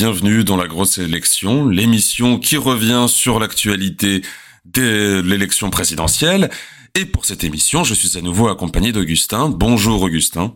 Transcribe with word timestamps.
bienvenue 0.00 0.44
dans 0.44 0.56
la 0.56 0.66
grosse 0.66 0.96
élection, 0.96 1.68
l'émission 1.68 2.38
qui 2.38 2.56
revient 2.56 3.04
sur 3.06 3.38
l'actualité 3.38 4.22
de 4.64 5.20
l'élection 5.20 5.68
présidentielle. 5.68 6.48
Et 6.94 7.04
pour 7.04 7.26
cette 7.26 7.44
émission, 7.44 7.84
je 7.84 7.92
suis 7.92 8.16
à 8.16 8.22
nouveau 8.22 8.48
accompagné 8.48 8.92
d'Augustin. 8.92 9.50
Bonjour 9.50 10.00
Augustin. 10.00 10.54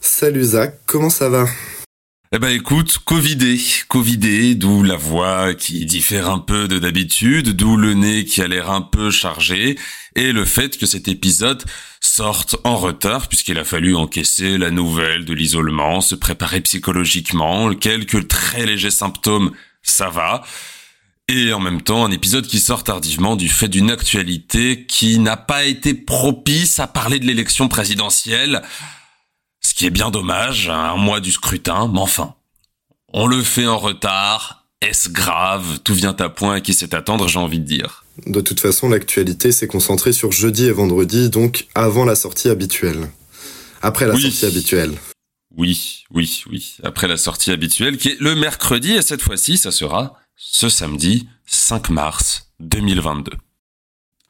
Salut 0.00 0.44
Zach, 0.44 0.80
comment 0.86 1.10
ça 1.10 1.28
va? 1.28 1.44
Eh 2.32 2.38
ben 2.38 2.48
écoute, 2.48 2.96
Covidé, 3.04 3.60
Covidé, 3.88 4.54
d'où 4.54 4.82
la 4.82 4.96
voix 4.96 5.52
qui 5.52 5.84
diffère 5.84 6.30
un 6.30 6.38
peu 6.38 6.66
de 6.66 6.78
d'habitude, 6.78 7.50
d'où 7.50 7.76
le 7.76 7.92
nez 7.92 8.24
qui 8.24 8.40
a 8.40 8.48
l'air 8.48 8.70
un 8.70 8.80
peu 8.80 9.10
chargé, 9.10 9.78
et 10.14 10.32
le 10.32 10.46
fait 10.46 10.78
que 10.78 10.86
cet 10.86 11.06
épisode 11.06 11.62
sorte 12.06 12.56
en 12.64 12.76
retard 12.76 13.28
puisqu'il 13.28 13.58
a 13.58 13.64
fallu 13.64 13.94
encaisser 13.94 14.58
la 14.58 14.70
nouvelle 14.70 15.24
de 15.24 15.34
l'isolement, 15.34 16.00
se 16.00 16.14
préparer 16.14 16.60
psychologiquement, 16.60 17.74
quelques 17.74 18.28
très 18.28 18.64
légers 18.64 18.90
symptômes, 18.90 19.52
ça 19.82 20.08
va. 20.08 20.42
Et 21.28 21.52
en 21.52 21.58
même 21.58 21.82
temps, 21.82 22.04
un 22.04 22.12
épisode 22.12 22.46
qui 22.46 22.60
sort 22.60 22.84
tardivement 22.84 23.34
du 23.34 23.48
fait 23.48 23.68
d'une 23.68 23.90
actualité 23.90 24.86
qui 24.86 25.18
n'a 25.18 25.36
pas 25.36 25.64
été 25.64 25.92
propice 25.92 26.78
à 26.78 26.86
parler 26.86 27.18
de 27.18 27.26
l'élection 27.26 27.66
présidentielle. 27.66 28.62
Ce 29.60 29.74
qui 29.74 29.86
est 29.86 29.90
bien 29.90 30.10
dommage, 30.10 30.68
un 30.68 30.96
mois 30.96 31.20
du 31.20 31.32
scrutin, 31.32 31.90
mais 31.92 31.98
enfin. 31.98 32.34
On 33.12 33.26
le 33.26 33.42
fait 33.42 33.66
en 33.66 33.78
retard, 33.78 34.66
est-ce 34.80 35.08
grave? 35.08 35.80
Tout 35.82 35.94
vient 35.94 36.14
à 36.16 36.28
point 36.28 36.54
à 36.54 36.60
qui 36.60 36.74
sait 36.74 36.94
attendre, 36.94 37.26
j'ai 37.26 37.38
envie 37.38 37.60
de 37.60 37.64
dire. 37.64 38.04
De 38.24 38.40
toute 38.40 38.60
façon, 38.60 38.88
l'actualité 38.88 39.52
s'est 39.52 39.66
concentrée 39.66 40.12
sur 40.12 40.32
jeudi 40.32 40.64
et 40.64 40.72
vendredi, 40.72 41.28
donc 41.28 41.66
avant 41.74 42.04
la 42.04 42.14
sortie 42.14 42.48
habituelle. 42.48 43.10
Après 43.82 44.06
la 44.06 44.18
sortie 44.18 44.46
habituelle. 44.46 44.94
Oui, 45.56 46.04
oui, 46.10 46.42
oui. 46.50 46.76
Après 46.82 47.08
la 47.08 47.16
sortie 47.16 47.50
habituelle, 47.50 47.98
qui 47.98 48.08
est 48.08 48.20
le 48.20 48.34
mercredi, 48.34 48.92
et 48.92 49.02
cette 49.02 49.22
fois-ci, 49.22 49.58
ça 49.58 49.70
sera 49.70 50.18
ce 50.36 50.68
samedi 50.68 51.28
5 51.46 51.90
mars 51.90 52.50
2022. 52.60 53.32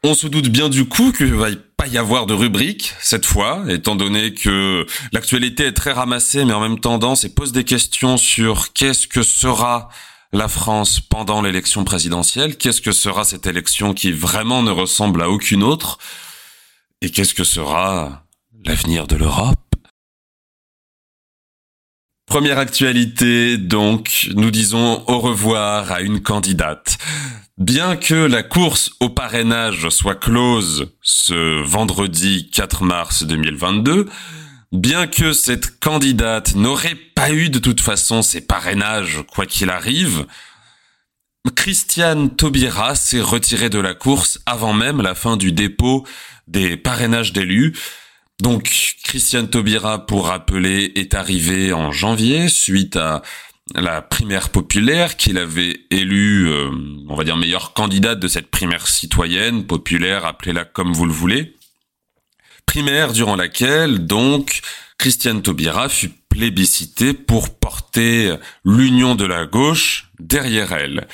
On 0.03 0.15
se 0.15 0.27
doute 0.27 0.49
bien 0.49 0.69
du 0.69 0.85
coup 0.85 1.11
qu'il 1.11 1.35
va 1.35 1.49
pas 1.77 1.89
y 1.89 1.99
avoir 1.99 2.27
de 2.27 2.35
rubrique 2.35 2.95
cette 3.01 3.27
fois, 3.27 3.65
étant 3.69 3.97
donné 3.97 4.35
que 4.35 4.87
l'actualité 5.13 5.67
est 5.67 5.73
très 5.73 5.93
ramassée, 5.93 6.45
mais 6.45 6.53
en 6.53 6.61
même 6.61 6.79
tendance 6.79 7.25
et 7.25 7.29
pose 7.29 7.53
des 7.53 7.65
questions 7.65 8.17
sur 8.17 8.73
qu'est-ce 8.73 9.09
que 9.09 9.23
sera 9.23 9.89
la 10.33 10.49
France 10.49 11.01
pendant 11.01 11.43
l'élection 11.43 11.85
présidentielle, 11.85 12.57
qu'est-ce 12.57 12.81
que 12.81 12.93
sera 12.93 13.25
cette 13.25 13.47
élection 13.47 13.95
qui 13.95 14.13
vraiment 14.13 14.63
ne 14.63 14.71
ressemble 14.71 15.23
à 15.23 15.31
aucune 15.31 15.63
autre, 15.63 15.99
et 17.01 17.11
qu'est-ce 17.11 17.35
que 17.35 17.45
sera 17.45 18.25
l'avenir 18.65 19.07
de 19.07 19.17
l'Europe? 19.17 19.59
Première 22.27 22.59
actualité, 22.59 23.57
donc, 23.57 24.29
nous 24.35 24.51
disons 24.51 25.05
au 25.07 25.21
revoir 25.21 25.93
à 25.93 26.01
une 26.01 26.21
candidate. 26.21 26.99
Bien 27.57 27.97
que 27.97 28.15
la 28.15 28.43
course 28.43 28.91
au 29.01 29.09
parrainage 29.09 29.89
soit 29.89 30.17
close 30.17 30.93
ce 31.01 31.63
vendredi 31.63 32.51
4 32.51 32.85
mars 32.85 33.23
2022, 33.23 34.07
bien 34.77 35.07
que 35.07 35.33
cette 35.33 35.81
candidate 35.81 36.55
n'aurait 36.55 36.99
pas 37.15 37.33
eu 37.33 37.51
de 37.51 37.59
toute 37.59 37.81
façon 37.81 38.23
ses 38.23 38.41
parrainages 38.41 39.23
quoi 39.33 39.47
qu'il 39.47 39.71
arrive, 39.71 40.27
Christiane 41.55 42.35
Taubira 42.35 42.95
s'est 42.95 43.21
retirée 43.21 43.71
de 43.71 43.79
la 43.79 43.95
course 43.95 44.41
avant 44.47 44.73
même 44.73 45.03
la 45.03 45.15
fin 45.15 45.37
du 45.37 45.53
dépôt 45.53 46.05
des 46.49 46.77
parrainages 46.77 47.33
d'élus. 47.33 47.75
Donc 48.41 48.65
Christiane 49.05 49.49
Taubira, 49.49 50.07
pour 50.07 50.27
rappeler, 50.27 50.93
est 50.97 51.15
arrivée 51.15 51.73
en 51.73 51.93
janvier 51.93 52.49
suite 52.49 52.97
à 52.97 53.23
la 53.75 54.03
primaire 54.03 54.51
populaire 54.51 55.17
qu'il 55.17 55.39
avait 55.39 55.81
élue, 55.91 56.49
euh, 56.49 56.71
on 57.09 57.17
va 57.17 57.25
dire, 57.25 57.37
meilleure 57.37 57.73
candidate 57.73 58.21
de 58.21 58.29
cette 58.29 58.49
primaire 58.49 58.87
citoyenne, 58.87 59.67
populaire, 59.67 60.25
appelez-la 60.25 60.65
comme 60.65 60.93
vous 60.93 61.07
le 61.07 61.13
voulez. 61.13 61.56
Primaire 62.67 63.13
durant 63.13 63.37
laquelle, 63.37 64.07
donc, 64.07 64.61
Christiane 64.99 65.43
Taubira 65.43 65.89
fut 65.89 66.13
plébiscitée 66.29 67.15
pour 67.15 67.59
porter 67.59 68.35
l'union 68.65 69.15
de 69.15 69.25
la 69.25 69.47
gauche 69.47 70.11
derrière 70.19 70.73
elle. 70.73 71.07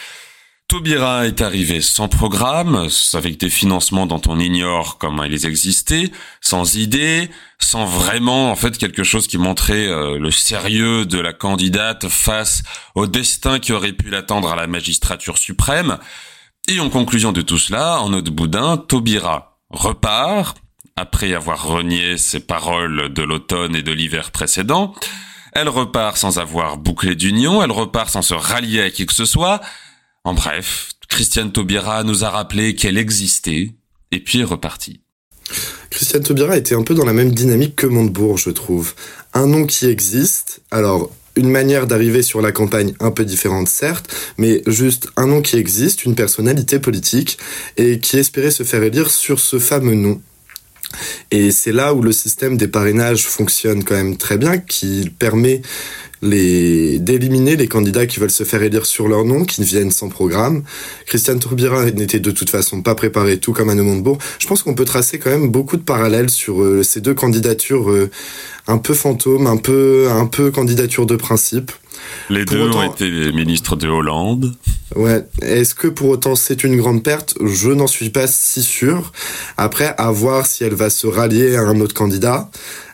Taubira 0.73 1.27
est 1.27 1.43
arrivé 1.43 1.83
sans 1.83 2.09
programme, 2.09 2.89
avec 3.13 3.39
des 3.39 3.51
financements 3.51 4.07
dont 4.07 4.23
on 4.27 4.41
ignore 4.41 4.97
comment 4.97 5.25
ils 5.25 5.45
existaient, 5.45 6.11
sans 6.41 6.77
idée, 6.77 7.29
sans 7.59 7.85
vraiment 7.85 8.51
en 8.51 8.57
fait 8.57 8.79
quelque 8.79 9.05
chose 9.05 9.27
qui 9.27 9.37
montrait 9.37 9.87
euh, 9.87 10.19
le 10.19 10.31
sérieux 10.31 11.05
de 11.05 11.19
la 11.19 11.35
candidate 11.35 12.09
face 12.09 12.63
au 12.95 13.07
destin 13.07 13.59
qui 13.59 13.73
aurait 13.73 13.93
pu 13.93 14.09
l'attendre 14.09 14.51
à 14.51 14.57
la 14.57 14.67
magistrature 14.67 15.37
suprême. 15.37 15.99
Et 16.69 16.81
en 16.81 16.89
conclusion 16.89 17.33
de 17.33 17.43
tout 17.43 17.59
cela, 17.59 18.01
en 18.01 18.15
autre 18.15 18.31
boudin, 18.31 18.79
Taubira 18.79 19.59
repart, 19.69 20.57
après 20.97 21.35
avoir 21.35 21.67
renié 21.67 22.19
ses 22.19 22.41
paroles 22.41 23.13
de 23.13 23.23
l'automne 23.23 23.75
et 23.75 23.83
de 23.83 23.93
l'hiver 23.93 24.31
précédent. 24.31 24.95
Elle 25.53 25.69
repart 25.69 26.17
sans 26.17 26.39
avoir 26.39 26.79
bouclé 26.79 27.15
d'union, 27.15 27.63
elle 27.63 27.71
repart 27.71 28.11
sans 28.11 28.23
se 28.23 28.35
rallier 28.35 28.83
à 28.83 28.91
qui 28.91 29.07
que 29.07 29.13
ce 29.13 29.25
soit, 29.25 29.61
en 30.25 30.35
bref, 30.35 30.91
Christiane 31.09 31.53
Taubira 31.53 32.05
nous 32.05 32.25
a 32.25 32.31
rappelé 32.31 32.75
qu'elle 32.75 32.97
existait, 32.97 33.73
et 34.13 34.21
puis 34.21 34.41
est 34.41 34.45
repartie. 34.45 35.01
Christiane 35.91 36.23
Taubira 36.23 36.57
était 36.57 36.75
un 36.75 36.83
peu 36.83 36.95
dans 36.95 37.05
la 37.05 37.13
même 37.13 37.33
dynamique 37.33 37.77
que 37.77 37.87
Montebourg, 37.87 38.39
je 38.39 38.51
trouve. 38.51 38.95
Un 39.35 39.47
nom 39.47 39.67
qui 39.67 39.87
existe, 39.87 40.63
alors 40.71 41.11
une 41.37 41.51
manière 41.51 41.87
d'arriver 41.87 42.23
sur 42.23 42.41
la 42.41 42.53
campagne 42.53 42.95
un 43.01 43.11
peu 43.11 43.25
différente 43.25 43.69
certes, 43.69 44.15
mais 44.39 44.63
juste 44.67 45.09
un 45.17 45.27
nom 45.27 45.43
qui 45.43 45.57
existe, 45.57 46.05
une 46.05 46.15
personnalité 46.15 46.79
politique, 46.79 47.39
et 47.77 47.99
qui 47.99 48.19
espérait 48.19 48.51
se 48.51 48.63
faire 48.63 48.83
élire 48.83 49.11
sur 49.11 49.41
ce 49.41 49.59
fameux 49.59 49.95
nom. 49.95 50.21
Et 51.31 51.51
c'est 51.51 51.73
là 51.73 51.95
où 51.95 52.03
le 52.03 52.13
système 52.13 52.57
des 52.57 52.69
parrainages 52.69 53.27
fonctionne 53.27 53.85
quand 53.85 53.95
même 53.95 54.17
très 54.17 54.39
bien, 54.39 54.59
qui 54.59 55.11
permet 55.19 55.63
d'éliminer 56.23 57.57
les 57.57 57.67
candidats 57.67 58.07
qui 58.07 58.21
veulent 58.21 58.31
se 58.31 58.45
faire 58.45 58.63
élire 58.63 58.87
sur 58.87 59.09
leur 59.09 59.25
nom, 59.25 59.45
qui 59.45 59.65
viennent 59.65 59.91
sans 59.91 60.09
programme. 60.09 60.63
Christiane 61.07 61.41
Tourbira 61.41 61.91
n'était 61.91 62.21
de 62.21 62.31
toute 62.31 62.49
façon 62.49 62.81
pas 62.81 62.95
préparé, 62.95 63.39
tout 63.39 63.53
comme 63.53 63.71
Anne 63.71 63.83
Montebourg. 63.83 64.19
Je 64.39 64.47
pense 64.47 64.63
qu'on 64.63 64.75
peut 64.75 64.85
tracer 64.85 65.19
quand 65.19 65.31
même 65.31 65.51
beaucoup 65.51 65.77
de 65.77 65.83
parallèles 65.83 66.31
sur 66.31 66.63
euh, 66.63 66.85
ces 66.85 67.01
deux 67.01 67.15
candidatures 67.15 67.91
euh, 67.91 68.09
un 68.69 68.79
peu 68.79 68.95
fantômes, 68.95 69.49
un 69.49 69.57
peu 69.57 70.09
un 70.11 70.27
peu 70.27 70.53
candidature 70.53 71.07
de 71.07 71.17
principe. 71.17 71.73
Les 72.31 72.45
deux 72.45 72.71
ont 72.71 72.93
été 72.93 73.33
ministres 73.33 73.77
de 73.77 73.89
Hollande. 73.89 74.55
Ouais. 74.95 75.25
Est-ce 75.41 75.75
que 75.75 75.89
pour 75.89 76.09
autant 76.09 76.35
c'est 76.35 76.65
une 76.65 76.77
grande 76.77 77.03
perte? 77.03 77.35
Je 77.45 77.71
n'en 77.71 77.87
suis 77.87 78.11
pas 78.11 78.27
si 78.27 78.63
sûr. 78.63 79.13
Après, 79.57 79.95
à 79.99 80.11
voir 80.11 80.47
si 80.47 80.65
elle 80.65 80.75
va 80.75 80.91
se 80.91 81.07
rallier 81.07 81.57
à 81.57 81.63
un 81.63 81.81
autre 81.81 81.95
candidat 81.95 82.51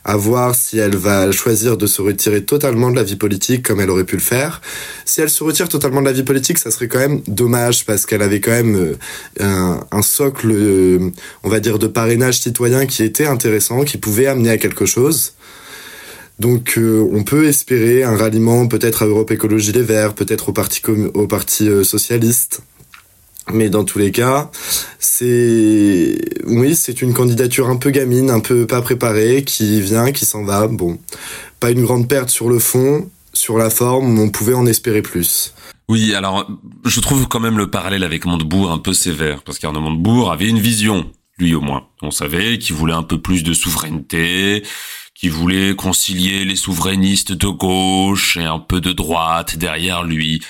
à 0.09 0.17
voir 0.17 0.55
si 0.55 0.79
elle 0.79 0.97
va 0.97 1.31
choisir 1.33 1.77
de 1.77 1.87
se 1.87 2.01
retirer 2.01 2.43
totalement 2.43 2.91
de 2.91 2.97
la 2.97 3.03
vie 3.03 3.17
politique 3.17 3.63
comme 3.63 3.79
elle 3.83 3.91
aurait 3.91 4.05
pu 4.05 4.17
le 4.17 4.23
faire. 4.23 4.63
Si 5.05 5.21
elle 5.21 5.29
se 5.29 5.45
retire 5.45 5.69
totalement 5.69 6.01
de 6.01 6.07
la 6.07 6.13
vie 6.13 6.23
politique, 6.23 6.57
ça 6.57 6.71
serait 6.71 6.89
quand 6.89 6.99
même 6.99 7.21
dommage 7.27 7.85
parce 7.85 8.07
qu'elle 8.07 8.23
avait 8.23 8.41
quand 8.41 8.53
même 8.53 8.75
euh, 8.75 8.95
un, 9.39 9.81
un 9.93 10.01
socle, 10.01 10.51
euh, 10.51 11.11
on 11.43 11.51
va 11.51 11.61
dire, 11.61 11.79
de 11.79 11.87
parrainage 11.87 12.41
citoyen 12.41 12.87
qui 12.87 13.03
était 13.03 13.27
intéressant, 13.27 13.85
qui 13.85 13.99
pouvait 13.99 14.27
amener 14.27 14.49
à 14.49 14.57
quelque 14.57 14.87
chose. 14.87 15.35
Donc 16.39 16.75
euh, 16.79 17.07
on 17.13 17.25
peut 17.25 17.47
espérer 17.47 18.05
un 18.05 18.17
ralliement 18.17 18.69
peut-être 18.69 19.03
à 19.03 19.07
Europe 19.07 19.31
Écologie 19.31 19.73
Les 19.73 19.83
Verts, 19.83 20.15
peut-être 20.15 20.51
au 20.51 20.53
Parti, 20.53 20.83
au 20.87 21.27
parti 21.27 21.69
socialiste. 21.85 22.63
Mais 23.53 23.71
dans 23.71 23.85
tous 23.85 23.99
les 23.99 24.13
cas, 24.13 24.51
c'est 24.99 26.19
oui, 26.47 26.75
c'est 26.75 27.01
une 27.01 27.15
candidature 27.15 27.69
un 27.69 27.77
peu 27.77 27.91
gamine, 27.91 28.31
un 28.31 28.41
peu 28.41 28.67
pas 28.67 28.83
préparée, 28.83 29.43
qui 29.43 29.81
vient, 29.81 30.13
qui 30.13 30.27
s'en 30.27 30.45
va. 30.45 30.67
Bon, 30.69 30.99
pas 31.61 31.71
une 31.71 31.83
grande 31.83 32.09
perte 32.09 32.29
sur 32.29 32.51
le 32.51 32.59
fond, 32.59 33.11
sur 33.33 33.57
la 33.57 33.71
forme, 33.71 34.19
on 34.19 34.29
pouvait 34.29 34.55
en 34.55 34.67
espérer 34.67 35.03
plus. 35.03 35.55
Oui, 35.89 36.15
alors 36.15 36.51
je 36.85 37.01
trouve 37.01 37.27
quand 37.29 37.41
même 37.41 37.57
le 37.57 37.71
parallèle 37.71 38.05
avec 38.05 38.27
Montebourg 38.27 38.71
un 38.71 38.79
peu 38.79 38.93
sévère, 38.93 39.43
parce 39.43 39.59
qu'Arnaud 39.59 39.81
Montebourg 39.81 40.31
avait 40.31 40.49
une 40.49 40.59
vision, 40.59 41.11
lui 41.39 41.55
au 41.55 41.63
moins. 41.63 41.87
On 42.03 42.11
savait 42.11 42.59
qu'il 42.59 42.77
voulait 42.77 42.93
un 42.93 43.03
peu 43.03 43.19
plus 43.19 43.43
de 43.43 43.55
souveraineté, 43.55 44.63
qu'il 45.19 45.33
voulait 45.33 45.75
concilier 45.75 46.45
les 46.45 46.57
souverainistes 46.57 47.33
de 47.33 47.49
gauche 47.49 48.37
et 48.37 48.45
un 48.45 48.61
peu 48.61 48.81
de 48.81 48.93
droite 48.93 49.57
derrière 49.57 50.05
lui 50.05 50.41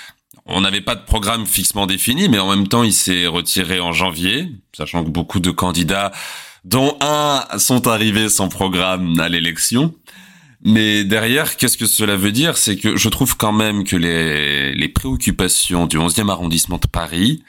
on 0.48 0.62
n'avait 0.62 0.80
pas 0.80 0.94
de 0.94 1.04
programme 1.04 1.46
fixement 1.46 1.86
défini, 1.86 2.28
mais 2.28 2.38
en 2.38 2.48
même 2.48 2.68
temps, 2.68 2.82
il 2.82 2.94
s'est 2.94 3.26
retiré 3.26 3.80
en 3.80 3.92
janvier, 3.92 4.50
sachant 4.74 5.04
que 5.04 5.10
beaucoup 5.10 5.40
de 5.40 5.50
candidats, 5.50 6.10
dont 6.64 6.96
un, 7.02 7.44
sont 7.58 7.86
arrivés 7.86 8.30
sans 8.30 8.48
programme 8.48 9.20
à 9.20 9.28
l'élection. 9.28 9.94
Mais 10.64 11.04
derrière, 11.04 11.58
qu'est-ce 11.58 11.76
que 11.76 11.84
cela 11.84 12.16
veut 12.16 12.32
dire? 12.32 12.56
C'est 12.56 12.76
que 12.76 12.96
je 12.96 13.08
trouve 13.10 13.36
quand 13.36 13.52
même 13.52 13.84
que 13.84 13.94
les 13.96 14.88
préoccupations 14.88 15.86
du 15.86 15.98
11e 15.98 16.30
arrondissement 16.30 16.78
de 16.78 16.86
Paris 16.86 17.42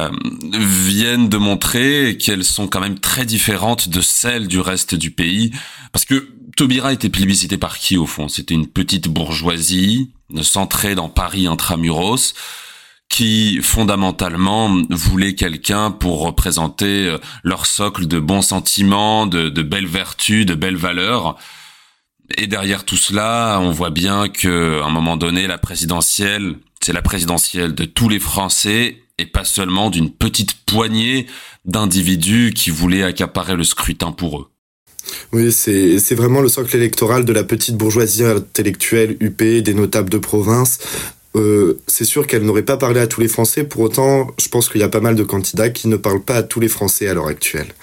euh, 0.00 0.10
viennent 0.58 1.28
de 1.28 1.36
montrer 1.36 2.18
qu'elles 2.18 2.44
sont 2.44 2.66
quand 2.66 2.80
même 2.80 2.98
très 2.98 3.24
différentes 3.24 3.88
de 3.88 4.00
celles 4.00 4.48
du 4.48 4.58
reste 4.58 4.94
du 4.94 5.12
pays. 5.12 5.52
Parce 5.92 6.04
que 6.04 6.30
Taubira 6.56 6.92
était 6.92 7.08
plébiscité 7.08 7.58
par 7.58 7.78
qui 7.78 7.96
au 7.96 8.06
fond? 8.06 8.28
C'était 8.28 8.54
une 8.54 8.66
petite 8.66 9.08
bourgeoisie 9.08 10.10
centrée 10.42 10.94
dans 10.94 11.08
Paris 11.08 11.46
intramuros 11.46 12.34
qui 13.08 13.60
fondamentalement 13.62 14.82
voulait 14.90 15.36
quelqu'un 15.36 15.92
pour 15.92 16.22
représenter 16.22 17.06
euh, 17.06 17.18
leur 17.44 17.66
socle 17.66 18.06
de 18.08 18.18
bons 18.18 18.42
sentiments, 18.42 19.26
de, 19.26 19.48
de 19.48 19.62
belles 19.62 19.86
vertus, 19.86 20.46
de 20.46 20.54
belles 20.54 20.76
valeurs. 20.76 21.36
Et 22.36 22.48
derrière 22.48 22.84
tout 22.84 22.96
cela, 22.96 23.58
on 23.60 23.70
voit 23.70 23.90
bien 23.90 24.28
que, 24.28 24.80
à 24.80 24.86
un 24.86 24.90
moment 24.90 25.16
donné, 25.16 25.46
la 25.46 25.58
présidentielle, 25.58 26.56
c'est 26.80 26.92
la 26.92 27.02
présidentielle 27.02 27.74
de 27.74 27.84
tous 27.84 28.08
les 28.08 28.18
Français 28.18 29.03
et 29.18 29.26
pas 29.26 29.44
seulement 29.44 29.90
d'une 29.90 30.10
petite 30.10 30.54
poignée 30.66 31.26
d'individus 31.64 32.52
qui 32.54 32.70
voulaient 32.70 33.02
accaparer 33.02 33.56
le 33.56 33.64
scrutin 33.64 34.12
pour 34.12 34.40
eux. 34.40 34.46
Oui, 35.32 35.52
c'est 35.52 36.14
vraiment 36.14 36.40
le 36.40 36.48
socle 36.48 36.74
électoral 36.76 37.24
de 37.24 37.32
la 37.32 37.44
petite 37.44 37.76
bourgeoisie 37.76 38.24
intellectuelle 38.24 39.16
UP, 39.20 39.38
des 39.38 39.74
notables 39.74 40.10
de 40.10 40.18
province. 40.18 40.78
Euh, 41.36 41.80
c'est 41.86 42.04
sûr 42.04 42.26
qu'elle 42.26 42.42
n'aurait 42.42 42.62
pas 42.62 42.76
parlé 42.76 43.00
à 43.00 43.06
tous 43.06 43.20
les 43.20 43.28
Français, 43.28 43.64
pour 43.64 43.82
autant, 43.82 44.28
je 44.38 44.48
pense 44.48 44.68
qu'il 44.68 44.80
y 44.80 44.84
a 44.84 44.88
pas 44.88 45.00
mal 45.00 45.16
de 45.16 45.24
candidats 45.24 45.68
qui 45.70 45.88
ne 45.88 45.96
parlent 45.96 46.22
pas 46.22 46.36
à 46.36 46.42
tous 46.42 46.60
les 46.60 46.68
Français 46.68 47.08
à 47.08 47.14
l'heure 47.14 47.26
actuelle. 47.26 47.74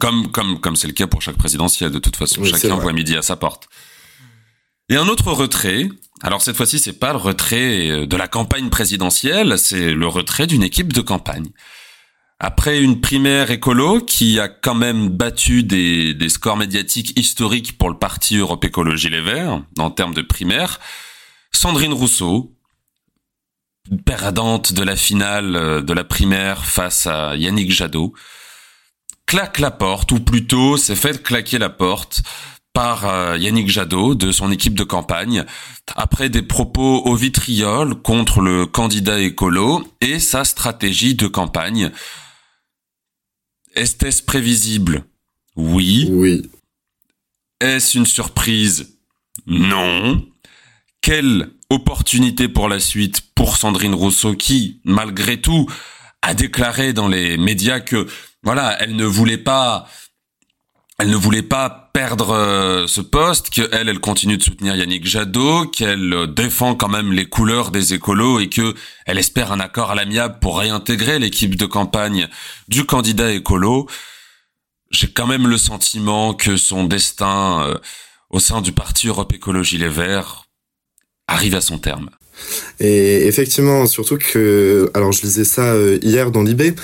Comme 0.00 0.30
comme 0.30 0.60
comme 0.60 0.76
c'est 0.76 0.86
le 0.86 0.92
cas 0.92 1.06
pour 1.06 1.22
chaque 1.22 1.38
présidentiel 1.38 1.90
de 1.90 1.98
toute 1.98 2.16
façon, 2.16 2.44
chacun 2.44 2.76
voit 2.76 2.92
midi 2.92 3.16
à 3.16 3.22
sa 3.22 3.36
porte. 3.36 3.68
Et 4.88 4.96
un 4.96 5.08
autre 5.08 5.32
retrait. 5.32 5.88
Alors 6.22 6.42
cette 6.42 6.56
fois-ci, 6.56 6.78
c'est 6.78 6.98
pas 6.98 7.12
le 7.12 7.18
retrait 7.18 8.06
de 8.06 8.16
la 8.16 8.26
campagne 8.26 8.70
présidentielle, 8.70 9.58
c'est 9.58 9.92
le 9.92 10.06
retrait 10.06 10.46
d'une 10.46 10.62
équipe 10.62 10.92
de 10.92 11.00
campagne. 11.00 11.50
Après 12.40 12.80
une 12.80 13.00
primaire 13.00 13.50
écolo 13.50 14.00
qui 14.00 14.38
a 14.38 14.48
quand 14.48 14.74
même 14.74 15.08
battu 15.08 15.64
des, 15.64 16.16
scores 16.28 16.56
médiatiques 16.56 17.18
historiques 17.18 17.76
pour 17.76 17.90
le 17.90 17.98
parti 17.98 18.36
Europe 18.36 18.64
Écologie 18.64 19.10
Les 19.10 19.20
Verts 19.20 19.62
en 19.78 19.90
termes 19.90 20.14
de 20.14 20.22
primaire, 20.22 20.78
Sandrine 21.50 21.92
Rousseau, 21.92 22.54
perdante 24.04 24.72
de 24.72 24.82
la 24.84 24.96
finale 24.96 25.84
de 25.84 25.92
la 25.92 26.04
primaire 26.04 26.64
face 26.64 27.06
à 27.06 27.36
Yannick 27.36 27.72
Jadot, 27.72 28.14
claque 29.26 29.58
la 29.58 29.70
porte, 29.72 30.12
ou 30.12 30.20
plutôt 30.20 30.76
s'est 30.76 30.96
fait 30.96 31.22
claquer 31.22 31.58
la 31.58 31.70
porte 31.70 32.22
par 32.78 33.06
euh, 33.06 33.36
Yannick 33.36 33.68
Jadot 33.68 34.14
de 34.14 34.30
son 34.30 34.52
équipe 34.52 34.74
de 34.74 34.84
campagne 34.84 35.44
après 35.96 36.28
des 36.28 36.42
propos 36.42 37.02
au 37.06 37.16
vitriol 37.16 37.96
contre 37.96 38.40
le 38.40 38.66
candidat 38.66 39.18
écolo 39.18 39.84
et 40.00 40.20
sa 40.20 40.44
stratégie 40.44 41.16
de 41.16 41.26
campagne. 41.26 41.90
Est-ce 43.74 44.22
prévisible? 44.22 45.02
Oui. 45.56 46.06
Oui. 46.12 46.48
Est-ce 47.60 47.98
une 47.98 48.06
surprise? 48.06 48.96
Non. 49.48 50.24
Quelle 51.00 51.50
opportunité 51.70 52.46
pour 52.46 52.68
la 52.68 52.78
suite 52.78 53.22
pour 53.34 53.56
Sandrine 53.56 53.94
Rousseau 53.94 54.36
qui, 54.36 54.80
malgré 54.84 55.40
tout, 55.40 55.66
a 56.22 56.32
déclaré 56.32 56.92
dans 56.92 57.08
les 57.08 57.38
médias 57.38 57.80
que 57.80 58.06
voilà, 58.44 58.80
elle 58.80 58.94
ne 58.94 59.04
voulait 59.04 59.36
pas 59.36 59.88
elle 61.00 61.10
ne 61.10 61.16
voulait 61.16 61.42
pas 61.42 61.90
perdre 61.94 62.30
euh, 62.30 62.86
ce 62.88 63.00
poste, 63.00 63.50
qu'elle, 63.50 63.88
elle 63.88 64.00
continue 64.00 64.36
de 64.36 64.42
soutenir 64.42 64.74
Yannick 64.74 65.06
Jadot, 65.06 65.66
qu'elle 65.66 66.12
euh, 66.12 66.26
défend 66.26 66.74
quand 66.74 66.88
même 66.88 67.12
les 67.12 67.26
couleurs 67.26 67.70
des 67.70 67.94
écolos 67.94 68.40
et 68.40 68.48
que 68.48 68.74
elle 69.06 69.18
espère 69.18 69.52
un 69.52 69.60
accord 69.60 69.92
à 69.92 69.94
l'amiable 69.94 70.38
pour 70.40 70.58
réintégrer 70.58 71.20
l'équipe 71.20 71.54
de 71.54 71.66
campagne 71.66 72.28
du 72.66 72.84
candidat 72.84 73.30
écolo. 73.30 73.86
J'ai 74.90 75.06
quand 75.06 75.28
même 75.28 75.46
le 75.46 75.56
sentiment 75.56 76.34
que 76.34 76.56
son 76.56 76.84
destin 76.84 77.62
euh, 77.62 77.78
au 78.30 78.40
sein 78.40 78.60
du 78.60 78.72
parti 78.72 79.06
Europe 79.06 79.32
Écologie 79.32 79.78
Les 79.78 79.88
Verts 79.88 80.46
arrive 81.28 81.54
à 81.54 81.60
son 81.60 81.78
terme. 81.78 82.10
Et 82.80 83.26
effectivement, 83.26 83.86
surtout 83.86 84.18
que, 84.18 84.90
alors 84.94 85.12
je 85.12 85.22
lisais 85.22 85.44
ça 85.44 85.74
hier 86.02 86.30
dans 86.30 86.42
l'IB, 86.42 86.78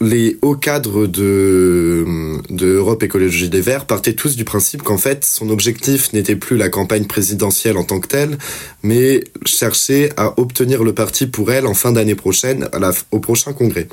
les 0.00 0.38
hauts 0.40 0.56
cadres 0.56 1.06
de, 1.06 2.04
de 2.48 2.66
Europe 2.66 3.02
Écologie 3.02 3.50
des 3.50 3.60
Verts 3.60 3.84
partaient 3.84 4.14
tous 4.14 4.34
du 4.34 4.44
principe 4.44 4.82
qu'en 4.82 4.96
fait, 4.96 5.24
son 5.24 5.50
objectif 5.50 6.12
n'était 6.14 6.36
plus 6.36 6.56
la 6.56 6.70
campagne 6.70 7.04
présidentielle 7.04 7.76
en 7.76 7.84
tant 7.84 8.00
que 8.00 8.08
telle, 8.08 8.38
mais 8.82 9.22
chercher 9.44 10.10
à 10.16 10.40
obtenir 10.40 10.84
le 10.84 10.94
parti 10.94 11.26
pour 11.26 11.52
elle 11.52 11.66
en 11.66 11.74
fin 11.74 11.92
d'année 11.92 12.14
prochaine, 12.14 12.68
au 13.10 13.20
prochain 13.20 13.52
congrès. 13.52 13.88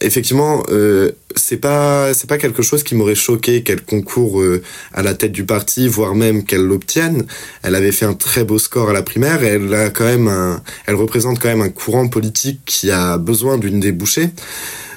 Effectivement, 0.00 0.64
euh, 0.70 1.12
c'est 1.36 1.56
pas 1.56 2.12
c'est 2.14 2.28
pas 2.28 2.36
quelque 2.36 2.62
chose 2.62 2.82
qui 2.82 2.96
m'aurait 2.96 3.14
choqué 3.14 3.62
qu'elle 3.62 3.80
concourt 3.80 4.40
euh, 4.40 4.60
à 4.92 5.02
la 5.02 5.14
tête 5.14 5.30
du 5.30 5.44
parti, 5.44 5.86
voire 5.86 6.16
même 6.16 6.44
qu'elle 6.44 6.64
l'obtienne. 6.64 7.26
Elle 7.62 7.76
avait 7.76 7.92
fait 7.92 8.04
un 8.04 8.14
très 8.14 8.42
beau 8.44 8.58
score 8.58 8.90
à 8.90 8.92
la 8.92 9.02
primaire. 9.02 9.44
Et 9.44 9.46
elle 9.46 9.72
a 9.72 9.90
quand 9.90 10.04
même 10.04 10.26
un, 10.26 10.60
elle 10.86 10.96
représente 10.96 11.38
quand 11.38 11.48
même 11.48 11.62
un 11.62 11.68
courant 11.68 12.08
politique 12.08 12.60
qui 12.66 12.90
a 12.90 13.18
besoin 13.18 13.56
d'une 13.56 13.78
débouchée. 13.78 14.30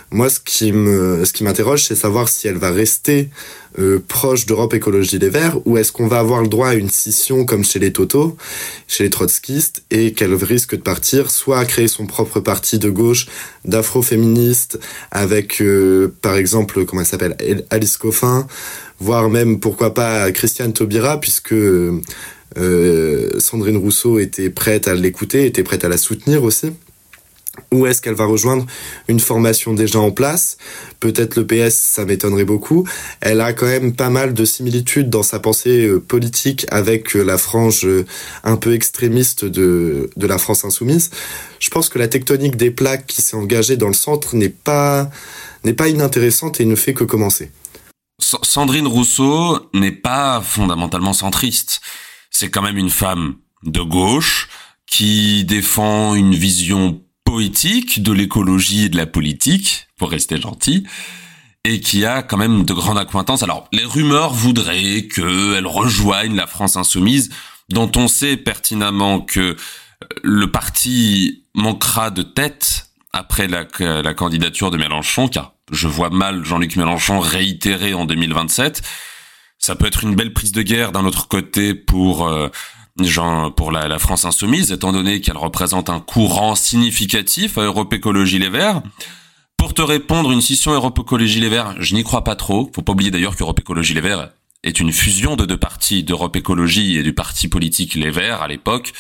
Moi, 0.10 0.30
ce 0.30 0.40
qui 0.40 0.72
me, 0.72 1.26
ce 1.26 1.34
qui 1.34 1.44
m'interroge, 1.44 1.84
c'est 1.84 1.96
savoir 1.96 2.30
si 2.30 2.48
elle 2.48 2.58
va 2.58 2.72
rester 2.72 3.30
euh, 3.78 4.02
proche 4.08 4.46
d'Europe 4.46 4.74
Écologie 4.74 5.20
Les 5.20 5.30
Verts 5.30 5.60
ou 5.66 5.78
est-ce 5.78 5.92
qu'on 5.92 6.08
va 6.08 6.20
avoir 6.20 6.42
le 6.42 6.48
droit 6.48 6.70
à 6.70 6.74
une 6.76 6.90
scission 6.90 7.44
comme 7.44 7.66
chez 7.66 7.80
les 7.80 7.92
Toto, 7.92 8.38
chez 8.88 9.04
les 9.04 9.10
trotskistes, 9.10 9.84
et 9.92 10.14
qu'elle 10.14 10.34
risque 10.34 10.76
de 10.76 10.82
partir 10.82 11.30
soit 11.30 11.60
à 11.60 11.66
créer 11.66 11.90
son 11.90 12.06
propre 12.06 12.40
parti 12.40 12.80
de 12.80 12.90
gauche, 12.90 13.28
d'afro-féministes, 13.66 14.80
avec, 15.12 15.62
euh, 15.62 16.14
par 16.22 16.38
exemple, 16.38 16.86
comment 16.86 17.02
elle 17.02 17.08
s'appelle, 17.08 17.66
Alice 17.70 17.98
Coffin, 17.98 18.48
voire 19.00 19.30
même, 19.30 19.60
pourquoi 19.60 19.94
pas, 19.94 20.32
Christiane 20.32 20.72
Taubira, 20.72 21.20
puisque 21.20 21.54
euh, 21.54 22.02
Sandrine 23.40 23.78
Rousseau 23.78 24.20
était 24.20 24.50
prête 24.50 24.88
à 24.88 24.96
l'écouter, 24.96 25.46
était 25.46 25.64
prête 25.64 25.84
à 25.84 25.90
la 25.90 25.98
soutenir 25.98 26.44
aussi. 26.44 26.72
Ou 27.72 27.86
est-ce 27.86 28.02
qu'elle 28.02 28.14
va 28.14 28.26
rejoindre 28.26 28.66
une 29.08 29.20
formation 29.20 29.74
déjà 29.74 30.00
en 30.00 30.12
place? 30.12 30.58
Peut-être 31.00 31.36
le 31.36 31.46
PS, 31.46 31.76
ça 31.76 32.06
m'étonnerait 32.06 32.46
beaucoup. 32.46 32.88
Elle 33.20 33.42
a 33.42 33.54
quand 33.54 33.66
même 33.66 33.94
pas 33.94 34.10
mal 34.10 34.34
de 34.34 34.46
similitudes 34.46 35.10
dans 35.10 35.24
sa 35.24 35.40
pensée 35.40 35.88
euh, 35.88 36.00
politique 36.00 36.66
avec 36.70 37.16
euh, 37.16 37.24
la 37.24 37.38
frange 37.38 37.86
euh, 37.86 38.06
un 38.44 38.56
peu 38.58 38.74
extrémiste 38.74 39.46
de, 39.46 40.10
de 40.16 40.28
la 40.28 40.38
France 40.38 40.66
insoumise. 40.66 41.12
Je 41.60 41.70
pense 41.70 41.90
que 41.90 42.00
la 42.00 42.08
tectonique 42.08 42.56
des 42.56 42.72
plaques 42.72 43.06
qui 43.06 43.22
s'est 43.22 43.36
engagée 43.36 43.78
dans 43.78 43.88
le 43.88 43.94
centre 43.94 44.36
n'est 44.36 44.50
pas, 44.50 45.10
n'est 45.64 45.74
pas 45.74 45.90
inintéressante 45.90 46.62
et 46.62 46.66
ne 46.66 46.76
fait 46.76 46.94
que 46.94 47.04
commencer. 47.04 47.52
Sandrine 48.20 48.88
Rousseau 48.88 49.60
n'est 49.74 49.92
pas 49.92 50.42
fondamentalement 50.42 51.14
centriste. 51.14 51.82
C'est 52.32 52.50
quand 52.50 52.62
même 52.62 52.78
une 52.78 52.90
femme 52.90 53.36
de 53.64 53.82
gauche 53.82 54.50
qui 54.86 55.44
défend 55.46 56.16
une 56.16 56.34
vision 56.34 57.02
poétique 57.28 58.02
de 58.02 58.14
l'écologie 58.14 58.86
et 58.86 58.90
de 58.90 58.96
la 58.96 59.06
politique, 59.06 59.90
pour 59.98 60.12
rester 60.12 60.40
gentil, 60.40 60.88
et 61.66 61.82
qui 61.82 62.06
a 62.06 62.24
quand 62.24 62.38
même 62.38 62.64
de 62.64 62.74
grandes 62.74 62.98
acquaintances. 62.98 63.44
Alors, 63.44 63.68
les 63.74 63.84
rumeurs 63.84 64.34
voudraient 64.34 65.10
qu'elle 65.14 65.68
rejoigne 65.68 66.38
la 66.38 66.48
France 66.48 66.78
insoumise, 66.78 67.30
dont 67.68 67.92
on 67.98 68.08
sait 68.08 68.38
pertinemment 68.38 69.20
que 69.20 69.42
euh, 69.42 69.56
le 70.24 70.50
parti 70.50 71.44
manquera 71.54 72.12
de 72.12 72.22
tête 72.22 72.92
après 73.12 73.50
la, 73.50 73.68
la 73.80 74.14
candidature 74.14 74.72
de 74.72 74.78
Mélenchon, 74.78 75.28
car 75.28 75.54
je 75.70 75.90
vois 75.90 76.10
mal 76.10 76.46
Jean-Luc 76.46 76.78
Mélenchon 76.78 77.20
réitérer 77.20 77.94
en 77.94 78.06
2027. 78.06 78.84
Ça 79.60 79.76
peut 79.76 79.88
être 79.88 80.06
une 80.06 80.16
belle 80.16 80.32
prise 80.32 80.54
de 80.54 80.62
guerre 80.62 80.94
d'un 80.94 81.04
autre 81.04 81.28
côté 81.28 81.74
pour 81.76 82.26
euh, 82.26 82.48
Genre 83.00 83.54
pour 83.54 83.72
la, 83.72 83.88
la, 83.88 84.00
France 84.00 84.26
insoumise, 84.26 84.72
étant 84.72 84.92
donné 84.92 85.22
qu'elle 85.22 85.38
représente 85.38 85.90
un 85.90 86.00
courant 86.00 86.56
significatif 86.56 87.58
à 87.58 87.62
Europe 87.62 87.94
Écologie 87.94 88.40
Les 88.40 88.50
Verts. 88.50 88.82
Pour 89.58 89.74
te 89.74 89.82
répondre, 89.82 90.32
une 90.32 90.42
scission 90.42 90.74
Europe 90.74 91.00
Écologie 91.00 91.40
Les 91.40 91.50
Verts, 91.50 91.76
je 91.80 91.94
n'y 91.94 92.04
crois 92.04 92.24
pas 92.24 92.36
trop. 92.36 92.72
Faut 92.74 92.82
pas 92.82 92.94
oublier 92.94 93.12
d'ailleurs 93.12 93.36
qu'Europe 93.36 93.60
Écologie 93.60 93.94
Les 93.94 94.02
Verts 94.02 94.30
est 94.64 94.80
une 94.80 94.92
fusion 94.92 95.36
de 95.36 95.46
deux 95.46 95.58
partis, 95.58 96.04
d'Europe 96.04 96.36
Écologie 96.36 96.98
et 96.98 97.04
du 97.04 97.14
parti 97.14 97.48
politique 97.48 97.96
Les 97.96 98.12
Verts 98.12 98.42
à 98.42 98.48
l'époque. 98.48 98.94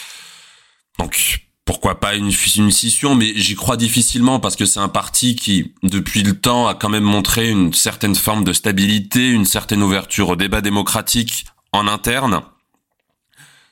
Donc 0.99 1.47
pourquoi 1.65 1.99
pas 1.99 2.15
une, 2.15 2.31
une 2.55 2.71
scission, 2.71 3.13
mais 3.13 3.33
j'y 3.35 3.55
crois 3.55 3.77
difficilement 3.77 4.39
parce 4.39 4.55
que 4.55 4.65
c'est 4.65 4.79
un 4.79 4.87
parti 4.87 5.35
qui, 5.35 5.73
depuis 5.83 6.23
le 6.23 6.39
temps, 6.39 6.67
a 6.67 6.75
quand 6.75 6.89
même 6.89 7.03
montré 7.03 7.49
une 7.49 7.73
certaine 7.73 8.15
forme 8.15 8.43
de 8.43 8.53
stabilité, 8.53 9.29
une 9.29 9.45
certaine 9.45 9.83
ouverture 9.83 10.29
au 10.29 10.35
débat 10.35 10.61
démocratique 10.61 11.45
en 11.73 11.87
interne. 11.87 12.41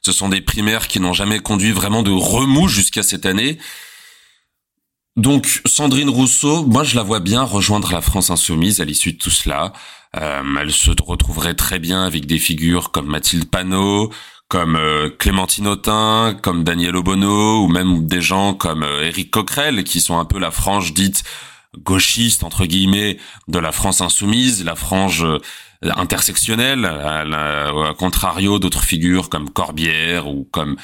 Ce 0.06 0.12
sont 0.12 0.30
des 0.30 0.42
primaires 0.42 0.88
qui 0.88 1.00
n'ont 1.00 1.14
jamais 1.14 1.40
conduit 1.40 1.72
vraiment 1.72 2.04
de 2.04 2.12
remous 2.12 2.68
jusqu'à 2.68 3.02
cette 3.02 3.26
année. 3.26 3.58
Donc 5.16 5.64
Sandrine 5.66 6.12
Rousseau, 6.12 6.64
moi 6.64 6.84
je 6.84 6.96
la 6.96 7.02
vois 7.02 7.20
bien 7.20 7.42
rejoindre 7.42 7.92
la 7.92 8.02
France 8.02 8.30
insoumise 8.30 8.82
à 8.82 8.86
l'issue 8.86 9.14
de 9.14 9.18
tout 9.18 9.32
cela. 9.32 9.74
Euh, 10.16 10.44
elle 10.62 10.72
se 10.72 10.92
retrouverait 11.04 11.56
très 11.56 11.80
bien 11.80 12.04
avec 12.04 12.28
des 12.28 12.38
figures 12.38 12.92
comme 12.92 13.08
Mathilde 13.08 13.50
Panot, 13.50 14.14
comme 14.48 14.76
euh, 14.76 15.10
Clémentine 15.10 15.66
Autain, 15.66 16.38
comme 16.40 16.64
Daniel 16.64 16.98
Obono, 16.98 17.64
ou 17.64 17.68
même 17.68 18.06
des 18.06 18.22
gens 18.22 18.54
comme 18.54 18.84
euh, 18.84 19.08
Éric 19.08 19.32
Coquerel, 19.32 19.84
qui 19.84 20.02
sont 20.02 20.20
un 20.20 20.26
peu 20.26 20.38
la 20.38 20.52
frange 20.52 20.94
dite 20.94 21.24
gauchiste 21.80 22.44
entre 22.44 22.68
guillemets 22.68 23.18
de 23.48 23.58
la 23.58 23.72
France 23.72 24.02
insoumise, 24.02 24.64
la 24.64 24.76
frange 24.76 25.26
intersectionnelle, 25.96 26.86
à, 26.86 27.94
contrario 27.98 28.60
d'autres 28.60 28.84
figures 28.84 29.30
comme 29.30 29.50
Corbière 29.50 30.28
ou 30.28 30.48
comme 30.52 30.76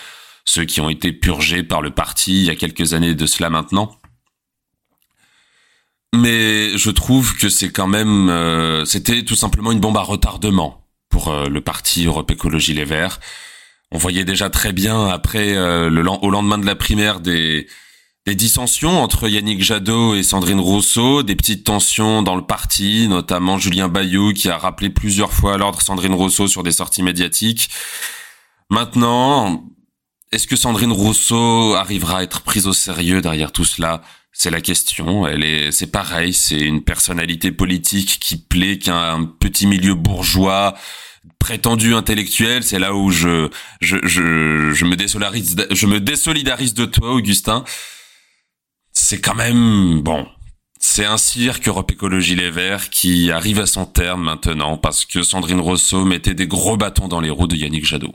ceux 0.45 0.65
qui 0.65 0.81
ont 0.81 0.89
été 0.89 1.11
purgés 1.11 1.63
par 1.63 1.81
le 1.81 1.91
parti 1.91 2.41
il 2.41 2.45
y 2.45 2.49
a 2.49 2.55
quelques 2.55 2.93
années 2.93 3.15
de 3.15 3.25
cela 3.25 3.49
maintenant. 3.49 3.95
Mais 6.13 6.77
je 6.77 6.89
trouve 6.89 7.37
que 7.37 7.47
c'est 7.47 7.71
quand 7.71 7.87
même, 7.87 8.29
euh, 8.29 8.83
c'était 8.83 9.23
tout 9.23 9.35
simplement 9.35 9.71
une 9.71 9.79
bombe 9.79 9.97
à 9.97 10.01
retardement 10.01 10.85
pour 11.09 11.29
euh, 11.29 11.47
le 11.47 11.61
parti 11.61 12.05
Europe 12.05 12.29
Écologie 12.31 12.73
Les 12.73 12.83
Verts. 12.83 13.19
On 13.91 13.97
voyait 13.97 14.25
déjà 14.25 14.49
très 14.49 14.73
bien 14.73 15.07
après 15.07 15.55
euh, 15.55 15.89
le 15.89 16.07
au 16.09 16.29
lendemain 16.29 16.57
de 16.57 16.65
la 16.65 16.75
primaire 16.75 17.21
des 17.21 17.67
des 18.27 18.35
dissensions 18.35 19.01
entre 19.01 19.27
Yannick 19.27 19.63
Jadot 19.63 20.15
et 20.15 20.21
Sandrine 20.21 20.59
Rousseau, 20.59 21.23
des 21.23 21.35
petites 21.35 21.63
tensions 21.63 22.21
dans 22.21 22.35
le 22.35 22.45
parti, 22.45 23.07
notamment 23.07 23.57
Julien 23.57 23.87
Bayou 23.87 24.33
qui 24.33 24.49
a 24.49 24.57
rappelé 24.57 24.91
plusieurs 24.91 25.33
fois 25.33 25.55
à 25.55 25.57
l'ordre 25.57 25.81
Sandrine 25.81 26.13
Rousseau 26.13 26.47
sur 26.47 26.61
des 26.61 26.71
sorties 26.71 27.01
médiatiques. 27.01 27.69
Maintenant, 28.69 29.63
est-ce 30.31 30.45
que 30.45 30.55
Sandrine 30.55 30.91
Rousseau 30.91 31.73
arrivera 31.73 32.19
à 32.19 32.23
être 32.23 32.41
prise 32.41 32.67
au 32.67 32.73
sérieux 32.73 33.21
derrière 33.21 33.51
tout 33.51 33.65
cela? 33.65 34.03
C'est 34.31 34.51
la 34.51 34.61
question. 34.61 35.25
Elle 35.25 35.43
est, 35.43 35.71
c'est 35.71 35.91
pareil, 35.91 36.33
c'est 36.33 36.59
une 36.59 36.83
personnalité 36.83 37.51
politique 37.51 38.19
qui 38.21 38.37
plaît 38.37 38.77
qu'un 38.77 39.25
petit 39.39 39.65
milieu 39.65 39.95
bourgeois 39.95 40.75
prétendu 41.39 41.95
intellectuel, 41.95 42.63
c'est 42.63 42.79
là 42.79 42.93
où 42.93 43.11
je, 43.11 43.49
je, 43.79 43.97
je, 44.03 44.71
je 44.73 44.85
me 44.85 44.95
désolidarise, 44.95 45.55
je 45.69 45.85
me 45.87 45.99
désolidarise 45.99 46.73
de 46.75 46.85
toi, 46.85 47.13
Augustin 47.13 47.63
c'est 49.01 49.19
quand 49.19 49.35
même 49.35 50.01
bon. 50.01 50.27
C'est 50.79 51.05
un 51.05 51.17
cirque 51.17 51.67
Europe 51.67 51.91
Écologie 51.91 52.35
Les 52.35 52.51
Verts 52.51 52.89
qui 52.89 53.31
arrive 53.31 53.59
à 53.59 53.65
son 53.65 53.85
terme 53.85 54.23
maintenant 54.23 54.77
parce 54.77 55.05
que 55.05 55.23
Sandrine 55.23 55.59
Rousseau 55.59 56.05
mettait 56.05 56.33
des 56.33 56.47
gros 56.47 56.77
bâtons 56.77 57.07
dans 57.07 57.19
les 57.19 57.29
roues 57.29 57.47
de 57.47 57.55
Yannick 57.55 57.85
Jadot. 57.85 58.13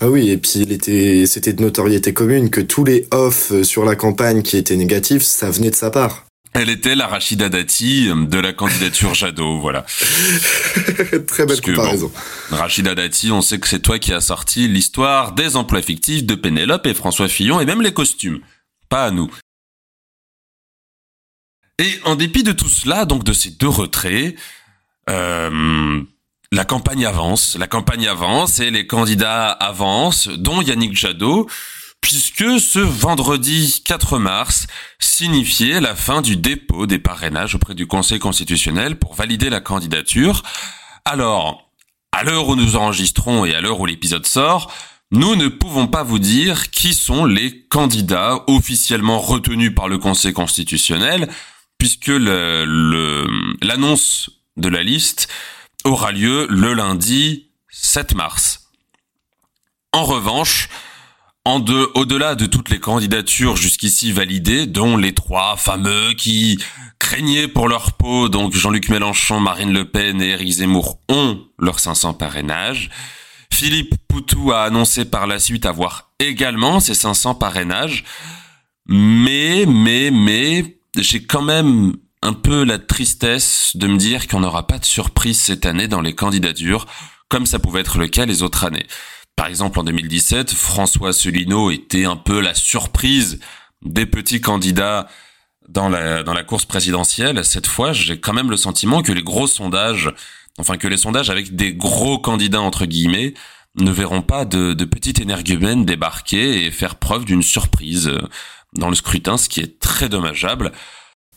Ah 0.00 0.08
oui, 0.08 0.30
et 0.30 0.36
puis 0.36 0.52
il 0.56 0.72
était, 0.72 1.26
c'était 1.26 1.52
de 1.52 1.62
notoriété 1.62 2.12
commune 2.12 2.50
que 2.50 2.60
tous 2.60 2.84
les 2.84 3.06
offs 3.12 3.62
sur 3.62 3.84
la 3.84 3.96
campagne 3.96 4.42
qui 4.42 4.56
étaient 4.56 4.76
négatifs, 4.76 5.22
ça 5.22 5.50
venait 5.50 5.70
de 5.70 5.76
sa 5.76 5.90
part. 5.90 6.26
Elle 6.52 6.70
était 6.70 6.96
la 6.96 7.06
Rachida 7.06 7.48
Dati 7.48 8.08
de 8.08 8.38
la 8.38 8.52
candidature 8.52 9.14
Jadot, 9.14 9.60
voilà. 9.60 9.86
Très 11.28 11.46
belle 11.46 11.60
comparaison. 11.60 12.10
Rachida 12.50 12.96
Dati, 12.96 13.30
on 13.30 13.42
sait 13.42 13.60
que 13.60 13.68
c'est 13.68 13.80
toi 13.80 14.00
qui 14.00 14.12
as 14.12 14.20
sorti 14.20 14.66
l'histoire 14.66 15.32
des 15.32 15.54
emplois 15.56 15.82
fictifs 15.82 16.24
de 16.24 16.34
Pénélope 16.34 16.86
et 16.86 16.94
François 16.94 17.28
Fillon 17.28 17.60
et 17.60 17.64
même 17.64 17.80
les 17.80 17.92
costumes. 17.92 18.40
Pas 18.88 19.04
à 19.04 19.10
nous. 19.12 19.30
Et 21.80 21.98
en 22.04 22.14
dépit 22.14 22.42
de 22.42 22.52
tout 22.52 22.68
cela, 22.68 23.06
donc 23.06 23.24
de 23.24 23.32
ces 23.32 23.52
deux 23.52 23.66
retraits, 23.66 24.36
euh, 25.08 26.02
la 26.52 26.64
campagne 26.66 27.06
avance, 27.06 27.56
la 27.58 27.68
campagne 27.68 28.06
avance 28.06 28.60
et 28.60 28.70
les 28.70 28.86
candidats 28.86 29.48
avancent, 29.48 30.28
dont 30.28 30.60
Yannick 30.60 30.94
Jadot, 30.94 31.48
puisque 32.02 32.60
ce 32.60 32.80
vendredi 32.80 33.82
4 33.82 34.18
mars 34.18 34.66
signifiait 34.98 35.80
la 35.80 35.94
fin 35.94 36.20
du 36.20 36.36
dépôt 36.36 36.86
des 36.86 36.98
parrainages 36.98 37.54
auprès 37.54 37.74
du 37.74 37.86
Conseil 37.86 38.18
constitutionnel 38.18 38.98
pour 38.98 39.14
valider 39.14 39.48
la 39.48 39.60
candidature. 39.60 40.42
Alors, 41.06 41.70
à 42.12 42.24
l'heure 42.24 42.48
où 42.48 42.56
nous 42.56 42.76
enregistrons 42.76 43.46
et 43.46 43.54
à 43.54 43.62
l'heure 43.62 43.80
où 43.80 43.86
l'épisode 43.86 44.26
sort, 44.26 44.70
nous 45.12 45.34
ne 45.34 45.48
pouvons 45.48 45.86
pas 45.86 46.02
vous 46.02 46.18
dire 46.18 46.70
qui 46.70 46.92
sont 46.92 47.24
les 47.24 47.62
candidats 47.68 48.44
officiellement 48.48 49.18
retenus 49.18 49.74
par 49.74 49.88
le 49.88 49.96
Conseil 49.96 50.34
constitutionnel, 50.34 51.30
puisque 51.80 52.12
l'annonce 53.62 54.30
de 54.56 54.68
la 54.68 54.82
liste 54.82 55.28
aura 55.84 56.12
lieu 56.12 56.46
le 56.50 56.74
lundi 56.74 57.48
7 57.70 58.14
mars. 58.14 58.70
En 59.92 60.04
revanche, 60.04 60.68
au-delà 61.46 62.34
de 62.34 62.44
toutes 62.44 62.68
les 62.68 62.78
candidatures 62.80 63.56
jusqu'ici 63.56 64.12
validées, 64.12 64.66
dont 64.66 64.98
les 64.98 65.14
trois 65.14 65.56
fameux 65.56 66.12
qui 66.12 66.62
craignaient 66.98 67.48
pour 67.48 67.66
leur 67.66 67.94
peau, 67.94 68.28
donc 68.28 68.54
Jean-Luc 68.54 68.90
Mélenchon, 68.90 69.40
Marine 69.40 69.72
Le 69.72 69.86
Pen 69.86 70.20
et 70.20 70.28
Éric 70.28 70.52
Zemmour 70.52 71.00
ont 71.08 71.42
leurs 71.58 71.80
500 71.80 72.12
parrainages, 72.12 72.90
Philippe 73.50 73.94
Poutou 74.06 74.52
a 74.52 74.64
annoncé 74.64 75.06
par 75.06 75.26
la 75.26 75.38
suite 75.38 75.64
avoir 75.64 76.12
également 76.18 76.78
ses 76.78 76.94
500 76.94 77.36
parrainages, 77.36 78.04
mais, 78.86 79.64
mais, 79.66 80.10
mais, 80.10 80.79
j'ai 80.96 81.22
quand 81.24 81.42
même 81.42 81.96
un 82.22 82.32
peu 82.32 82.64
la 82.64 82.78
tristesse 82.78 83.72
de 83.74 83.86
me 83.86 83.96
dire 83.96 84.28
qu'on 84.28 84.40
n'aura 84.40 84.66
pas 84.66 84.78
de 84.78 84.84
surprise 84.84 85.40
cette 85.40 85.66
année 85.66 85.88
dans 85.88 86.00
les 86.00 86.14
candidatures, 86.14 86.86
comme 87.28 87.46
ça 87.46 87.58
pouvait 87.58 87.80
être 87.80 87.98
le 87.98 88.08
cas 88.08 88.26
les 88.26 88.42
autres 88.42 88.64
années. 88.64 88.86
Par 89.36 89.46
exemple, 89.46 89.78
en 89.78 89.84
2017, 89.84 90.50
François 90.50 91.10
Asselineau 91.10 91.70
était 91.70 92.04
un 92.04 92.16
peu 92.16 92.40
la 92.40 92.54
surprise 92.54 93.40
des 93.82 94.04
petits 94.04 94.42
candidats 94.42 95.08
dans 95.68 95.88
la, 95.88 96.22
dans 96.22 96.34
la 96.34 96.44
course 96.44 96.66
présidentielle. 96.66 97.42
Cette 97.44 97.66
fois, 97.66 97.92
j'ai 97.92 98.20
quand 98.20 98.34
même 98.34 98.50
le 98.50 98.56
sentiment 98.58 99.02
que 99.02 99.12
les 99.12 99.22
gros 99.22 99.46
sondages, 99.46 100.12
enfin 100.58 100.76
que 100.76 100.88
les 100.88 100.98
sondages 100.98 101.30
avec 101.30 101.56
des 101.56 101.72
gros 101.72 102.18
candidats 102.18 102.60
entre 102.60 102.84
guillemets, 102.84 103.32
ne 103.76 103.90
verront 103.90 104.20
pas 104.20 104.44
de, 104.44 104.74
de 104.74 104.84
petites 104.84 105.20
énergumènes 105.20 105.86
débarquer 105.86 106.66
et 106.66 106.70
faire 106.70 106.96
preuve 106.96 107.24
d'une 107.24 107.42
surprise 107.42 108.10
dans 108.74 108.88
le 108.88 108.94
scrutin, 108.94 109.36
ce 109.36 109.48
qui 109.48 109.60
est 109.60 109.78
très 109.80 110.08
dommageable. 110.08 110.72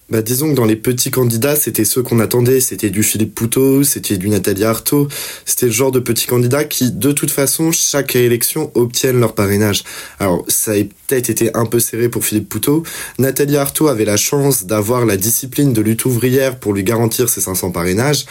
Bah, 0.10 0.22
disons 0.22 0.52
que 0.52 0.56
dans 0.56 0.66
les 0.66 0.76
petits 0.76 1.12
candidats, 1.12 1.56
c'était 1.56 1.86
ceux 1.86 2.04
qu'on 2.04 2.20
attendait. 2.20 2.60
C'était 2.60 2.90
du 2.90 3.04
Philippe 3.04 3.34
Poutot, 3.34 3.84
c'était 3.84 4.18
du 4.18 4.30
Nathalie 4.30 4.66
Arthaud. 4.66 5.08
C'était 5.46 5.68
le 5.68 5.72
genre 5.72 5.92
de 5.92 6.00
petits 6.00 6.28
candidats 6.28 6.66
qui, 6.66 6.92
de 6.92 7.12
toute 7.14 7.32
façon, 7.32 7.72
chaque 7.72 8.16
élection 8.16 8.70
obtiennent 8.76 9.20
leur 9.20 9.34
parrainage. 9.34 9.84
Alors, 10.20 10.44
ça 10.50 10.74
a 10.74 10.84
peut-être 11.08 11.30
été 11.30 11.56
un 11.56 11.66
peu 11.66 11.80
serré 11.80 12.10
pour 12.10 12.26
Philippe 12.26 12.50
Poutot. 12.50 12.84
Nathalie 13.18 13.58
Arthaud 13.58 13.88
avait 13.88 14.06
la 14.06 14.18
chance 14.18 14.66
d'avoir 14.66 15.06
la 15.06 15.16
discipline 15.18 15.74
de 15.74 15.82
lutte 15.82 16.06
ouvrière 16.06 16.60
pour 16.60 16.74
lui 16.74 16.84
garantir 16.84 17.30
ses 17.30 17.42
500 17.42 17.72
parrainages. 17.72 18.26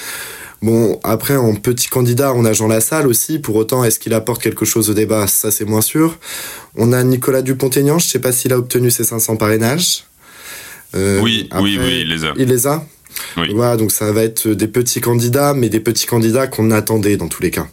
Bon, 0.63 1.01
après, 1.03 1.37
en 1.37 1.55
petit 1.57 1.89
candidat, 1.89 2.33
on 2.35 2.45
a 2.45 2.53
Jean 2.53 2.69
Lassalle 2.69 3.09
aussi. 3.09 3.41
Pour 3.41 3.57
autant, 3.57 3.83
est-ce 3.83 3.99
qu'il 3.99 4.15
apporte 4.15 4.41
quelque 4.41 4.65
chose 4.65 4.91
au 4.91 4.95
débat? 4.95 5.27
Ça, 5.27 5.51
c'est 5.51 5.65
moins 5.65 5.81
sûr. 5.81 6.19
On 6.77 6.93
a 6.93 7.03
Nicolas 7.03 7.43
Dupont-Aignan. 7.43 7.99
Je 7.99 8.07
sais 8.07 8.21
pas 8.21 8.31
s'il 8.31 8.53
a 8.53 8.59
obtenu 8.59 8.91
ses 8.91 9.05
500 9.05 9.37
parrainages. 9.37 10.05
Euh, 10.95 11.21
oui, 11.21 11.49
oui, 11.61 11.79
oui, 11.81 12.01
il 12.03 12.09
les 12.09 12.25
a. 12.25 12.33
Il 12.37 12.49
les 12.49 12.67
a 12.67 12.87
oui. 13.37 13.53
Voilà, 13.55 13.77
donc 13.77 13.93
ça 13.93 14.11
va 14.13 14.23
être 14.23 14.49
des 14.49 14.69
petits 14.69 15.01
candidats, 15.01 15.53
mais 15.53 15.69
des 15.69 15.81
petits 15.81 16.07
candidats 16.07 16.47
qu'on 16.47 16.71
attendait 16.71 17.17
dans 17.17 17.29
tous 17.29 17.43
les 17.43 17.51
cas. 17.51 17.67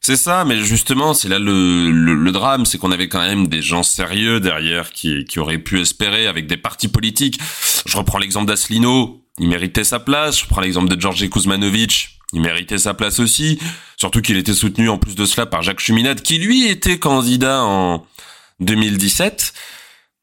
C'est 0.00 0.16
ça, 0.16 0.44
mais 0.44 0.58
justement, 0.58 1.14
c'est 1.14 1.28
là 1.28 1.38
le, 1.38 1.90
le, 1.90 2.32
drame, 2.32 2.64
c'est 2.64 2.78
qu'on 2.78 2.92
avait 2.92 3.08
quand 3.08 3.20
même 3.20 3.48
des 3.48 3.60
gens 3.60 3.82
sérieux 3.82 4.38
derrière 4.38 4.92
qui, 4.92 5.24
qui 5.24 5.40
auraient 5.40 5.58
pu 5.58 5.80
espérer 5.80 6.26
avec 6.26 6.46
des 6.46 6.56
partis 6.56 6.88
politiques. 6.88 7.40
Je 7.86 7.96
reprends 7.96 8.18
l'exemple 8.18 8.46
d'Aslino, 8.46 9.20
il 9.38 9.48
méritait 9.48 9.84
sa 9.84 9.98
place. 9.98 10.40
Je 10.40 10.46
prends 10.46 10.60
l'exemple 10.60 10.94
de 10.94 11.00
Georgi 11.00 11.28
Kuzmanovic, 11.30 12.18
il 12.32 12.40
méritait 12.40 12.78
sa 12.78 12.94
place 12.94 13.18
aussi. 13.20 13.58
Surtout 13.96 14.20
qu'il 14.20 14.36
était 14.36 14.54
soutenu 14.54 14.88
en 14.88 14.98
plus 14.98 15.14
de 15.14 15.24
cela 15.24 15.46
par 15.46 15.62
Jacques 15.62 15.80
Chuminade, 15.80 16.22
qui 16.22 16.38
lui 16.38 16.66
était 16.66 16.98
candidat 16.98 17.62
en 17.62 18.06
2017. 18.60 19.52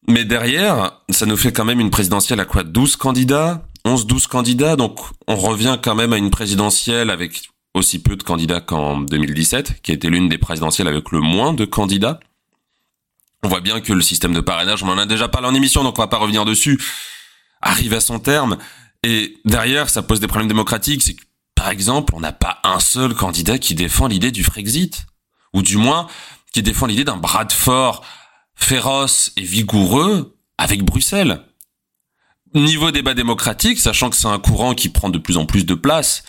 Mais 0.07 0.25
derrière, 0.25 0.99
ça 1.09 1.25
nous 1.25 1.37
fait 1.37 1.53
quand 1.53 1.65
même 1.65 1.79
une 1.79 1.89
présidentielle 1.91 2.39
à 2.39 2.45
quoi? 2.45 2.63
12 2.63 2.97
candidats? 2.97 3.65
11, 3.85 4.07
12 4.07 4.27
candidats, 4.27 4.75
donc 4.77 4.99
on 5.27 5.35
revient 5.35 5.77
quand 5.81 5.95
même 5.95 6.13
à 6.13 6.17
une 6.17 6.29
présidentielle 6.29 7.09
avec 7.09 7.49
aussi 7.73 8.01
peu 8.01 8.15
de 8.15 8.23
candidats 8.23 8.61
qu'en 8.61 9.01
2017, 9.01 9.81
qui 9.81 9.91
était 9.91 10.09
l'une 10.09 10.29
des 10.29 10.37
présidentielles 10.37 10.87
avec 10.87 11.11
le 11.11 11.19
moins 11.19 11.53
de 11.53 11.65
candidats. 11.65 12.19
On 13.43 13.49
voit 13.49 13.59
bien 13.59 13.81
que 13.81 13.91
le 13.91 14.01
système 14.01 14.33
de 14.33 14.39
parrainage, 14.39 14.83
on 14.83 14.87
en 14.87 14.97
a 14.97 15.05
déjà 15.05 15.27
parlé 15.27 15.47
en 15.47 15.53
émission, 15.53 15.83
donc 15.83 15.97
on 15.97 16.01
va 16.01 16.07
pas 16.07 16.17
revenir 16.17 16.45
dessus, 16.45 16.79
arrive 17.61 17.93
à 17.93 17.99
son 17.99 18.19
terme. 18.19 18.57
Et 19.03 19.37
derrière, 19.45 19.89
ça 19.89 20.01
pose 20.01 20.19
des 20.19 20.27
problèmes 20.27 20.47
démocratiques. 20.47 21.03
C'est 21.03 21.15
que, 21.15 21.23
par 21.55 21.69
exemple, 21.69 22.13
on 22.15 22.19
n'a 22.19 22.31
pas 22.31 22.59
un 22.63 22.79
seul 22.79 23.13
candidat 23.13 23.57
qui 23.57 23.75
défend 23.75 24.07
l'idée 24.07 24.31
du 24.31 24.43
Frexit. 24.43 25.05
Ou 25.53 25.61
du 25.61 25.77
moins, 25.77 26.07
qui 26.53 26.63
défend 26.63 26.87
l'idée 26.87 27.03
d'un 27.03 27.17
bras 27.17 27.45
de 27.45 27.51
fort 27.51 28.03
féroce 28.55 29.31
et 29.35 29.41
vigoureux 29.41 30.37
avec 30.57 30.83
Bruxelles. 30.83 31.41
Niveau 32.53 32.91
débat 32.91 33.13
démocratique, 33.13 33.79
sachant 33.79 34.09
que 34.09 34.15
c'est 34.15 34.27
un 34.27 34.39
courant 34.39 34.75
qui 34.75 34.89
prend 34.89 35.09
de 35.09 35.17
plus 35.17 35.37
en 35.37 35.45
plus 35.45 35.65
de 35.65 35.73
place 35.73 36.23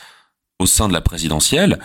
au 0.58 0.66
sein 0.66 0.88
de 0.88 0.92
la 0.92 1.02
présidentielle, 1.02 1.78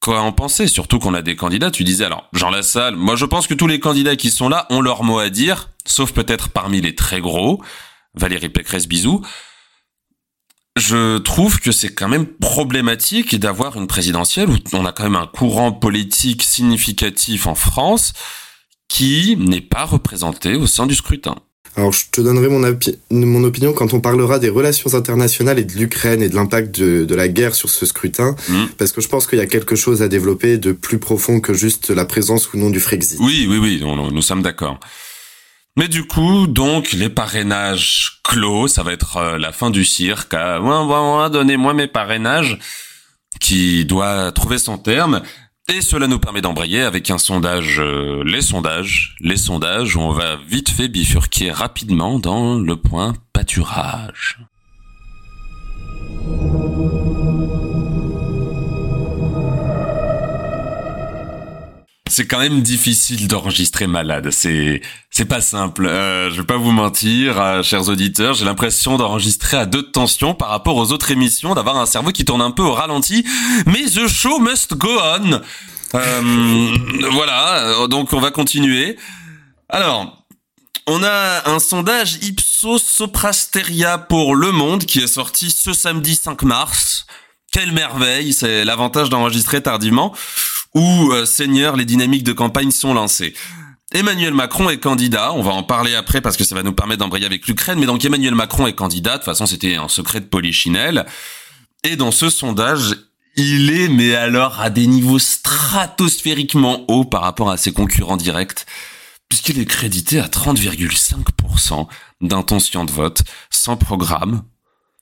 quoi 0.00 0.20
en 0.20 0.32
penser? 0.32 0.68
Surtout 0.68 0.98
qu'on 0.98 1.14
a 1.14 1.22
des 1.22 1.34
candidats, 1.34 1.70
tu 1.70 1.82
disais 1.82 2.04
alors, 2.04 2.28
Jean 2.32 2.50
Lassalle, 2.50 2.94
moi 2.94 3.16
je 3.16 3.24
pense 3.24 3.46
que 3.46 3.54
tous 3.54 3.66
les 3.66 3.80
candidats 3.80 4.16
qui 4.16 4.30
sont 4.30 4.48
là 4.48 4.66
ont 4.70 4.80
leur 4.80 5.02
mot 5.02 5.18
à 5.18 5.30
dire, 5.30 5.70
sauf 5.84 6.12
peut-être 6.12 6.50
parmi 6.50 6.80
les 6.80 6.94
très 6.94 7.20
gros, 7.20 7.62
Valérie 8.14 8.48
Pécresse, 8.48 8.86
bisous. 8.86 9.22
Je 10.76 11.18
trouve 11.18 11.60
que 11.60 11.70
c'est 11.70 11.92
quand 11.92 12.08
même 12.08 12.26
problématique 12.26 13.38
d'avoir 13.38 13.76
une 13.76 13.86
présidentielle 13.86 14.48
où 14.48 14.56
on 14.72 14.86
a 14.86 14.92
quand 14.92 15.04
même 15.04 15.16
un 15.16 15.26
courant 15.26 15.72
politique 15.72 16.42
significatif 16.42 17.46
en 17.46 17.54
France 17.54 18.14
qui 18.88 19.36
n'est 19.36 19.60
pas 19.60 19.84
représenté 19.84 20.54
au 20.54 20.66
sein 20.66 20.86
du 20.86 20.94
scrutin. 20.94 21.36
Alors, 21.76 21.92
je 21.92 22.04
te 22.10 22.20
donnerai 22.20 22.48
mon, 22.48 22.60
mon 23.10 23.44
opinion 23.44 23.72
quand 23.72 23.94
on 23.94 24.00
parlera 24.00 24.38
des 24.38 24.50
relations 24.50 24.94
internationales 24.94 25.58
et 25.58 25.64
de 25.64 25.72
l'Ukraine 25.72 26.22
et 26.22 26.28
de 26.28 26.34
l'impact 26.34 26.78
de, 26.78 27.04
de, 27.04 27.14
la 27.14 27.28
guerre 27.28 27.54
sur 27.54 27.70
ce 27.70 27.86
scrutin, 27.86 28.36
mmh. 28.48 28.64
parce 28.76 28.92
que 28.92 29.00
je 29.00 29.08
pense 29.08 29.26
qu'il 29.26 29.38
y 29.38 29.42
a 29.42 29.46
quelque 29.46 29.74
chose 29.74 30.02
à 30.02 30.08
développer 30.08 30.58
de 30.58 30.72
plus 30.72 30.98
profond 30.98 31.40
que 31.40 31.54
juste 31.54 31.88
la 31.88 32.04
présence 32.04 32.52
ou 32.52 32.58
non 32.58 32.68
du 32.68 32.78
Frexit. 32.78 33.18
Oui, 33.20 33.46
oui, 33.48 33.56
oui, 33.56 33.82
nous 33.82 34.22
sommes 34.22 34.42
d'accord. 34.42 34.80
Mais 35.76 35.88
du 35.88 36.04
coup, 36.04 36.46
donc, 36.46 36.92
les 36.92 37.08
parrainages 37.08 38.20
clos, 38.22 38.68
ça 38.68 38.82
va 38.82 38.92
être 38.92 39.16
euh, 39.16 39.38
la 39.38 39.52
fin 39.52 39.70
du 39.70 39.84
cirque. 39.84 40.32
Donnez-moi 40.32 41.72
mes 41.72 41.86
parrainages, 41.86 42.58
qui 43.40 43.86
doit 43.86 44.32
trouver 44.32 44.58
son 44.58 44.76
terme. 44.76 45.22
Et 45.68 45.80
cela 45.80 46.06
nous 46.06 46.18
permet 46.18 46.42
d'embrayer 46.42 46.82
avec 46.82 47.08
un 47.10 47.18
sondage, 47.18 47.80
euh, 47.80 48.22
les 48.24 48.42
sondages, 48.42 49.16
les 49.20 49.36
sondages, 49.36 49.96
où 49.96 50.00
on 50.00 50.12
va 50.12 50.36
vite 50.46 50.68
fait 50.68 50.88
bifurquer 50.88 51.50
rapidement 51.50 52.18
dans 52.18 52.58
le 52.58 52.76
point 52.76 53.14
pâturage. 53.32 54.40
C'est 62.12 62.26
quand 62.26 62.38
même 62.38 62.60
difficile 62.60 63.26
d'enregistrer 63.26 63.86
malade. 63.86 64.28
C'est 64.30 64.82
c'est 65.10 65.24
pas 65.24 65.40
simple. 65.40 65.86
Euh, 65.86 66.30
je 66.30 66.36
vais 66.36 66.46
pas 66.46 66.58
vous 66.58 66.70
mentir, 66.70 67.40
euh, 67.40 67.62
chers 67.62 67.88
auditeurs. 67.88 68.34
J'ai 68.34 68.44
l'impression 68.44 68.98
d'enregistrer 68.98 69.56
à 69.56 69.64
deux 69.64 69.82
tensions 69.82 70.34
par 70.34 70.50
rapport 70.50 70.76
aux 70.76 70.92
autres 70.92 71.10
émissions, 71.10 71.54
d'avoir 71.54 71.78
un 71.78 71.86
cerveau 71.86 72.12
qui 72.12 72.26
tourne 72.26 72.42
un 72.42 72.50
peu 72.50 72.62
au 72.62 72.74
ralenti. 72.74 73.24
Mais 73.64 73.84
the 73.86 74.06
show 74.08 74.38
must 74.40 74.74
go 74.74 74.90
on. 74.90 75.40
Euh, 75.94 76.76
voilà. 77.12 77.86
Donc 77.88 78.12
on 78.12 78.20
va 78.20 78.30
continuer. 78.30 78.96
Alors. 79.68 80.18
On 80.88 81.04
a 81.04 81.48
un 81.48 81.60
sondage 81.60 82.18
Ipsos 82.22 82.80
Soprasteria 82.80 83.98
pour 83.98 84.34
Le 84.34 84.50
Monde 84.50 84.84
qui 84.84 84.98
est 84.98 85.06
sorti 85.06 85.52
ce 85.52 85.72
samedi 85.72 86.16
5 86.16 86.42
mars. 86.42 87.06
Quelle 87.52 87.70
merveille, 87.70 88.32
c'est 88.32 88.64
l'avantage 88.64 89.08
d'enregistrer 89.08 89.62
tardivement 89.62 90.12
où, 90.74 91.12
euh, 91.12 91.26
Seigneur, 91.26 91.76
les 91.76 91.84
dynamiques 91.84 92.24
de 92.24 92.32
campagne 92.32 92.70
sont 92.70 92.94
lancées. 92.94 93.34
Emmanuel 93.92 94.32
Macron 94.32 94.70
est 94.70 94.78
candidat, 94.78 95.32
on 95.34 95.42
va 95.42 95.52
en 95.52 95.62
parler 95.62 95.94
après 95.94 96.22
parce 96.22 96.38
que 96.38 96.44
ça 96.44 96.54
va 96.54 96.62
nous 96.62 96.72
permettre 96.72 97.00
d'embrayer 97.00 97.26
avec 97.26 97.46
l'Ukraine, 97.46 97.78
mais 97.78 97.86
donc 97.86 98.04
Emmanuel 98.04 98.34
Macron 98.34 98.66
est 98.66 98.72
candidat, 98.72 99.12
de 99.12 99.16
toute 99.16 99.26
façon 99.26 99.44
c'était 99.44 99.76
un 99.76 99.88
secret 99.88 100.20
de 100.20 100.24
Polichinelle, 100.24 101.04
et 101.84 101.96
dans 101.96 102.10
ce 102.10 102.30
sondage, 102.30 102.96
il 103.36 103.70
est, 103.70 103.88
mais 103.88 104.14
alors 104.14 104.60
à 104.60 104.70
des 104.70 104.86
niveaux 104.86 105.18
stratosphériquement 105.18 106.84
hauts 106.88 107.04
par 107.04 107.20
rapport 107.22 107.50
à 107.50 107.58
ses 107.58 107.72
concurrents 107.72 108.16
directs, 108.16 108.64
puisqu'il 109.28 109.58
est 109.58 109.66
crédité 109.66 110.20
à 110.20 110.26
30,5% 110.26 111.86
d'intention 112.22 112.84
de 112.86 112.92
vote, 112.92 113.22
sans 113.50 113.76
programme, 113.76 114.42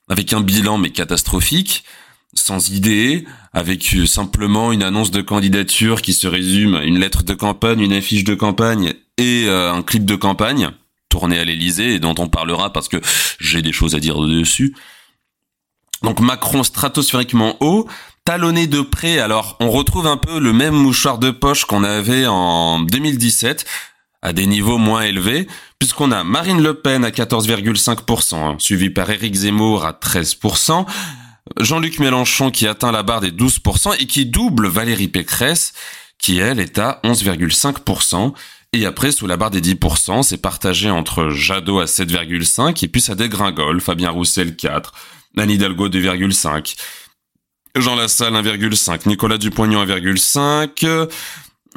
avec 0.09 0.33
un 0.33 0.41
bilan 0.41 0.77
mais 0.77 0.91
catastrophique, 0.91 1.85
sans 2.33 2.69
idée, 2.69 3.25
avec 3.53 3.93
euh, 3.95 4.05
simplement 4.05 4.71
une 4.71 4.83
annonce 4.83 5.11
de 5.11 5.21
candidature 5.21 6.01
qui 6.01 6.13
se 6.13 6.27
résume 6.27 6.75
à 6.75 6.83
une 6.83 6.99
lettre 6.99 7.23
de 7.23 7.33
campagne, 7.33 7.81
une 7.81 7.93
affiche 7.93 8.23
de 8.23 8.35
campagne 8.35 8.93
et 9.17 9.45
euh, 9.47 9.73
un 9.73 9.81
clip 9.81 10.05
de 10.05 10.15
campagne 10.15 10.71
tourné 11.09 11.37
à 11.37 11.43
l'Elysée 11.43 11.95
et 11.95 11.99
dont 11.99 12.15
on 12.17 12.29
parlera 12.29 12.71
parce 12.71 12.87
que 12.87 12.97
j'ai 13.39 13.61
des 13.61 13.73
choses 13.73 13.95
à 13.95 13.99
dire 13.99 14.19
dessus. 14.19 14.75
Donc 16.03 16.19
Macron 16.19 16.63
stratosphériquement 16.63 17.57
haut, 17.59 17.87
talonné 18.25 18.65
de 18.67 18.81
près. 18.81 19.19
Alors 19.19 19.57
on 19.59 19.69
retrouve 19.69 20.07
un 20.07 20.17
peu 20.17 20.39
le 20.39 20.53
même 20.53 20.73
mouchoir 20.73 21.19
de 21.19 21.31
poche 21.31 21.65
qu'on 21.65 21.83
avait 21.83 22.25
en 22.27 22.79
2017 22.79 23.65
à 24.23 24.33
des 24.33 24.45
niveaux 24.45 24.77
moins 24.77 25.01
élevés, 25.01 25.47
puisqu'on 25.79 26.11
a 26.11 26.23
Marine 26.23 26.61
Le 26.61 26.75
Pen 26.75 27.03
à 27.03 27.09
14,5%, 27.09 28.35
hein, 28.35 28.55
suivi 28.59 28.91
par 28.91 29.09
Éric 29.09 29.33
Zemmour 29.33 29.83
à 29.83 29.93
13%, 29.93 30.85
Jean-Luc 31.59 31.99
Mélenchon 31.99 32.51
qui 32.51 32.67
atteint 32.67 32.91
la 32.91 33.03
barre 33.03 33.21
des 33.21 33.31
12% 33.31 33.95
et 33.99 34.05
qui 34.05 34.25
double 34.25 34.67
Valérie 34.67 35.07
Pécresse 35.07 35.73
qui 36.17 36.37
elle 36.37 36.59
est 36.59 36.77
à 36.77 36.99
11,5%. 37.03 38.33
Et 38.73 38.85
après, 38.85 39.11
sous 39.11 39.27
la 39.27 39.35
barre 39.35 39.49
des 39.49 39.59
10%, 39.59 40.23
c'est 40.23 40.37
partagé 40.37 40.89
entre 40.89 41.29
Jadot 41.29 41.79
à 41.79 41.85
7,5% 41.85 42.83
et 42.83 42.87
puis 42.87 43.01
ça 43.01 43.15
dégringole. 43.15 43.81
Fabien 43.81 44.11
Roussel 44.11 44.55
4, 44.55 44.93
Anne 45.37 45.49
Hidalgo 45.49 45.89
2,5, 45.89 46.75
Jean 47.75 47.95
Lassalle 47.95 48.33
1,5, 48.33 49.07
Nicolas 49.07 49.37
Dupont-Aignan 49.37 49.85
1,5, 49.85 51.09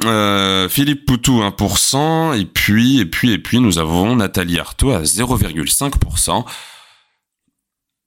euh, 0.03 0.69
Philippe 0.69 1.05
Poutou 1.05 1.41
1%, 1.41 2.39
et 2.39 2.45
puis, 2.45 2.99
et 2.99 3.05
puis, 3.05 3.31
et 3.31 3.39
puis, 3.39 3.59
nous 3.59 3.79
avons 3.79 4.15
Nathalie 4.15 4.59
Arthaud 4.59 4.91
à 4.91 5.03
0,5%. 5.03 6.45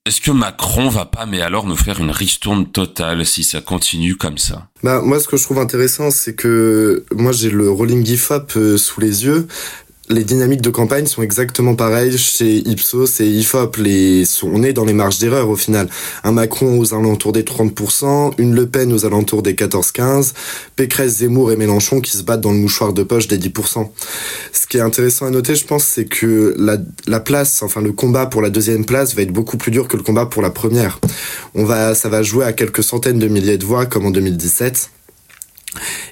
Est-ce 0.08 0.22
que 0.22 0.30
Macron 0.30 0.88
va 0.88 1.04
pas, 1.04 1.26
mais 1.26 1.42
alors 1.42 1.66
nous 1.66 1.76
faire 1.76 2.00
une 2.00 2.10
ristourne 2.10 2.64
totale 2.64 3.26
si 3.26 3.44
ça 3.44 3.60
continue 3.60 4.16
comme 4.16 4.38
ça? 4.38 4.66
Bah 4.82 5.02
moi, 5.02 5.20
ce 5.20 5.28
que 5.28 5.36
je 5.36 5.42
trouve 5.42 5.58
intéressant, 5.58 6.10
c'est 6.10 6.34
que 6.34 7.04
moi 7.12 7.32
j'ai 7.32 7.50
le 7.50 7.70
rolling 7.70 8.06
GIFOP 8.06 8.56
euh, 8.56 8.78
sous 8.78 9.02
les 9.02 9.26
yeux 9.26 9.46
les 10.10 10.24
dynamiques 10.24 10.62
de 10.62 10.70
campagne 10.70 11.06
sont 11.06 11.22
exactement 11.22 11.74
pareilles 11.74 12.16
chez 12.16 12.56
Ipsos 12.68 13.20
et 13.20 13.26
IFOP. 13.26 13.76
Les, 13.78 14.24
on 14.42 14.62
est 14.62 14.72
dans 14.72 14.84
les 14.84 14.92
marges 14.92 15.18
d'erreur 15.18 15.48
au 15.48 15.56
final. 15.56 15.88
Un 16.24 16.32
Macron 16.32 16.78
aux 16.78 16.94
alentours 16.94 17.32
des 17.32 17.42
30%, 17.42 18.32
une 18.38 18.54
Le 18.54 18.66
Pen 18.66 18.92
aux 18.92 19.04
alentours 19.04 19.42
des 19.42 19.54
14-15, 19.54 20.32
Pécresse, 20.76 21.18
Zemmour 21.18 21.52
et 21.52 21.56
Mélenchon 21.56 22.00
qui 22.00 22.16
se 22.16 22.22
battent 22.22 22.40
dans 22.40 22.52
le 22.52 22.58
mouchoir 22.58 22.92
de 22.92 23.02
poche 23.02 23.28
des 23.28 23.38
10%. 23.38 23.88
Ce 24.52 24.66
qui 24.66 24.78
est 24.78 24.80
intéressant 24.82 25.26
à 25.26 25.30
noter, 25.30 25.54
je 25.54 25.64
pense, 25.64 25.84
c'est 25.84 26.06
que 26.06 26.54
la, 26.58 26.78
la 27.06 27.20
place, 27.20 27.62
enfin 27.62 27.80
le 27.80 27.92
combat 27.92 28.26
pour 28.26 28.42
la 28.42 28.50
deuxième 28.50 28.84
place 28.84 29.14
va 29.14 29.22
être 29.22 29.32
beaucoup 29.32 29.56
plus 29.56 29.70
dur 29.70 29.88
que 29.88 29.96
le 29.96 30.02
combat 30.02 30.26
pour 30.26 30.42
la 30.42 30.50
première. 30.50 31.00
On 31.54 31.64
va, 31.64 31.94
ça 31.94 32.08
va 32.08 32.22
jouer 32.22 32.44
à 32.44 32.52
quelques 32.52 32.82
centaines 32.82 33.18
de 33.18 33.28
milliers 33.28 33.58
de 33.58 33.64
voix 33.64 33.86
comme 33.86 34.06
en 34.06 34.10
2017. 34.10 34.90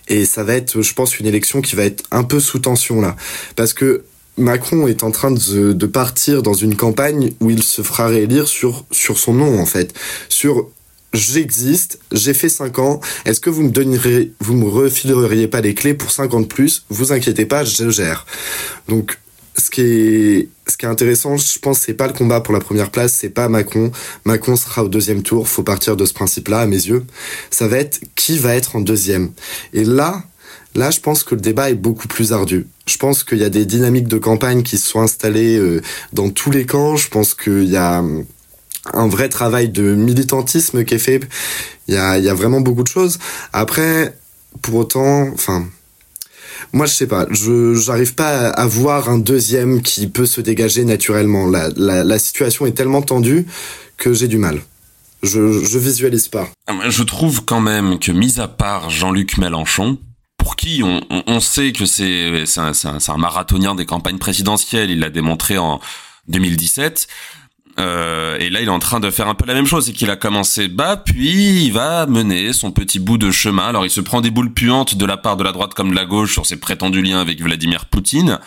Et 0.09 0.25
ça 0.25 0.45
va 0.45 0.55
être, 0.55 0.83
je 0.83 0.95
pense, 0.95 1.19
une 1.19 1.27
élection 1.27 1.61
qui 1.61 1.77
va 1.77 1.85
être 1.85 2.05
un 2.11 2.25
peu 2.25 2.41
sous 2.41 2.59
tension 2.59 3.01
là. 3.01 3.17
Parce 3.57 3.73
que 3.73 4.05
Macron 4.39 4.87
est 4.87 5.03
en 5.03 5.11
train 5.11 5.31
de, 5.31 5.87
partir 5.87 6.43
dans 6.43 6.53
une 6.53 6.77
campagne 6.77 7.33
où 7.41 7.51
il 7.51 7.63
se 7.63 7.83
fera 7.83 8.09
réélire 8.09 8.49
sur, 8.49 8.85
sur 8.91 9.19
son 9.19 9.33
nom, 9.33 9.59
en 9.59 9.67
fait. 9.67 9.95
Sur 10.29 10.69
j'existe, 11.15 11.99
j'ai 12.13 12.35
fait 12.35 12.51
5 12.51 12.79
ans, 12.79 13.01
est-ce 13.25 13.41
que 13.41 13.49
vous 13.49 13.63
me 13.63 13.71
donnerez, 13.71 14.33
vous 14.41 14.55
me 14.55 14.69
refileriez 14.69 15.49
pas 15.49 15.63
les 15.63 15.75
clés 15.75 15.95
pour 15.95 16.11
50 16.11 16.49
plus? 16.49 16.85
Vous 16.91 17.13
inquiétez 17.13 17.47
pas, 17.47 17.65
je 17.65 17.89
gère. 17.89 18.27
Donc, 18.89 19.19
ce 19.57 19.71
qui 19.71 19.81
est 19.81 20.49
ce 20.69 20.77
qui 20.77 20.85
est 20.85 20.89
intéressant, 20.89 21.37
je 21.37 21.59
pense, 21.61 21.79
c'est 21.79 21.95
pas 21.95 22.09
le 22.09 22.13
combat 22.13 22.41
pour 22.41 22.53
la 22.53 22.61
première 22.61 22.91
place, 22.91 23.13
c'est 23.13 23.31
pas 23.31 23.49
Macron. 23.49 23.93
Macron 24.25 24.57
sera 24.57 24.83
au 24.83 24.89
deuxième 24.89 25.23
tour. 25.23 25.49
Faut 25.49 25.63
partir 25.63 25.97
de 25.97 26.05
ce 26.05 26.13
principe-là, 26.13 26.61
à 26.61 26.67
mes 26.67 26.77
yeux. 26.77 27.05
Ça 27.51 27.69
va 27.69 27.79
être 27.79 28.01
qui 28.17 28.39
va 28.39 28.57
être 28.57 28.75
en 28.75 28.81
deuxième. 28.81 29.31
Et 29.73 29.85
là, 29.85 30.25
là, 30.75 30.91
je 30.91 30.99
pense 30.99 31.23
que 31.23 31.37
le 31.37 31.41
débat 31.41 31.71
est 31.71 31.75
beaucoup 31.75 32.09
plus 32.09 32.33
ardu. 32.33 32.67
Je 32.87 32.97
pense 32.97 33.23
qu'il 33.23 33.39
y 33.39 33.45
a 33.45 33.49
des 33.49 33.65
dynamiques 33.65 34.09
de 34.09 34.19
campagne 34.19 34.65
qui 34.65 34.77
se 34.77 34.89
sont 34.89 35.01
installées 35.01 35.57
euh, 35.57 35.81
dans 36.13 36.31
tous 36.31 36.51
les 36.51 36.67
camps. 36.67 36.97
Je 36.97 37.09
pense 37.09 37.35
qu'il 37.35 37.65
y 37.65 37.77
a 37.77 38.03
euh, 38.03 38.23
un 38.93 39.07
vrai 39.07 39.29
travail 39.29 39.69
de 39.69 39.95
militantisme 39.95 40.85
qui 40.85 40.95
est 40.95 40.99
fait. 40.99 41.21
Il 41.87 41.95
y 41.95 41.97
a, 41.97 42.19
il 42.19 42.25
y 42.25 42.29
a 42.29 42.35
vraiment 42.35 42.61
beaucoup 42.61 42.83
de 42.83 42.89
choses. 42.89 43.19
Après, 43.53 44.17
pour 44.63 44.75
autant, 44.75 45.29
enfin, 45.33 45.67
moi, 46.73 46.87
je 46.87 46.93
sais 46.93 47.07
pas. 47.07 47.27
Je 47.31 47.75
j'arrive 47.75 48.15
pas 48.15 48.49
à 48.51 48.67
voir 48.67 49.09
un 49.09 49.19
deuxième 49.19 49.83
qui 49.83 50.07
peut 50.07 50.27
se 50.27 50.41
dégager 50.41 50.85
naturellement. 50.85 51.47
La, 51.47 51.71
la, 51.77 52.19
situation 52.19 52.67
est 52.67 52.73
tellement 52.73 53.03
tendue 53.03 53.47
que 53.97 54.13
j'ai 54.13 54.29
du 54.29 54.39
mal. 54.39 54.61
Je, 55.23 55.65
je 55.65 55.79
visualise 55.79 56.29
pas. 56.29 56.49
Ah, 56.67 56.75
je 56.89 57.03
trouve 57.03 57.45
quand 57.45 57.61
même 57.61 57.99
que, 57.99 58.13
mis 58.13 58.39
à 58.39 58.49
part 58.49 58.91
Jean-Luc 58.91 59.39
Mélenchon, 59.39 59.99
pour 60.37 60.57
qui 60.57 60.83
on, 60.85 61.01
on 61.11 61.41
sait 61.41 61.73
que 61.73 61.87
c'est 61.87 62.45
un, 62.59 62.73
un, 62.85 62.99
un 63.09 63.17
marathonien 63.17 63.75
des 63.75 63.87
campagnes 63.87 64.19
présidentielles, 64.19 64.91
il 64.91 65.01
l'a 65.01 65.11
démontré 65.11 65.59
en 65.59 65.81
2017, 66.29 67.09
euh, 67.79 68.39
et 68.39 68.49
là, 68.49 68.61
il 68.61 68.69
est 68.69 68.71
en 68.71 68.79
train 68.79 69.01
de 69.01 69.11
faire 69.11 69.29
un 69.29 69.35
peu 69.35 69.47
la 69.47 69.55
même 69.55 69.67
chose, 69.67 69.87
c'est 69.87 69.93
qu'il 69.93 70.11
a 70.11 70.17
commencé 70.17 70.69
bas, 70.69 70.97
puis 70.97 71.67
il 71.67 71.73
va 71.73 72.07
mener 72.07 72.53
son 72.53 72.73
petit 72.73 72.99
bout 72.99 73.19
de 73.19 73.31
chemin. 73.31 73.65
Alors, 73.67 73.85
il 73.85 73.91
se 73.91 74.01
prend 74.01 74.21
des 74.21 74.31
boules 74.31 74.53
puantes 74.53 74.97
de 74.97 75.05
la 75.05 75.17
part 75.17 75.37
de 75.37 75.45
la 75.45 75.53
droite 75.53 75.75
comme 75.75 75.91
de 75.91 75.97
la 75.97 76.07
gauche 76.07 76.33
sur 76.33 76.47
ses 76.47 76.59
prétendus 76.59 77.03
liens 77.03 77.21
avec 77.21 77.41
Vladimir 77.41 77.87
Poutine. 77.87 78.39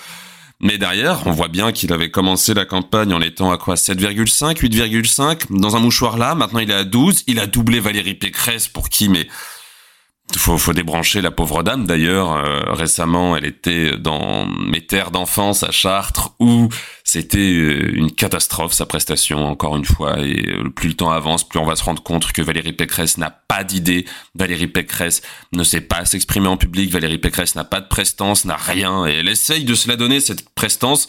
Mais 0.62 0.78
derrière, 0.78 1.26
on 1.26 1.32
voit 1.32 1.48
bien 1.48 1.72
qu'il 1.72 1.94
avait 1.94 2.12
commencé 2.12 2.54
la 2.54 2.66
campagne 2.66 3.14
en 3.14 3.22
étant 3.22 3.52
à 3.52 3.58
quoi? 3.58 3.76
7,5, 3.76 4.58
8,5 4.58 5.58
dans 5.58 5.78
un 5.78 5.80
mouchoir 5.80 6.18
là. 6.18 6.36
Maintenant, 6.36 6.60
il 6.60 6.70
est 6.70 6.76
à 6.76 6.84
12. 6.84 7.24
Il 7.28 7.40
a 7.40 7.48
doublé 7.48 7.80
Valérie 7.80 8.16
Pécresse 8.16 8.68
pour 8.68 8.90
qui 8.90 9.08
Mais 9.08 9.28
faut, 10.38 10.58
faut 10.58 10.74
débrancher 10.74 11.22
la 11.22 11.32
pauvre 11.32 11.64
dame. 11.64 11.86
D'ailleurs, 11.86 12.34
euh, 12.34 12.74
récemment, 12.74 13.36
elle 13.36 13.46
était 13.46 13.98
dans 13.98 14.46
mes 14.46 14.86
terres 14.86 15.12
d'enfance 15.12 15.64
à 15.64 15.72
Chartres, 15.72 16.36
où 16.40 16.70
c'était 17.04 17.40
euh, 17.40 17.92
une 17.96 18.12
catastrophe 18.12 18.74
sa 18.74 18.86
prestation, 18.86 19.46
encore 19.48 19.76
une 19.76 19.86
fois. 19.86 20.20
Et 20.20 20.50
euh, 20.50 20.70
plus 20.70 20.90
le 20.90 20.96
temps 20.96 21.12
avance, 21.12 21.48
plus 21.48 21.60
on 21.60 21.66
va 21.66 21.76
se 21.76 21.84
rendre 21.84 22.04
compte 22.04 22.32
que 22.32 22.42
Valérie 22.42 22.74
Pécresse 22.74 23.18
n'a 23.18 23.32
pas 23.32 23.64
d'idée. 23.64 24.06
Valérie 24.36 24.68
Pécresse 24.68 25.22
ne 25.54 25.64
sait 25.64 25.82
pas 25.82 26.06
s'exprimer 26.06 26.48
en 26.48 26.58
public. 26.58 26.92
Valérie 26.92 27.18
Pécresse 27.18 27.56
n'a 27.56 27.66
pas 27.66 27.82
de 27.82 27.88
prestance, 27.88 28.46
n'a 28.46 28.58
rien. 28.58 29.08
Et 29.08 29.14
elle 29.14 29.30
essaye 29.30 29.64
de 29.64 29.76
se 29.76 29.88
la 29.88 29.96
donner 29.96 30.20
cette 30.20 30.50
prestance 30.50 31.08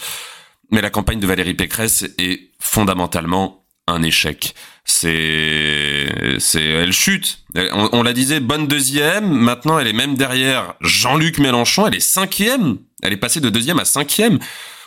Mais 0.70 0.80
la 0.80 0.90
campagne 0.90 1.20
de 1.20 1.26
Valérie 1.26 1.54
Pécresse 1.54 2.04
est 2.18 2.52
fondamentalement 2.58 3.64
un 3.86 4.02
échec. 4.02 4.54
C'est, 4.90 6.36
c'est, 6.38 6.64
elle 6.64 6.92
chute. 6.92 7.44
On, 7.54 7.90
on, 7.92 8.02
la 8.02 8.12
disait 8.12 8.40
bonne 8.40 8.66
deuxième. 8.66 9.30
Maintenant, 9.30 9.78
elle 9.78 9.86
est 9.86 9.92
même 9.92 10.16
derrière 10.16 10.74
Jean-Luc 10.80 11.38
Mélenchon. 11.38 11.86
Elle 11.86 11.94
est 11.94 12.00
cinquième. 12.00 12.78
Elle 13.02 13.12
est 13.12 13.18
passée 13.18 13.40
de 13.40 13.50
deuxième 13.50 13.78
à 13.78 13.84
cinquième. 13.84 14.40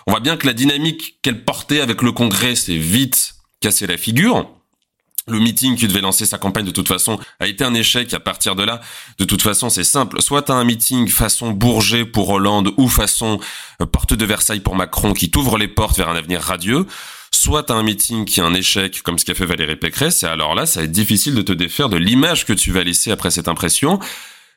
On 0.05 0.11
voit 0.11 0.19
bien 0.19 0.35
que 0.35 0.45
la 0.45 0.53
dynamique 0.53 1.19
qu'elle 1.21 1.45
portait 1.45 1.79
avec 1.79 2.01
le 2.01 2.11
Congrès 2.11 2.55
s'est 2.55 2.75
vite 2.75 3.35
cassé 3.61 3.87
la 3.87 3.97
figure. 3.97 4.49
Le 5.25 5.39
meeting 5.39 5.77
qui 5.77 5.87
devait 5.87 6.01
lancer 6.01 6.25
sa 6.25 6.37
campagne 6.37 6.65
de 6.65 6.71
toute 6.71 6.89
façon 6.89 7.17
a 7.39 7.47
été 7.47 7.63
un 7.63 7.73
échec. 7.73 8.13
À 8.13 8.19
partir 8.19 8.55
de 8.55 8.63
là, 8.63 8.81
de 9.19 9.23
toute 9.23 9.41
façon, 9.41 9.69
c'est 9.69 9.85
simple. 9.85 10.21
Soit 10.21 10.41
t'as 10.41 10.53
un 10.53 10.65
meeting 10.65 11.07
façon 11.07 11.51
Bourget 11.51 12.03
pour 12.03 12.29
Hollande 12.29 12.73
ou 12.75 12.89
façon 12.89 13.39
euh, 13.81 13.85
porte 13.85 14.13
de 14.13 14.25
Versailles 14.25 14.59
pour 14.59 14.75
Macron 14.75 15.13
qui 15.13 15.31
t'ouvre 15.31 15.57
les 15.57 15.69
portes 15.69 15.97
vers 15.97 16.09
un 16.09 16.15
avenir 16.17 16.41
radieux. 16.41 16.85
Soit 17.43 17.63
t'as 17.63 17.73
un 17.73 17.83
meeting 17.83 18.23
qui 18.23 18.39
est 18.39 18.43
un 18.43 18.53
échec 18.53 19.01
comme 19.03 19.19
ce 19.19 19.25
qu'a 19.25 19.33
fait 19.33 19.45
Valérie 19.45 19.75
Pécresse 19.75 20.23
et 20.23 20.27
alors 20.27 20.55
là, 20.55 20.65
ça 20.65 20.79
va 20.79 20.85
être 20.85 20.93
difficile 20.93 21.35
de 21.35 21.41
te 21.41 21.51
défaire 21.51 21.89
de 21.89 21.97
l'image 21.97 22.45
que 22.45 22.53
tu 22.53 22.71
vas 22.71 22.85
laisser 22.85 23.11
après 23.11 23.31
cette 23.31 23.49
impression. 23.49 23.99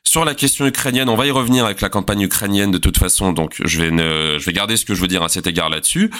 Sur 0.05 0.23
la 0.23 0.33
question 0.33 0.65
ukrainienne, 0.65 1.09
on 1.09 1.17
va 1.17 1.27
y 1.27 1.31
revenir 1.31 1.65
avec 1.65 1.81
la 1.81 1.89
campagne 1.89 2.21
ukrainienne 2.21 2.71
de 2.71 2.77
toute 2.77 2.97
façon, 2.97 3.33
donc 3.33 3.55
je 3.61 3.81
vais, 3.81 3.89
je 3.89 4.45
vais 4.45 4.53
garder 4.53 4.77
ce 4.77 4.85
que 4.85 4.95
je 4.95 5.01
veux 5.01 5.09
dire 5.09 5.21
à 5.21 5.27
cet 5.27 5.47
égard 5.47 5.69
là-dessus. 5.69 6.11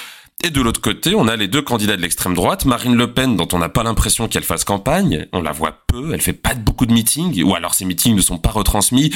Et 0.43 0.49
de 0.49 0.59
l'autre 0.59 0.81
côté, 0.81 1.15
on 1.15 1.29
a 1.29 1.37
les 1.37 1.47
deux 1.47 1.61
candidats 1.61 1.95
de 1.95 2.01
l'extrême 2.01 2.33
droite, 2.33 2.65
Marine 2.65 2.95
Le 2.95 3.13
Pen, 3.13 3.37
dont 3.37 3.47
on 3.53 3.59
n'a 3.59 3.69
pas 3.69 3.83
l'impression 3.83 4.27
qu'elle 4.27 4.43
fasse 4.43 4.65
campagne, 4.65 5.25
on 5.31 5.41
la 5.41 5.53
voit 5.53 5.85
peu, 5.87 6.13
elle 6.13 6.21
fait 6.21 6.33
pas 6.33 6.53
beaucoup 6.53 6.85
de 6.85 6.91
meetings, 6.91 7.43
ou 7.43 7.55
alors 7.55 7.75
ses 7.75 7.85
meetings 7.85 8.13
ne 8.13 8.21
sont 8.21 8.39
pas 8.39 8.51
retransmis, 8.51 9.13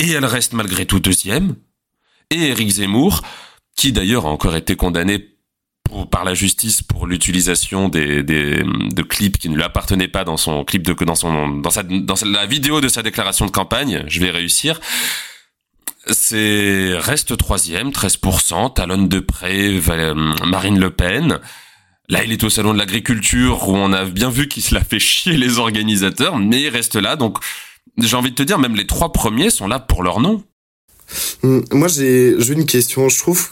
et 0.00 0.12
elle 0.12 0.24
reste 0.24 0.54
malgré 0.54 0.86
tout 0.86 0.98
deuxième. 0.98 1.56
Et 2.30 2.46
Éric 2.46 2.70
Zemmour, 2.70 3.20
qui 3.76 3.92
d'ailleurs 3.92 4.24
a 4.24 4.30
encore 4.30 4.56
été 4.56 4.76
condamné 4.76 5.35
par 6.10 6.24
la 6.24 6.34
justice 6.34 6.82
pour 6.82 7.06
l'utilisation 7.06 7.88
des, 7.88 8.22
des, 8.22 8.62
de 8.62 9.02
clips 9.02 9.38
qui 9.38 9.48
ne 9.48 9.56
lui 9.56 9.62
appartenaient 9.62 10.08
pas 10.08 10.24
dans 10.24 10.36
son 10.36 10.64
clip 10.64 10.82
de 10.82 10.92
dans 11.04 11.14
son 11.14 11.48
dans 11.48 11.70
sa 11.70 11.82
dans 11.82 12.14
la 12.24 12.46
vidéo 12.46 12.80
de 12.80 12.88
sa 12.88 13.02
déclaration 13.02 13.46
de 13.46 13.50
campagne. 13.50 14.04
Je 14.06 14.20
vais 14.20 14.30
réussir 14.30 14.80
c'est 16.08 16.96
reste 16.98 17.36
troisième, 17.36 17.90
13%, 17.90 18.74
talonne 18.74 19.08
de 19.08 19.20
près 19.20 19.80
Marine 20.44 20.78
Le 20.78 20.90
Pen. 20.90 21.40
Là, 22.08 22.22
il 22.22 22.30
est 22.30 22.44
au 22.44 22.50
salon 22.50 22.72
de 22.72 22.78
l'agriculture 22.78 23.68
où 23.68 23.76
on 23.76 23.92
a 23.92 24.04
bien 24.04 24.30
vu 24.30 24.46
qu'il 24.46 24.62
se 24.62 24.74
l'a 24.74 24.84
fait 24.84 25.00
chier 25.00 25.36
les 25.36 25.58
organisateurs, 25.58 26.38
mais 26.38 26.62
il 26.62 26.68
reste 26.68 26.94
là. 26.94 27.16
Donc, 27.16 27.38
j'ai 27.98 28.16
envie 28.16 28.30
de 28.30 28.36
te 28.36 28.44
dire, 28.44 28.58
même 28.58 28.76
les 28.76 28.86
trois 28.86 29.12
premiers 29.12 29.50
sont 29.50 29.66
là 29.66 29.80
pour 29.80 30.04
leur 30.04 30.20
nom. 30.20 30.44
Hum, 31.42 31.64
moi, 31.72 31.88
j'ai 31.88 32.34
une 32.52 32.66
question. 32.66 33.08
Je 33.08 33.18
trouve, 33.18 33.48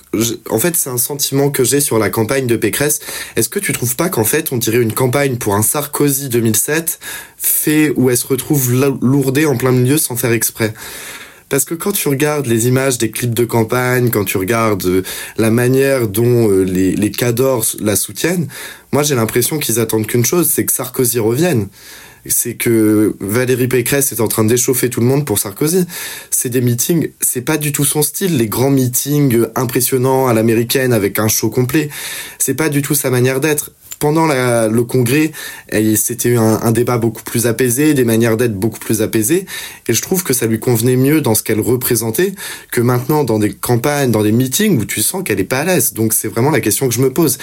en 0.51 0.59
fait, 0.59 0.77
c'est 0.77 0.91
un 0.91 0.99
sentiment 0.99 1.51
que 1.51 1.65
j'ai 1.65 1.81
sur 1.81 1.99
la 1.99 2.11
campagne 2.11 2.47
de 2.47 2.57
Pécresse. 2.57 3.01
Est-ce 3.37 3.49
que 3.49 3.59
tu 3.59 3.73
trouves 3.73 3.97
pas 3.97 4.09
qu'en 4.09 4.25
fait, 4.25 4.53
on 4.53 4.57
dirait 4.57 4.83
une 4.83 4.93
campagne 4.93 5.37
pour 5.37 5.55
un 5.55 5.63
Sarkozy 5.63 6.29
2007 6.29 6.99
fait 7.37 7.93
où 7.97 8.11
elle 8.11 8.17
se 8.17 8.27
retrouve 8.27 8.73
lourdée 8.73 9.47
en 9.47 9.57
plein 9.57 9.73
milieu 9.73 9.99
sans 9.99 10.17
faire 10.17 10.33
exprès? 10.33 10.75
Parce 11.49 11.65
que 11.65 11.75
quand 11.75 11.93
tu 11.93 12.09
regardes 12.09 12.47
les 12.47 12.67
images 12.69 12.99
des 12.99 13.11
clips 13.11 13.35
de 13.35 13.45
campagne, 13.45 14.11
quand 14.11 14.25
tu 14.25 14.39
regardes 14.39 14.87
euh, 14.87 15.03
la 15.37 15.51
manière 15.51 16.09
dont 16.09 16.51
euh, 16.51 16.63
les, 16.63 16.97
les 16.97 17.11
cadors 17.11 17.65
la 17.81 17.97
soutiennent, 17.97 18.49
moi 18.93 19.03
j'ai 19.03 19.15
l'impression 19.15 19.59
qu'ils 19.59 19.79
attendent 19.79 20.07
qu'une 20.07 20.25
chose, 20.25 20.51
c'est 20.51 20.65
que 20.65 20.73
Sarkozy 20.73 21.19
revienne 21.19 21.69
c'est 22.31 22.55
que 22.55 23.15
Valérie 23.21 23.69
Pécresse 23.69 24.13
est 24.13 24.21
en 24.21 24.29
train 24.29 24.45
d'échauffer 24.45 24.91
tout 24.91 25.01
le 25.01 25.07
monde 25.07 25.25
pour 25.25 25.39
Sarkozy. 25.39 25.87
C'est 26.31 26.49
des 26.49 26.61
meetings, 26.61 27.11
c'est 27.21 27.43
pas 27.43 27.57
du 27.57 27.73
tout 27.73 27.85
son 27.85 28.03
style, 28.03 28.37
les 28.37 28.47
grands 28.47 28.71
meetings 28.71 29.47
impressionnants 29.55 30.27
à 30.27 30.35
l'américaine 30.35 30.93
avec 30.93 31.19
un 31.19 31.29
show 31.29 31.51
complet. 31.51 31.89
C'est 32.39 32.55
pas 32.55 32.69
du 32.69 32.83
tout 32.83 32.95
sa 32.95 33.11
manière 33.11 33.41
d'être 33.41 33.73
pendant 33.99 34.27
le 34.27 34.83
congrès, 34.83 35.33
c'était 35.97 36.37
un, 36.37 36.61
un, 36.63 36.73
débat 36.73 36.99
beaucoup 36.99 37.23
plus 37.23 37.47
apaisé, 37.47 37.95
des 37.95 38.05
manières 38.05 38.37
d'être 38.37 38.55
beaucoup 38.55 38.79
plus 38.79 39.01
apaisées, 39.01 39.47
et 39.89 39.95
je 39.95 40.03
trouve 40.03 40.23
que 40.23 40.35
ça 40.35 40.47
lui 40.47 40.61
convenait 40.61 40.97
mieux 40.97 41.23
dans 41.23 41.35
ce 41.35 41.43
qu'elle 41.43 41.61
représentait 41.61 42.35
que 42.71 42.83
maintenant 42.83 43.25
dans 43.25 43.39
des 43.39 43.53
campagnes, 43.55 44.11
dans 44.11 44.23
des 44.23 44.33
meetings 44.33 44.79
où 44.79 44.85
tu 44.85 45.01
sens 45.01 45.23
qu'elle 45.25 45.41
est 45.41 45.45
pas 45.45 45.61
à 45.61 45.65
l'aise. 45.65 45.95
Donc 45.95 46.13
c'est 46.13 46.29
vraiment 46.29 46.51
la 46.51 46.61
question 46.61 46.87
que 46.87 46.95
je 46.95 47.01
me 47.01 47.15
pose. 47.15 47.39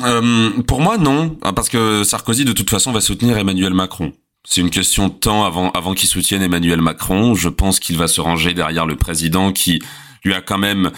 Euh, 0.00 0.50
pour 0.62 0.80
moi, 0.80 0.96
non, 0.96 1.36
parce 1.54 1.68
que 1.68 2.02
Sarkozy 2.02 2.44
de 2.44 2.52
toute 2.52 2.70
façon 2.70 2.92
va 2.92 3.00
soutenir 3.00 3.36
Emmanuel 3.36 3.74
Macron. 3.74 4.12
C'est 4.44 4.60
une 4.60 4.70
question 4.70 5.08
de 5.08 5.12
temps 5.12 5.44
avant 5.44 5.70
avant 5.70 5.94
qu'il 5.94 6.08
soutienne 6.08 6.42
Emmanuel 6.42 6.80
Macron. 6.80 7.34
Je 7.34 7.48
pense 7.48 7.78
qu'il 7.78 7.96
va 7.98 8.08
se 8.08 8.20
ranger 8.20 8.54
derrière 8.54 8.86
le 8.86 8.96
président 8.96 9.52
qui 9.52 9.80
lui 10.24 10.34
a 10.34 10.40
quand 10.40 10.58
même 10.58 10.90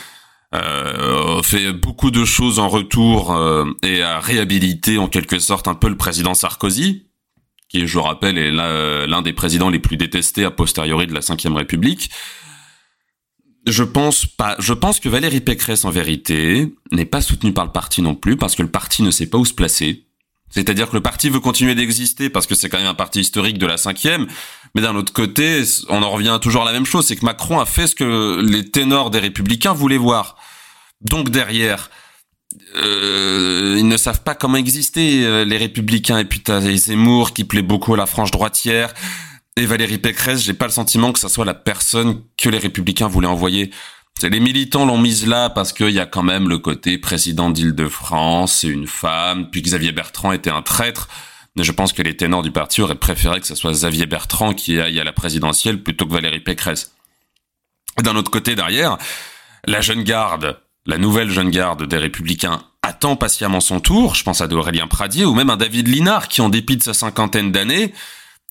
euh, 0.54 1.42
fait 1.42 1.72
beaucoup 1.72 2.10
de 2.10 2.24
choses 2.24 2.58
en 2.58 2.68
retour 2.68 3.32
euh, 3.32 3.64
et 3.82 4.02
a 4.02 4.20
réhabilité 4.20 4.98
en 4.98 5.08
quelque 5.08 5.38
sorte 5.38 5.66
un 5.66 5.74
peu 5.74 5.88
le 5.88 5.96
président 5.96 6.34
Sarkozy, 6.34 7.08
qui, 7.68 7.86
je 7.88 7.98
rappelle, 7.98 8.38
est 8.38 8.52
l'un 8.52 9.22
des 9.22 9.32
présidents 9.32 9.68
les 9.68 9.80
plus 9.80 9.96
détestés 9.96 10.44
a 10.44 10.50
posteriori 10.50 11.06
de 11.06 11.14
la 11.14 11.20
Ve 11.20 11.56
République. 11.56 12.10
Je 13.66 13.82
pense 13.82 14.26
pas. 14.26 14.56
Je 14.58 14.72
pense 14.72 15.00
que 15.00 15.08
Valérie 15.08 15.40
Pécresse, 15.40 15.84
en 15.84 15.90
vérité, 15.90 16.74
n'est 16.92 17.06
pas 17.06 17.20
soutenue 17.20 17.52
par 17.52 17.64
le 17.64 17.72
parti 17.72 18.02
non 18.02 18.14
plus, 18.14 18.36
parce 18.36 18.54
que 18.54 18.62
le 18.62 18.70
parti 18.70 19.02
ne 19.02 19.10
sait 19.10 19.26
pas 19.26 19.38
où 19.38 19.44
se 19.44 19.54
placer. 19.54 20.04
C'est-à-dire 20.50 20.88
que 20.88 20.94
le 20.94 21.02
parti 21.02 21.30
veut 21.30 21.40
continuer 21.40 21.74
d'exister 21.74 22.30
parce 22.30 22.46
que 22.46 22.54
c'est 22.54 22.68
quand 22.68 22.78
même 22.78 22.86
un 22.86 22.94
parti 22.94 23.20
historique 23.20 23.58
de 23.58 23.66
la 23.66 23.76
cinquième, 23.76 24.28
mais 24.74 24.82
d'un 24.82 24.94
autre 24.94 25.12
côté, 25.12 25.64
on 25.88 26.00
en 26.00 26.10
revient 26.10 26.38
toujours 26.40 26.62
à 26.62 26.64
la 26.64 26.72
même 26.72 26.86
chose, 26.86 27.06
c'est 27.06 27.16
que 27.16 27.24
Macron 27.24 27.58
a 27.58 27.66
fait 27.66 27.88
ce 27.88 27.96
que 27.96 28.40
les 28.40 28.70
ténors 28.70 29.10
des 29.10 29.18
républicains 29.18 29.72
voulaient 29.72 29.96
voir. 29.96 30.36
Donc 31.00 31.30
derrière, 31.30 31.90
euh, 32.76 33.74
ils 33.78 33.88
ne 33.88 33.96
savent 33.96 34.22
pas 34.22 34.36
comment 34.36 34.56
exister, 34.56 35.24
euh, 35.24 35.44
les 35.44 35.56
républicains, 35.56 36.18
et 36.18 36.24
puis 36.24 36.40
t'as 36.40 36.60
Zemmour 36.60 37.32
qui 37.32 37.42
plaît 37.42 37.62
beaucoup 37.62 37.94
à 37.94 37.96
la 37.96 38.06
frange 38.06 38.30
droitière, 38.30 38.94
et 39.56 39.66
Valérie 39.66 39.98
Pécresse, 39.98 40.42
j'ai 40.42 40.54
pas 40.54 40.66
le 40.66 40.72
sentiment 40.72 41.12
que 41.12 41.18
ça 41.18 41.28
soit 41.28 41.44
la 41.44 41.54
personne 41.54 42.22
que 42.36 42.48
les 42.48 42.58
républicains 42.58 43.08
voulaient 43.08 43.28
envoyer 43.28 43.70
les 44.22 44.40
militants 44.40 44.86
l'ont 44.86 44.98
mise 44.98 45.26
là 45.26 45.50
parce 45.50 45.72
qu'il 45.72 45.90
y 45.90 46.00
a 46.00 46.06
quand 46.06 46.22
même 46.22 46.48
le 46.48 46.58
côté 46.58 46.98
président 46.98 47.50
d'Île-de-France, 47.50 48.60
c'est 48.60 48.68
une 48.68 48.86
femme, 48.86 49.50
puis 49.50 49.62
Xavier 49.62 49.92
Bertrand 49.92 50.32
était 50.32 50.50
un 50.50 50.62
traître. 50.62 51.08
Mais 51.56 51.64
je 51.64 51.72
pense 51.72 51.92
que 51.92 52.02
les 52.02 52.16
ténors 52.16 52.42
du 52.42 52.50
parti 52.50 52.82
auraient 52.82 52.94
préféré 52.96 53.40
que 53.40 53.46
ce 53.46 53.54
soit 53.54 53.72
Xavier 53.72 54.06
Bertrand 54.06 54.54
qui 54.54 54.80
aille 54.80 54.98
à 54.98 55.04
la 55.04 55.12
présidentielle 55.12 55.82
plutôt 55.82 56.06
que 56.06 56.12
Valérie 56.12 56.40
Pécresse. 56.40 56.92
D'un 58.02 58.16
autre 58.16 58.30
côté, 58.30 58.56
derrière, 58.56 58.98
la 59.64 59.80
jeune 59.80 60.02
garde, 60.02 60.58
la 60.84 60.98
nouvelle 60.98 61.30
jeune 61.30 61.50
garde 61.50 61.86
des 61.86 61.98
Républicains 61.98 62.62
attend 62.82 63.14
patiemment 63.14 63.60
son 63.60 63.78
tour. 63.78 64.16
Je 64.16 64.24
pense 64.24 64.40
à 64.40 64.52
Aurélien 64.52 64.88
Pradier 64.88 65.24
ou 65.24 65.34
même 65.34 65.50
à 65.50 65.56
David 65.56 65.86
Linard 65.86 66.28
qui, 66.28 66.40
en 66.40 66.48
dépit 66.48 66.76
de 66.76 66.82
sa 66.82 66.92
cinquantaine 66.92 67.52
d'années, 67.52 67.94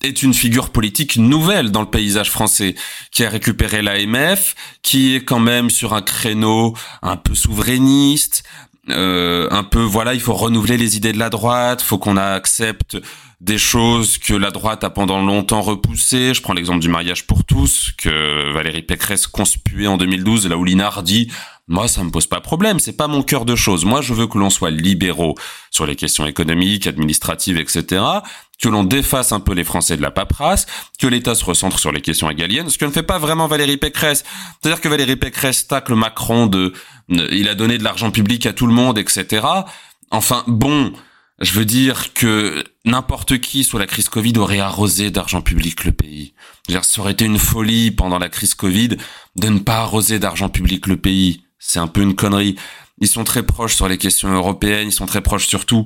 est 0.04 0.22
une 0.22 0.34
figure 0.34 0.70
politique 0.70 1.18
nouvelle 1.18 1.72
dans 1.72 1.82
le 1.82 1.90
paysage 1.90 2.30
français, 2.30 2.76
qui 3.12 3.24
a 3.24 3.30
récupéré 3.30 3.82
l'AMF, 3.82 4.56
qui 4.82 5.16
est 5.16 5.24
quand 5.24 5.40
même 5.40 5.70
sur 5.70 5.94
un 5.94 6.02
créneau 6.02 6.76
un 7.02 7.16
peu 7.16 7.34
souverainiste, 7.34 8.44
euh, 8.90 9.48
un 9.50 9.64
peu 9.64 9.80
voilà, 9.80 10.14
il 10.14 10.20
faut 10.20 10.34
renouveler 10.34 10.78
les 10.78 10.98
idées 10.98 11.14
de 11.14 11.20
la 11.20 11.30
droite, 11.30 11.82
faut 11.82 11.98
qu'on 11.98 12.18
accepte 12.18 12.98
des 13.40 13.58
choses 13.58 14.18
que 14.18 14.34
la 14.34 14.52
droite 14.52 14.84
a 14.84 14.90
pendant 14.90 15.22
longtemps 15.22 15.62
repoussées. 15.62 16.34
Je 16.34 16.42
prends 16.42 16.54
l'exemple 16.54 16.80
du 16.80 16.90
mariage 16.90 17.26
pour 17.26 17.44
tous 17.46 17.92
que 17.98 18.54
Valérie 18.54 18.84
Pécresse 18.84 19.28
conspuait 19.28 19.88
en 19.88 19.98
2012, 19.98 20.48
là 20.48 20.58
où 20.58 20.64
Linard 20.64 21.04
dit 21.04 21.30
moi, 21.68 21.88
ça 21.88 22.04
me 22.04 22.12
pose 22.12 22.28
pas 22.28 22.42
problème. 22.42 22.80
C'est 22.80 22.98
pas 22.98 23.08
mon 23.08 23.24
cœur 23.24 23.46
de 23.46 23.56
chose. 23.56 23.86
Moi, 23.86 24.02
je 24.02 24.14
veux 24.14 24.28
que 24.28 24.38
l'on 24.38 24.50
soit 24.50 24.70
libéraux 24.70 25.36
sur 25.72 25.86
les 25.86 25.96
questions 25.96 26.26
économiques, 26.26 26.88
administratives, 26.88 27.58
etc. 27.58 28.04
Que 28.64 28.70
l'on 28.70 28.86
défasse 28.86 29.34
un 29.34 29.42
peu 29.42 29.54
les 29.54 29.66
Français 29.66 29.98
de 29.98 30.02
la 30.02 30.10
paperasse, 30.10 30.68
que 30.98 31.06
l'État 31.06 31.36
se 31.36 31.44
recentre 31.44 31.80
sur 31.80 31.92
les 31.92 32.00
questions 32.00 32.30
égaliennes, 32.30 32.70
ce 32.70 32.78
que 32.78 32.86
ne 32.86 32.92
fait 32.92 33.04
pas 33.04 33.20
vraiment 33.20 33.48
Valérie 33.48 33.76
Pécresse. 33.76 34.24
C'est-à-dire 34.62 34.80
que 34.80 34.88
Valérie 34.88 35.18
Pécresse 35.18 35.68
tacle 35.68 35.96
Macron 35.96 36.48
de, 36.48 36.72
il 37.10 37.50
a 37.50 37.56
donné 37.56 37.78
de 37.78 37.84
l'argent 37.84 38.10
public 38.10 38.46
à 38.46 38.54
tout 38.54 38.66
le 38.66 38.72
monde, 38.72 38.98
etc. 38.98 39.46
Enfin, 40.12 40.46
bon, 40.48 40.94
je 41.42 41.52
veux 41.52 41.66
dire 41.66 42.14
que 42.14 42.64
n'importe 42.86 43.40
qui 43.40 43.66
sous 43.66 43.78
la 43.78 43.86
crise 43.86 44.08
Covid 44.08 44.38
aurait 44.38 44.62
arrosé 44.62 45.12
d'argent 45.12 45.42
public 45.42 45.84
le 45.84 45.92
pays. 45.92 46.34
Dire, 46.70 46.86
ça 46.86 47.02
aurait 47.02 47.12
été 47.12 47.26
une 47.26 47.40
folie 47.40 47.92
pendant 47.92 48.18
la 48.18 48.30
crise 48.30 48.56
Covid 48.56 48.96
de 49.36 49.48
ne 49.50 49.60
pas 49.60 49.80
arroser 49.80 50.20
d'argent 50.20 50.48
public 50.48 50.88
le 50.88 50.96
pays. 50.96 51.44
C'est 51.60 51.80
un 51.80 51.88
peu 51.88 52.02
une 52.02 52.16
connerie. 52.16 52.56
Ils 53.00 53.10
sont 53.10 53.26
très 53.26 53.44
proches 53.44 53.76
sur 53.76 53.90
les 53.90 53.98
questions 53.98 54.32
européennes, 54.32 54.88
ils 54.88 54.94
sont 54.94 55.06
très 55.06 55.22
proches 55.22 55.48
sur 55.48 55.66
tout. 55.66 55.86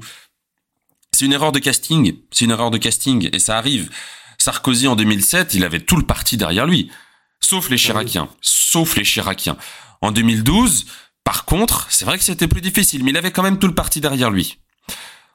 C'est 1.17 1.25
une 1.25 1.33
erreur 1.33 1.51
de 1.51 1.57
casting, 1.57 2.15
c'est 2.29 2.45
une 2.45 2.51
erreur 2.51 2.69
de 2.69 2.77
casting, 2.77 3.27
et 3.33 3.39
ça 3.39 3.57
arrive. 3.57 3.89
Sarkozy 4.37 4.87
en 4.87 4.95
2007, 4.95 5.55
il 5.55 5.63
avait 5.63 5.79
tout 5.79 5.95
le 5.95 6.05
parti 6.05 6.37
derrière 6.37 6.67
lui, 6.67 6.91
sauf 7.39 7.71
les 7.71 7.75
ah 7.75 7.79
Chiraciens, 7.79 8.29
sauf 8.39 8.95
les 8.95 9.03
Chiraciens. 9.03 9.57
En 10.01 10.11
2012, 10.11 10.85
par 11.23 11.45
contre, 11.45 11.87
c'est 11.89 12.05
vrai 12.05 12.19
que 12.19 12.23
c'était 12.23 12.47
plus 12.47 12.61
difficile, 12.61 13.03
mais 13.03 13.09
il 13.09 13.17
avait 13.17 13.31
quand 13.31 13.41
même 13.41 13.57
tout 13.57 13.65
le 13.65 13.73
parti 13.73 13.99
derrière 13.99 14.29
lui. 14.29 14.59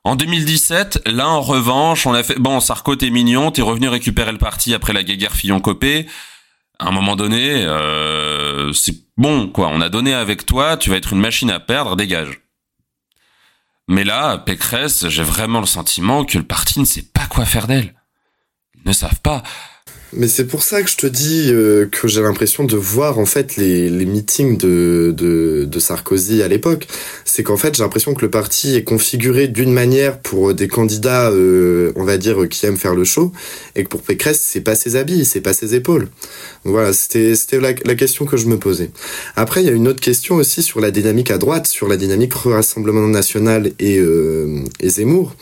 En 0.05 0.15
2017, 0.15 1.03
là 1.07 1.29
en 1.29 1.41
revanche, 1.41 2.07
on 2.07 2.15
a 2.15 2.23
fait 2.23 2.39
bon, 2.39 2.61
Sarko 2.61 2.95
t'es 2.95 3.11
mignon, 3.11 3.51
t'es 3.51 3.63
revenu 3.63 3.89
récupérer 3.89 4.31
le 4.31 4.39
parti 4.39 4.75
après 4.75 4.93
la 4.93 5.03
guerre 5.03 5.35
Fillon-Copé 5.35 6.07
à 6.79 6.87
un 6.87 6.93
moment 6.93 7.17
donné, 7.17 7.65
euh, 7.65 8.73
c'est 8.73 8.95
bon, 9.17 9.49
quoi. 9.49 9.69
On 9.69 9.81
a 9.81 9.89
donné 9.89 10.15
avec 10.15 10.47
toi, 10.47 10.77
tu 10.77 10.91
vas 10.91 10.97
être 10.97 11.13
une 11.13 11.21
machine 11.21 11.51
à 11.51 11.59
perdre, 11.61 11.97
dégage. 11.97 12.41
Mais 13.89 14.05
là, 14.05 14.39
Pécresse, 14.39 15.09
j'ai 15.09 15.23
vraiment 15.23 15.61
le 15.61 15.67
sentiment 15.67 16.25
que 16.25 16.39
le 16.39 16.45
parti 16.45 16.81
ne 16.81 16.85
sait 16.85 17.03
pas 17.03 17.27
quoi 17.27 17.45
faire 17.45 17.67
d'elle. 17.67 17.95
Ils 18.75 18.87
ne 18.87 18.93
savent 18.93 19.21
pas. 19.21 19.43
Mais 20.15 20.29
c'est 20.29 20.45
pour 20.47 20.63
ça 20.63 20.83
que 20.83 20.91
je 20.91 20.97
te 20.97 21.07
dis 21.07 21.51
euh, 21.51 21.87
que 21.87 22.07
j'ai 22.07 22.21
l'impression 22.21 22.65
de 22.65 22.77
voir 22.77 23.19
en 23.19 23.25
fait 23.25 23.57
les, 23.57 23.89
les 23.89 24.05
meetings 24.05 24.59
de, 24.59 25.15
de, 25.17 25.65
de 25.65 25.79
Sarkozy 25.79 26.43
à 26.43 26.49
l'époque. 26.49 26.87
C'est 27.25 27.43
qu'en 27.43 27.57
fait 27.57 27.75
j'ai 27.75 27.83
l'impression 27.83 28.13
que 28.13 28.21
le 28.21 28.31
parti 28.31 28.77
est 28.77 28.85
configuré 28.85 29.49
d'une 29.49 29.73
manière 29.73 30.19
pour 30.19 30.53
des 30.53 30.69
candidats, 30.69 31.31
euh, 31.31 31.93
on 31.97 32.05
va 32.05 32.19
dire, 32.19 32.47
qui 32.51 32.67
aiment 32.67 32.77
faire 32.77 32.95
le 32.95 33.05
show, 33.05 33.33
et 33.75 33.85
que 33.85 33.89
pour 33.89 34.03
Pécresse 34.03 34.41
c'est 34.47 34.61
pas 34.61 34.75
ses 34.75 34.97
habits, 34.97 35.25
c'est 35.25 35.41
pas 35.41 35.55
ses 35.55 35.75
épaules. 35.75 36.09
voilà, 36.65 36.93
c'était 36.93 37.35
c'était 37.35 37.59
la, 37.59 37.73
la, 37.85 37.95
question 37.95 38.27
que 38.27 38.37
je 38.37 38.47
me 38.47 38.59
posais. 38.59 38.91
Après 39.35 39.63
il 39.63 39.67
y 39.67 39.71
a 39.71 39.73
une 39.73 39.89
autre 39.89 40.01
question 40.01 40.35
aussi 40.35 40.63
sur 40.63 40.81
la 40.81 40.91
dynamique 40.91 41.31
à 41.31 41.39
droite, 41.39 41.67
sur 41.67 41.89
la 41.89 41.97
dynamique 41.97 42.35
Rassemblement 42.35 43.09
National 43.09 43.73
et, 43.79 43.99
euh, 43.99 44.61
et 44.81 44.91
Zemmour, 44.91 45.35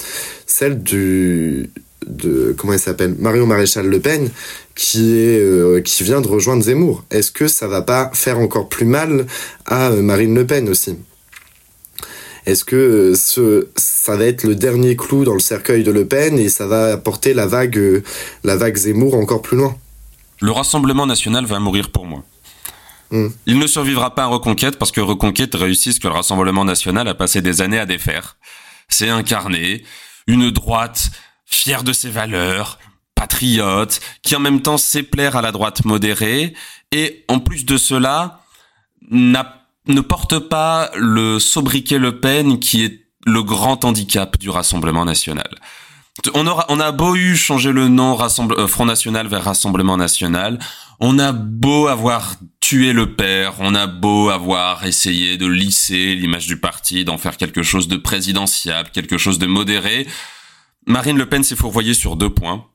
celle 0.46 0.80
du 0.82 1.70
de 2.06 2.54
comment 2.56 2.72
elle 2.72 2.78
s'appelle 2.78 3.14
Marion 3.18 3.46
Maréchal 3.46 3.86
Le 3.86 4.00
Pen 4.00 4.30
qui 4.74 5.18
est 5.18 5.38
euh, 5.38 5.80
qui 5.82 6.02
vient 6.04 6.20
de 6.20 6.28
rejoindre 6.28 6.62
Zemmour. 6.62 7.04
Est-ce 7.10 7.30
que 7.30 7.48
ça 7.48 7.68
va 7.68 7.82
pas 7.82 8.10
faire 8.14 8.38
encore 8.38 8.68
plus 8.68 8.86
mal 8.86 9.26
à 9.66 9.90
euh, 9.90 10.02
Marine 10.02 10.34
Le 10.34 10.46
Pen 10.46 10.68
aussi? 10.68 10.96
Est-ce 12.46 12.64
que 12.64 12.76
euh, 12.76 13.14
ce 13.14 13.68
ça 13.76 14.16
va 14.16 14.24
être 14.24 14.44
le 14.44 14.54
dernier 14.54 14.96
clou 14.96 15.24
dans 15.24 15.34
le 15.34 15.40
cercueil 15.40 15.84
de 15.84 15.90
Le 15.90 16.06
Pen 16.06 16.38
et 16.38 16.48
ça 16.48 16.66
va 16.66 16.96
porter 16.96 17.34
la 17.34 17.46
vague 17.46 18.02
la 18.44 18.56
vague 18.56 18.76
Zemmour 18.76 19.14
encore 19.14 19.42
plus 19.42 19.58
loin? 19.58 19.76
Le 20.40 20.50
Rassemblement 20.50 21.06
national 21.06 21.44
va 21.44 21.58
mourir 21.58 21.90
pour 21.90 22.06
moi. 22.06 22.24
Hmm. 23.10 23.28
Il 23.44 23.58
ne 23.58 23.66
survivra 23.66 24.14
pas 24.14 24.22
à 24.22 24.26
Reconquête 24.26 24.78
parce 24.78 24.92
que 24.92 25.00
Reconquête 25.00 25.54
réussit 25.54 25.92
ce 25.92 26.00
que 26.00 26.08
le 26.08 26.14
Rassemblement 26.14 26.64
national 26.64 27.06
a 27.08 27.14
passé 27.14 27.42
des 27.42 27.60
années 27.60 27.78
à 27.78 27.84
défaire. 27.84 28.38
C'est 28.88 29.08
incarner 29.08 29.84
une 30.26 30.50
droite 30.50 31.10
fier 31.50 31.84
de 31.84 31.92
ses 31.92 32.08
valeurs, 32.08 32.78
patriote, 33.14 34.00
qui 34.22 34.34
en 34.34 34.40
même 34.40 34.62
temps 34.62 34.78
sait 34.78 35.02
plaire 35.02 35.36
à 35.36 35.42
la 35.42 35.52
droite 35.52 35.84
modérée, 35.84 36.54
et 36.92 37.24
en 37.28 37.40
plus 37.40 37.66
de 37.66 37.76
cela, 37.76 38.40
ne 39.10 40.00
porte 40.00 40.38
pas 40.38 40.90
le 40.94 41.38
sobriquet 41.38 41.98
Le 41.98 42.20
Pen 42.20 42.58
qui 42.58 42.84
est 42.84 43.04
le 43.26 43.42
grand 43.42 43.84
handicap 43.84 44.38
du 44.38 44.48
Rassemblement 44.48 45.04
national. 45.04 45.50
On, 46.34 46.80
a 46.80 46.92
beau 46.92 47.16
eu 47.16 47.36
changer 47.36 47.72
le 47.72 47.88
nom 47.88 48.18
euh, 48.20 48.66
Front 48.66 48.84
National 48.84 49.26
vers 49.26 49.44
Rassemblement 49.44 49.96
National, 49.96 50.58
on 50.98 51.18
a 51.18 51.32
beau 51.32 51.86
avoir 51.86 52.34
tué 52.60 52.92
le 52.92 53.14
père, 53.14 53.54
on 53.58 53.74
a 53.74 53.86
beau 53.86 54.28
avoir 54.28 54.84
essayé 54.84 55.38
de 55.38 55.46
lisser 55.46 56.14
l'image 56.14 56.46
du 56.46 56.58
parti, 56.58 57.04
d'en 57.04 57.16
faire 57.16 57.38
quelque 57.38 57.62
chose 57.62 57.88
de 57.88 57.96
présidentiable, 57.96 58.90
quelque 58.92 59.16
chose 59.16 59.38
de 59.38 59.46
modéré, 59.46 60.06
Marine 60.86 61.18
Le 61.18 61.28
Pen 61.28 61.42
s'est 61.42 61.56
fourvoyée 61.56 61.94
sur 61.94 62.16
deux 62.16 62.32
points. 62.32 62.66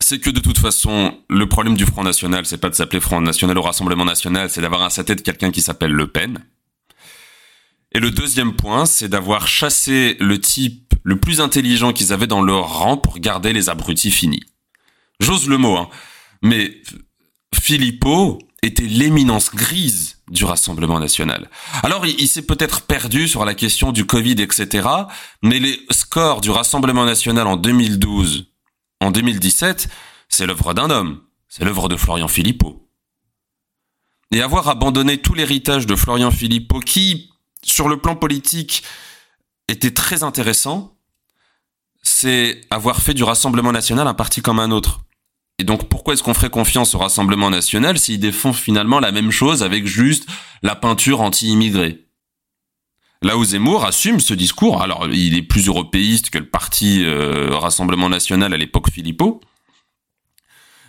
C'est 0.00 0.18
que 0.18 0.30
de 0.30 0.40
toute 0.40 0.58
façon, 0.58 1.18
le 1.28 1.46
problème 1.46 1.76
du 1.76 1.84
Front 1.84 2.02
National, 2.02 2.46
c'est 2.46 2.58
pas 2.58 2.70
de 2.70 2.74
s'appeler 2.74 3.00
Front 3.00 3.20
National 3.20 3.58
au 3.58 3.62
Rassemblement 3.62 4.04
National, 4.04 4.48
c'est 4.50 4.62
d'avoir 4.62 4.82
à 4.82 4.90
sa 4.90 5.04
tête 5.04 5.22
quelqu'un 5.22 5.50
qui 5.50 5.60
s'appelle 5.60 5.92
Le 5.92 6.06
Pen. 6.06 6.44
Et 7.92 8.00
le 8.00 8.10
deuxième 8.10 8.54
point, 8.54 8.86
c'est 8.86 9.08
d'avoir 9.08 9.46
chassé 9.46 10.16
le 10.20 10.40
type 10.40 10.94
le 11.02 11.18
plus 11.18 11.40
intelligent 11.40 11.92
qu'ils 11.92 12.12
avaient 12.12 12.26
dans 12.26 12.42
leur 12.42 12.78
rang 12.78 12.96
pour 12.96 13.18
garder 13.18 13.52
les 13.52 13.68
abrutis 13.68 14.10
finis. 14.10 14.44
J'ose 15.20 15.48
le 15.48 15.58
mot, 15.58 15.76
hein. 15.76 15.88
Mais 16.42 16.80
Philippot, 17.54 18.38
était 18.62 18.86
l'éminence 18.86 19.54
grise 19.54 20.19
du 20.30 20.44
Rassemblement 20.44 20.98
national. 20.98 21.50
Alors 21.82 22.06
il, 22.06 22.28
s'est 22.28 22.42
peut-être 22.42 22.82
perdu 22.82 23.28
sur 23.28 23.44
la 23.44 23.54
question 23.54 23.92
du 23.92 24.06
Covid, 24.06 24.36
etc. 24.40 24.88
Mais 25.42 25.58
les 25.58 25.84
scores 25.90 26.40
du 26.40 26.50
Rassemblement 26.50 27.04
national 27.04 27.46
en 27.46 27.56
2012, 27.56 28.46
en 29.00 29.10
2017, 29.10 29.88
c'est 30.28 30.46
l'œuvre 30.46 30.72
d'un 30.72 30.90
homme, 30.90 31.20
c'est 31.48 31.64
l'œuvre 31.64 31.88
de 31.88 31.96
Florian 31.96 32.28
Philippot. 32.28 32.88
Et 34.32 34.40
avoir 34.40 34.68
abandonné 34.68 35.18
tout 35.18 35.34
l'héritage 35.34 35.86
de 35.86 35.96
Florian 35.96 36.30
Philippot, 36.30 36.78
qui, 36.78 37.30
sur 37.64 37.88
le 37.88 37.96
plan 37.96 38.14
politique, 38.14 38.84
était 39.66 39.92
très 39.92 40.22
intéressant, 40.22 40.96
c'est 42.02 42.60
avoir 42.70 43.02
fait 43.02 43.14
du 43.14 43.24
Rassemblement 43.24 43.72
national 43.72 44.06
un 44.06 44.14
parti 44.14 44.40
comme 44.40 44.60
un 44.60 44.70
autre. 44.70 45.00
Et 45.60 45.64
donc 45.64 45.90
pourquoi 45.90 46.14
est-ce 46.14 46.22
qu'on 46.22 46.32
ferait 46.32 46.48
confiance 46.48 46.94
au 46.94 46.98
Rassemblement 46.98 47.50
national 47.50 47.98
s'ils 47.98 48.18
défendent 48.18 48.56
finalement 48.56 48.98
la 48.98 49.12
même 49.12 49.30
chose 49.30 49.62
avec 49.62 49.86
juste 49.86 50.26
la 50.62 50.74
peinture 50.74 51.20
anti-immigrée 51.20 52.06
Là 53.20 53.36
où 53.36 53.44
Zemmour 53.44 53.84
assume 53.84 54.20
ce 54.20 54.32
discours, 54.32 54.80
alors 54.80 55.06
il 55.12 55.36
est 55.36 55.42
plus 55.42 55.68
européiste 55.68 56.30
que 56.30 56.38
le 56.38 56.48
parti 56.48 57.04
euh, 57.04 57.50
Rassemblement 57.58 58.08
national 58.08 58.54
à 58.54 58.56
l'époque 58.56 58.90
Philippot, 58.90 59.42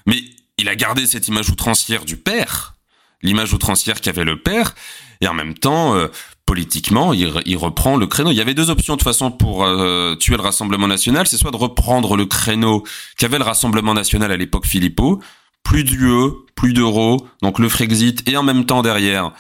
mais 0.06 0.24
il 0.58 0.70
a 0.70 0.76
gardé 0.78 1.06
cette 1.06 1.28
image 1.28 1.50
outrancière 1.50 2.06
du 2.06 2.16
père, 2.16 2.76
l'image 3.22 3.52
outrancière 3.52 4.00
qu'avait 4.00 4.24
le 4.24 4.42
père, 4.42 4.74
et 5.20 5.28
en 5.28 5.34
même 5.34 5.54
temps, 5.54 5.96
euh, 5.96 6.08
politiquement, 6.46 7.14
il, 7.14 7.58
reprend 7.58 7.96
le 7.96 8.08
créneau. 8.08 8.32
Il 8.32 8.38
y 8.38 8.42
avait 8.42 8.54
deux 8.54 8.70
options 8.70 8.96
de 8.96 9.02
façon 9.02 9.32
pour 9.32 9.64
euh, 9.64 10.16
tuer 10.16 10.36
le 10.36 10.42
Rassemblement 10.42 10.88
national, 10.88 11.28
c'est 11.28 11.38
soit 11.38 11.52
de 11.52 11.58
reprendre 11.58 12.18
le 12.18 12.26
créneau 12.26 12.84
qu'avait 13.18 13.38
le 13.38 13.44
Rassemblement 13.44 13.94
national 13.94 14.32
à 14.32 14.38
l'époque 14.38 14.66
Philippot, 14.66 15.20
plus 15.64 15.84
d'UE, 15.84 16.32
plus 16.56 16.74
d'euros, 16.74 17.26
donc 17.42 17.60
le 17.60 17.70
Frexit, 17.70 18.28
et 18.28 18.36
en 18.38 18.44
même 18.44 18.66
temps 18.66 18.82
derrière, 18.82 19.32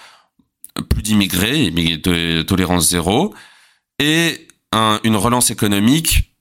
plus 0.89 1.01
d'immigrés, 1.01 1.73
tolérance 2.47 2.89
zéro, 2.89 3.33
et 3.99 4.47
une 5.03 5.15
relance 5.15 5.51
économique 5.51 6.31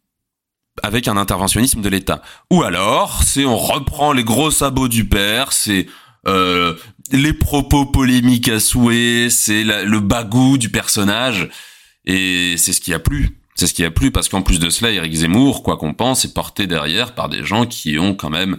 avec 0.82 1.08
un 1.08 1.16
interventionnisme 1.16 1.80
de 1.80 1.88
l'État. 1.88 2.22
Ou 2.50 2.62
alors, 2.62 3.22
c'est 3.24 3.44
on 3.44 3.56
reprend 3.56 4.12
les 4.12 4.24
gros 4.24 4.50
sabots 4.50 4.88
du 4.88 5.06
père, 5.06 5.52
c'est 5.52 5.86
euh, 6.26 6.74
les 7.12 7.32
propos 7.32 7.86
polémiques 7.86 8.48
à 8.48 8.60
souhait, 8.60 9.28
c'est 9.30 9.64
le 9.64 10.00
bagou 10.00 10.58
du 10.58 10.70
personnage, 10.70 11.48
et 12.04 12.54
c'est 12.56 12.72
ce 12.72 12.80
qui 12.80 12.94
a 12.94 12.98
plu. 12.98 13.40
C'est 13.54 13.66
ce 13.66 13.74
qui 13.74 13.84
a 13.84 13.90
plu 13.90 14.10
parce 14.10 14.28
qu'en 14.28 14.42
plus 14.42 14.58
de 14.58 14.70
cela, 14.70 14.90
Eric 14.90 15.12
Zemmour, 15.12 15.62
quoi 15.62 15.76
qu'on 15.76 15.92
pense, 15.92 16.24
est 16.24 16.32
porté 16.32 16.66
derrière 16.66 17.14
par 17.14 17.28
des 17.28 17.44
gens 17.44 17.66
qui 17.66 17.98
ont 17.98 18.14
quand 18.14 18.30
même 18.30 18.56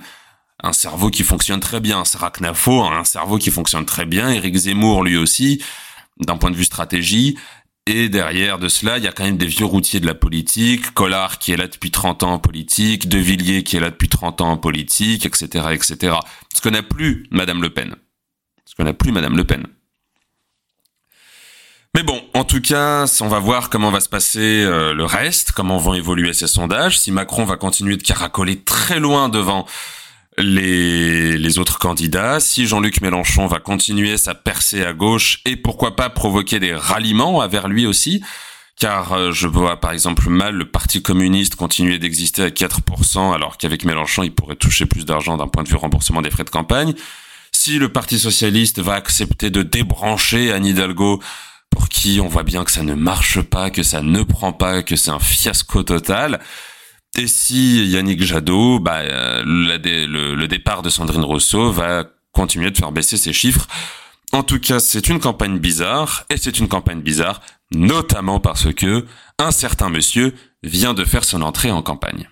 un 0.62 0.74
cerveau 0.74 1.10
qui 1.10 1.24
fonctionne 1.24 1.60
très 1.60 1.80
bien. 1.80 2.06
Sarah 2.06 2.30
Knafo 2.30 2.84
a 2.84 3.00
un 3.00 3.04
cerveau 3.04 3.40
qui 3.40 3.50
fonctionne 3.50 3.86
très 3.86 4.06
bien. 4.06 4.30
Eric 4.30 4.56
Zemmour, 4.56 5.04
lui 5.04 5.18
aussi, 5.18 5.64
d'un 6.20 6.38
point 6.38 6.52
de 6.52 6.56
vue 6.56 6.66
stratégie. 6.66 7.36
Et 7.88 8.10
derrière 8.10 8.60
de 8.60 8.68
cela, 8.68 9.00
il 9.00 9.04
y 9.04 9.08
a 9.08 9.12
quand 9.12 9.24
même 9.24 9.38
des 9.38 9.48
vieux 9.48 9.66
routiers 9.66 10.00
de 10.00 10.06
la 10.06 10.14
politique, 10.14 10.94
Collard 10.94 11.40
qui 11.40 11.52
est 11.52 11.58
là 11.58 11.68
depuis 11.68 11.90
30 11.90 12.22
ans 12.22 12.34
en 12.34 12.40
politique, 12.40 13.10
De 13.10 13.18
Villiers 13.18 13.64
qui 13.64 13.78
est 13.78 13.80
là 13.80 13.90
depuis 13.90 14.08
30 14.08 14.42
ans 14.42 14.52
en 14.52 14.58
politique, 14.58 15.26
etc., 15.26 15.66
etc. 15.72 16.16
Ce 16.54 16.62
qu'on 16.62 16.72
n'a 16.72 16.84
plus 16.84 17.26
Madame 17.32 17.64
Le 17.64 17.72
Pen. 17.72 17.96
Ce 18.72 18.76
qu'on 18.76 18.86
n'a 18.86 18.94
plus 18.94 19.12
Madame 19.12 19.36
Le 19.36 19.44
Pen. 19.44 19.68
Mais 21.94 22.04
bon, 22.04 22.22
en 22.34 22.46
tout 22.46 22.62
cas, 22.62 23.06
on 23.20 23.28
va 23.28 23.40
voir 23.40 23.70
comment 23.70 23.92
va 23.92 24.00
se 24.00 24.08
passer 24.08 24.64
euh, 24.64 24.94
le 24.94 25.04
reste, 25.04 25.52
comment 25.52 25.78
vont 25.78 25.94
évoluer 25.94 26.32
ces 26.32 26.48
sondages, 26.48 26.98
si 26.98 27.12
Macron 27.12 27.44
va 27.44 27.58
continuer 27.58 27.98
de 27.98 28.02
caracoler 28.02 28.62
très 28.62 29.02
loin 29.02 29.28
devant 29.28 29.66
les, 30.38 31.38
les 31.38 31.60
autres 31.60 31.80
candidats, 31.80 32.40
si 32.40 32.66
Jean-Luc 32.66 33.02
Mélenchon 33.02 33.46
va 33.46 33.60
continuer 33.60 34.16
sa 34.16 34.34
percée 34.36 34.86
à 34.86 34.94
gauche 34.94 35.42
et 35.44 35.58
pourquoi 35.58 35.98
pas 35.98 36.10
provoquer 36.10 36.62
des 36.62 36.74
ralliements 36.74 37.46
vers 37.50 37.68
lui 37.68 37.86
aussi, 37.86 38.24
car 38.80 39.12
euh, 39.12 39.34
je 39.34 39.48
vois 39.48 39.82
par 39.82 39.92
exemple 39.92 40.30
mal 40.30 40.56
le 40.56 40.64
Parti 40.64 41.02
communiste 41.02 41.58
continuer 41.58 42.00
d'exister 42.00 42.44
à 42.44 42.50
4% 42.50 43.34
alors 43.34 43.58
qu'avec 43.58 43.84
Mélenchon 43.84 44.24
il 44.24 44.34
pourrait 44.34 44.56
toucher 44.56 44.86
plus 44.86 45.04
d'argent 45.04 45.36
d'un 45.36 45.50
point 45.50 45.64
de 45.64 45.68
vue 45.68 45.76
remboursement 45.76 46.22
des 46.22 46.32
frais 46.32 46.46
de 46.46 46.50
campagne. 46.50 46.94
Si 47.64 47.78
le 47.78 47.90
Parti 47.90 48.18
socialiste 48.18 48.80
va 48.80 48.96
accepter 48.96 49.52
de 49.52 49.62
débrancher 49.62 50.52
Anne 50.52 50.66
Hidalgo 50.66 51.22
pour 51.70 51.90
qui 51.90 52.20
on 52.20 52.28
voit 52.28 52.42
bien 52.42 52.64
que 52.64 52.72
ça 52.72 52.82
ne 52.82 52.96
marche 52.96 53.40
pas, 53.40 53.70
que 53.70 53.84
ça 53.84 54.02
ne 54.02 54.24
prend 54.24 54.52
pas, 54.52 54.82
que 54.82 54.96
c'est 54.96 55.12
un 55.12 55.20
fiasco 55.20 55.84
total. 55.84 56.40
Et 57.16 57.28
si 57.28 57.86
Yannick 57.86 58.24
Jadot, 58.24 58.80
bah, 58.80 59.02
euh, 59.02 59.44
le, 59.46 60.48
départ 60.48 60.82
de 60.82 60.90
Sandrine 60.90 61.24
Rousseau 61.24 61.72
va 61.72 62.06
continuer 62.32 62.72
de 62.72 62.78
faire 62.80 62.92
baisser 62.92 63.16
ses 63.16 63.32
chiffres. 63.32 63.68
En 64.32 64.42
tout 64.42 64.60
cas, 64.60 64.80
c'est 64.80 65.08
une 65.08 65.20
campagne 65.20 65.60
bizarre, 65.60 66.26
et 66.32 66.38
c'est 66.38 66.58
une 66.58 66.68
campagne 66.68 67.02
bizarre, 67.02 67.42
notamment 67.76 68.40
parce 68.40 68.74
que 68.74 69.06
un 69.38 69.52
certain 69.52 69.90
monsieur 69.90 70.34
vient 70.64 70.96
de 70.96 71.06
faire 71.06 71.24
son 71.24 71.44
entrée 71.44 71.70
en 71.70 71.84
campagne. 71.84 72.28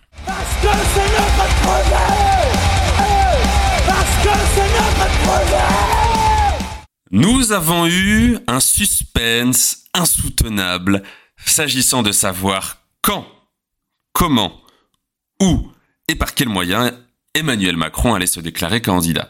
Nous 7.11 7.51
avons 7.51 7.87
eu 7.87 8.37
un 8.47 8.59
suspense 8.59 9.85
insoutenable 9.93 11.03
s'agissant 11.45 12.03
de 12.03 12.11
savoir 12.11 12.77
quand, 13.01 13.25
comment, 14.13 14.61
où 15.41 15.71
et 16.07 16.15
par 16.15 16.33
quels 16.33 16.49
moyens 16.49 16.93
Emmanuel 17.33 17.77
Macron 17.77 18.13
allait 18.13 18.27
se 18.27 18.39
déclarer 18.39 18.81
candidat. 18.81 19.29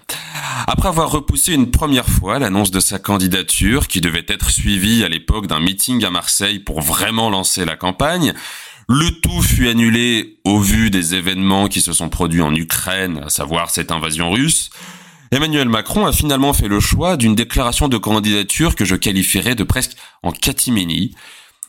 Après 0.68 0.90
avoir 0.90 1.12
repoussé 1.12 1.54
une 1.54 1.72
première 1.72 2.08
fois 2.08 2.40
l'annonce 2.40 2.72
de 2.72 2.80
sa 2.80 3.00
candidature, 3.00 3.88
qui 3.88 4.02
devait 4.02 4.26
être 4.28 4.50
suivie 4.50 5.04
à 5.04 5.10
l'époque 5.10 5.48
d'un 5.48 5.60
meeting 5.60 6.04
à 6.06 6.10
Marseille 6.10 6.60
pour 6.60 6.82
vraiment 6.82 7.30
lancer 7.30 7.66
la 7.66 7.76
campagne, 7.76 8.34
le 8.88 9.12
tout 9.22 9.42
fut 9.42 9.68
annulé 9.68 10.40
au 10.46 10.60
vu 10.60 10.90
des 10.90 11.16
événements 11.16 11.68
qui 11.68 11.82
se 11.82 11.94
sont 11.94 12.10
produits 12.10 12.42
en 12.42 12.54
Ukraine, 12.56 13.22
à 13.26 13.30
savoir 13.30 13.70
cette 13.70 13.92
invasion 13.92 14.32
russe. 14.32 14.70
Emmanuel 15.32 15.70
Macron 15.70 16.08
a 16.08 16.12
finalement 16.12 16.54
fait 16.54 16.68
le 16.68 16.80
choix 16.80 17.16
d'une 17.16 17.36
déclaration 17.36 17.88
de 17.88 17.98
candidature 17.98 18.76
que 18.76 18.84
je 18.84 18.96
qualifierais 18.96 19.54
de 19.54 19.64
presque 19.64 19.96
en 20.24 20.32
catimini. 20.32 21.14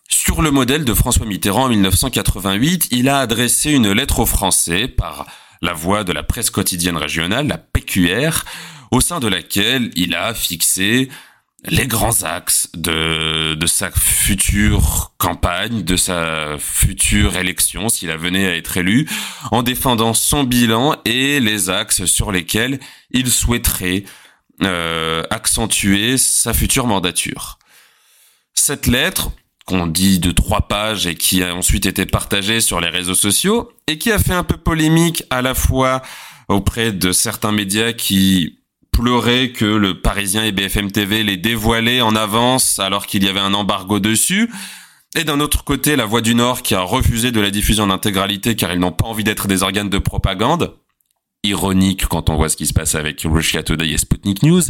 Sur 0.08 0.40
le 0.40 0.50
modèle 0.50 0.86
de 0.86 0.94
François 0.94 1.26
Mitterrand 1.26 1.64
en 1.64 1.68
1988, 1.68 2.88
il 2.90 3.10
a 3.10 3.18
adressé 3.18 3.72
une 3.72 3.92
lettre 3.92 4.20
aux 4.20 4.26
Français 4.26 4.88
par 4.88 5.26
la 5.60 5.74
voix 5.74 6.04
de 6.04 6.12
la 6.12 6.22
presse 6.22 6.48
quotidienne 6.48 6.96
régionale, 6.96 7.48
la 7.48 7.58
PQR, 7.58 8.44
au 8.92 9.02
sein 9.02 9.20
de 9.20 9.28
laquelle 9.28 9.90
il 9.94 10.14
a 10.14 10.32
fixé 10.32 11.10
les 11.64 11.86
grands 11.86 12.22
axes 12.22 12.68
de, 12.74 13.56
sa 13.66 13.90
future 13.90 15.12
campagne, 15.18 15.82
de 15.82 15.96
sa 15.96 16.56
future 16.58 17.36
élection, 17.36 17.88
s'il 17.88 18.10
venait 18.12 18.46
à 18.46 18.56
être 18.56 18.76
élu, 18.76 19.08
en 19.50 19.62
défendant 19.62 20.14
son 20.14 20.44
bilan 20.44 20.96
et 21.04 21.40
les 21.40 21.68
axes 21.70 22.06
sur 22.06 22.32
lesquels 22.32 22.80
il 23.10 23.30
souhaiterait 23.30 24.04
euh, 24.62 25.22
accentuer 25.30 26.16
sa 26.16 26.54
future 26.54 26.86
mandature. 26.86 27.58
Cette 28.54 28.86
lettre, 28.86 29.30
qu'on 29.66 29.86
dit 29.86 30.18
de 30.18 30.32
trois 30.32 30.68
pages 30.68 31.06
et 31.06 31.14
qui 31.14 31.42
a 31.42 31.54
ensuite 31.54 31.86
été 31.86 32.06
partagée 32.06 32.60
sur 32.60 32.80
les 32.80 32.88
réseaux 32.88 33.14
sociaux, 33.14 33.70
et 33.86 33.98
qui 33.98 34.10
a 34.10 34.18
fait 34.18 34.34
un 34.34 34.44
peu 34.44 34.56
polémique 34.56 35.24
à 35.30 35.42
la 35.42 35.54
fois 35.54 36.02
auprès 36.48 36.92
de 36.92 37.12
certains 37.12 37.52
médias 37.52 37.92
qui 37.92 38.59
pleurait 39.00 39.50
que 39.52 39.64
le 39.64 39.98
Parisien 39.98 40.44
et 40.44 40.52
BFM 40.52 40.92
TV 40.92 41.22
les 41.22 41.38
dévoilaient 41.38 42.02
en 42.02 42.14
avance 42.14 42.78
alors 42.78 43.06
qu'il 43.06 43.24
y 43.24 43.28
avait 43.28 43.40
un 43.40 43.54
embargo 43.54 43.98
dessus. 43.98 44.50
Et 45.16 45.24
d'un 45.24 45.40
autre 45.40 45.64
côté, 45.64 45.96
la 45.96 46.04
Voix 46.04 46.20
du 46.20 46.34
Nord 46.34 46.60
qui 46.60 46.74
a 46.74 46.82
refusé 46.82 47.32
de 47.32 47.40
la 47.40 47.50
diffusion 47.50 47.84
en 47.84 47.90
intégralité 47.90 48.56
car 48.56 48.72
ils 48.72 48.78
n'ont 48.78 48.92
pas 48.92 49.06
envie 49.06 49.24
d'être 49.24 49.48
des 49.48 49.62
organes 49.62 49.88
de 49.88 49.98
propagande. 49.98 50.76
Ironique 51.42 52.06
quand 52.06 52.28
on 52.28 52.36
voit 52.36 52.50
ce 52.50 52.58
qui 52.58 52.66
se 52.66 52.74
passe 52.74 52.94
avec 52.94 53.22
Russia 53.24 53.62
Today 53.62 53.88
et 53.88 53.98
Sputnik 53.98 54.42
News. 54.42 54.62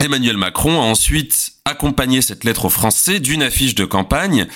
Emmanuel 0.00 0.38
Macron 0.38 0.80
a 0.80 0.84
ensuite 0.84 1.52
accompagné 1.66 2.22
cette 2.22 2.44
lettre 2.44 2.64
aux 2.64 2.70
Français 2.70 3.20
d'une 3.20 3.42
affiche 3.42 3.74
de 3.74 3.84
campagne 3.84 4.46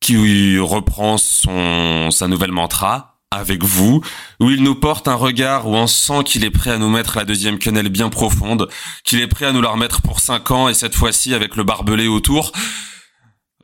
qui 0.00 0.58
reprend 0.58 1.18
son, 1.18 2.10
sa 2.10 2.26
nouvelle 2.26 2.52
mantra 2.52 3.13
avec 3.34 3.62
vous, 3.62 4.02
où 4.40 4.50
il 4.50 4.62
nous 4.62 4.74
porte 4.74 5.08
un 5.08 5.14
regard 5.14 5.66
où 5.66 5.74
on 5.74 5.86
sent 5.86 6.24
qu'il 6.24 6.44
est 6.44 6.50
prêt 6.50 6.70
à 6.70 6.78
nous 6.78 6.88
mettre 6.88 7.16
la 7.16 7.24
deuxième 7.24 7.58
quenelle 7.58 7.88
bien 7.88 8.08
profonde, 8.08 8.68
qu'il 9.04 9.20
est 9.20 9.26
prêt 9.26 9.46
à 9.46 9.52
nous 9.52 9.62
la 9.62 9.70
remettre 9.70 10.02
pour 10.02 10.20
cinq 10.20 10.50
ans 10.50 10.68
et 10.68 10.74
cette 10.74 10.94
fois-ci 10.94 11.34
avec 11.34 11.56
le 11.56 11.64
barbelé 11.64 12.06
autour. 12.06 12.52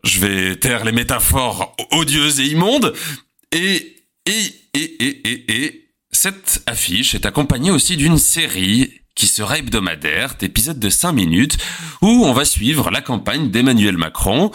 Je 0.04 0.20
vais 0.20 0.56
taire 0.56 0.84
les 0.84 0.92
métaphores 0.92 1.74
odieuses 1.92 2.40
et 2.40 2.46
immondes. 2.46 2.94
Et, 3.52 3.96
et, 4.26 4.54
et, 4.74 5.04
et, 5.04 5.28
et, 5.28 5.64
et, 5.64 5.86
cette 6.12 6.62
affiche 6.66 7.14
est 7.14 7.26
accompagnée 7.26 7.70
aussi 7.70 7.96
d'une 7.96 8.18
série 8.18 9.00
qui 9.14 9.26
sera 9.26 9.58
hebdomadaire, 9.58 10.36
d'épisodes 10.38 10.78
de 10.78 10.88
5 10.88 11.12
minutes, 11.12 11.58
où 12.00 12.24
on 12.24 12.32
va 12.32 12.44
suivre 12.44 12.90
la 12.90 13.02
campagne 13.02 13.50
d'Emmanuel 13.50 13.96
Macron, 13.96 14.50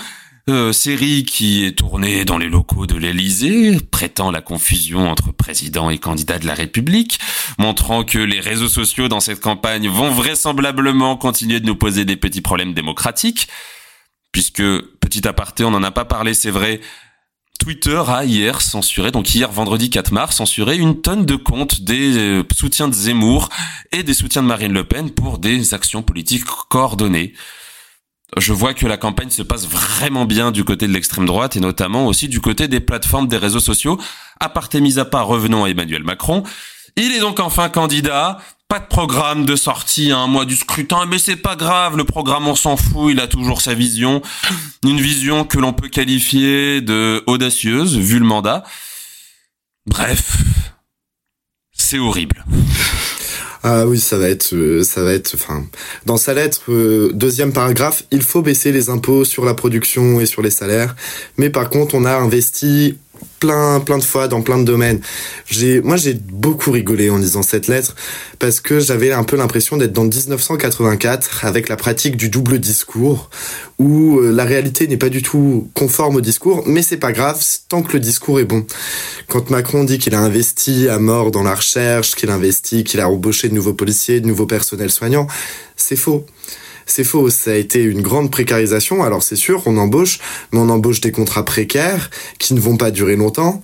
euh, 0.47 0.71
série 0.73 1.23
qui 1.23 1.65
est 1.65 1.71
tournée 1.71 2.23
dans 2.23 2.37
les 2.37 2.49
locaux 2.49 2.85
de 2.85 2.95
l'Élysée, 2.95 3.79
prêtant 3.79 4.29
la 4.29 4.41
confusion 4.41 5.09
entre 5.09 5.31
président 5.31 5.89
et 5.89 5.97
candidat 5.97 6.37
de 6.37 6.45
la 6.45 6.53
République, 6.53 7.19
montrant 7.57 8.03
que 8.03 8.19
les 8.19 8.39
réseaux 8.39 8.69
sociaux 8.69 9.07
dans 9.07 9.19
cette 9.19 9.39
campagne 9.39 9.87
vont 9.87 10.11
vraisemblablement 10.11 11.17
continuer 11.17 11.59
de 11.59 11.65
nous 11.65 11.75
poser 11.75 12.05
des 12.05 12.15
petits 12.15 12.41
problèmes 12.41 12.75
démocratiques, 12.75 13.47
puisque, 14.31 14.61
petit 14.99 15.27
aparté, 15.27 15.63
on 15.63 15.71
n'en 15.71 15.81
a 15.81 15.91
pas 15.91 16.05
parlé, 16.05 16.35
c'est 16.35 16.51
vrai, 16.51 16.79
Twitter 17.59 18.03
a 18.07 18.23
hier 18.23 18.61
censuré, 18.61 19.09
donc 19.09 19.33
hier 19.33 19.51
vendredi 19.51 19.89
4 19.89 20.11
mars, 20.11 20.35
censuré 20.35 20.77
une 20.77 21.01
tonne 21.01 21.25
de 21.25 21.35
comptes 21.35 21.81
des 21.81 22.17
euh, 22.17 22.43
soutiens 22.55 22.87
de 22.87 22.93
Zemmour 22.93 23.49
et 23.91 24.03
des 24.03 24.13
soutiens 24.13 24.43
de 24.43 24.47
Marine 24.47 24.73
Le 24.73 24.83
Pen 24.83 25.09
pour 25.09 25.39
des 25.39 25.73
actions 25.73 26.03
politiques 26.03 26.45
coordonnées 26.69 27.33
je 28.37 28.53
vois 28.53 28.73
que 28.73 28.85
la 28.85 28.97
campagne 28.97 29.29
se 29.29 29.41
passe 29.41 29.67
vraiment 29.67 30.25
bien 30.25 30.51
du 30.51 30.63
côté 30.63 30.87
de 30.87 30.93
l'extrême 30.93 31.25
droite 31.25 31.55
et 31.55 31.59
notamment 31.59 32.07
aussi 32.07 32.27
du 32.27 32.41
côté 32.41 32.67
des 32.67 32.79
plateformes 32.79 33.27
des 33.27 33.37
réseaux 33.37 33.59
sociaux. 33.59 33.99
À 34.39 34.49
part 34.49 34.69
et 34.73 34.81
mis 34.81 34.99
à 34.99 35.05
part, 35.05 35.27
revenons 35.27 35.63
à 35.63 35.69
Emmanuel 35.69 36.03
Macron. 36.03 36.43
Il 36.97 37.11
est 37.11 37.19
donc 37.19 37.39
enfin 37.39 37.69
candidat. 37.69 38.39
Pas 38.67 38.79
de 38.79 38.87
programme 38.87 39.45
de 39.45 39.55
sortie 39.55 40.11
à 40.11 40.17
un 40.17 40.27
mois 40.27 40.45
du 40.45 40.55
scrutin, 40.55 41.05
mais 41.05 41.19
c'est 41.19 41.35
pas 41.35 41.55
grave, 41.55 41.97
le 41.97 42.03
programme 42.03 42.47
on 42.47 42.55
s'en 42.55 42.77
fout, 42.77 43.11
il 43.11 43.19
a 43.19 43.27
toujours 43.27 43.61
sa 43.61 43.75
vision. 43.75 44.23
Une 44.83 44.99
vision 44.99 45.43
que 45.43 45.59
l'on 45.59 45.71
peut 45.71 45.87
qualifier 45.87 46.81
de 46.81 47.23
audacieuse, 47.27 47.95
vu 47.95 48.17
le 48.17 48.25
mandat. 48.25 48.63
Bref, 49.85 50.37
c'est 51.73 51.99
horrible. 51.99 52.43
Ah 53.67 53.87
oui, 53.87 53.99
ça 53.99 54.19
va 54.19 54.29
être, 54.29 54.53
euh, 54.53 54.83
ça 54.83 55.01
va 55.01 55.11
être, 55.13 55.33
enfin, 55.33 55.65
dans 56.05 56.17
sa 56.17 56.35
lettre, 56.35 56.71
euh, 56.71 57.09
deuxième 57.15 57.51
paragraphe, 57.51 58.03
il 58.11 58.21
faut 58.21 58.43
baisser 58.43 58.71
les 58.71 58.91
impôts 58.91 59.25
sur 59.25 59.43
la 59.43 59.55
production 59.55 60.19
et 60.21 60.27
sur 60.27 60.43
les 60.43 60.51
salaires, 60.51 60.95
mais 61.37 61.49
par 61.49 61.71
contre, 61.71 61.95
on 61.95 62.05
a 62.05 62.15
investi 62.15 62.99
plein 63.39 63.79
plein 63.79 63.97
de 63.97 64.03
fois 64.03 64.27
dans 64.27 64.41
plein 64.41 64.57
de 64.57 64.63
domaines. 64.63 65.01
J'ai 65.45 65.81
moi 65.81 65.97
j'ai 65.97 66.13
beaucoup 66.13 66.71
rigolé 66.71 67.09
en 67.09 67.17
lisant 67.17 67.43
cette 67.43 67.67
lettre 67.67 67.95
parce 68.39 68.59
que 68.59 68.79
j'avais 68.79 69.11
un 69.11 69.23
peu 69.23 69.35
l'impression 69.35 69.77
d'être 69.77 69.93
dans 69.93 70.05
1984 70.05 71.45
avec 71.45 71.69
la 71.69 71.75
pratique 71.75 72.17
du 72.17 72.29
double 72.29 72.59
discours 72.59 73.29
où 73.77 74.19
euh, 74.19 74.31
la 74.31 74.45
réalité 74.45 74.87
n'est 74.87 74.97
pas 74.97 75.09
du 75.09 75.21
tout 75.21 75.69
conforme 75.73 76.17
au 76.17 76.21
discours 76.21 76.63
mais 76.65 76.81
c'est 76.81 76.97
pas 76.97 77.11
grave 77.11 77.43
tant 77.69 77.81
que 77.81 77.93
le 77.93 77.99
discours 77.99 78.39
est 78.39 78.45
bon. 78.45 78.65
Quand 79.27 79.49
Macron 79.49 79.83
dit 79.83 79.97
qu'il 79.97 80.15
a 80.15 80.19
investi 80.19 80.87
à 80.87 80.99
mort 80.99 81.31
dans 81.31 81.43
la 81.43 81.55
recherche, 81.55 82.15
qu'il 82.15 82.29
a 82.29 82.35
investi, 82.35 82.83
qu'il 82.83 82.99
a 82.99 83.09
embauché 83.09 83.49
de 83.49 83.53
nouveaux 83.53 83.73
policiers, 83.73 84.19
de 84.19 84.27
nouveaux 84.27 84.45
personnels 84.45 84.91
soignants, 84.91 85.27
c'est 85.75 85.95
faux. 85.95 86.25
C'est 86.85 87.03
faux, 87.03 87.29
ça 87.29 87.51
a 87.51 87.55
été 87.55 87.81
une 87.83 88.01
grande 88.01 88.31
précarisation. 88.31 89.03
Alors 89.03 89.23
c'est 89.23 89.35
sûr, 89.35 89.63
on 89.65 89.77
embauche, 89.77 90.19
mais 90.51 90.59
on 90.59 90.69
embauche 90.69 91.01
des 91.01 91.11
contrats 91.11 91.45
précaires 91.45 92.09
qui 92.37 92.53
ne 92.53 92.59
vont 92.59 92.77
pas 92.77 92.91
durer 92.91 93.15
longtemps. 93.15 93.63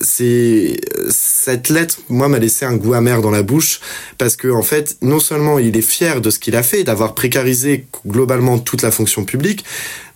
C'est 0.00 0.80
cette 1.08 1.68
lettre, 1.68 1.98
moi, 2.08 2.28
m'a 2.28 2.38
laissé 2.38 2.64
un 2.64 2.76
goût 2.76 2.94
amer 2.94 3.20
dans 3.20 3.30
la 3.30 3.42
bouche 3.42 3.80
parce 4.18 4.34
que 4.34 4.48
en 4.48 4.62
fait, 4.62 4.96
non 5.02 5.20
seulement 5.20 5.58
il 5.58 5.76
est 5.76 5.82
fier 5.82 6.20
de 6.20 6.30
ce 6.30 6.38
qu'il 6.38 6.56
a 6.56 6.62
fait, 6.62 6.84
d'avoir 6.84 7.14
précarisé 7.14 7.86
globalement 8.06 8.58
toute 8.58 8.82
la 8.82 8.90
fonction 8.90 9.24
publique, 9.24 9.64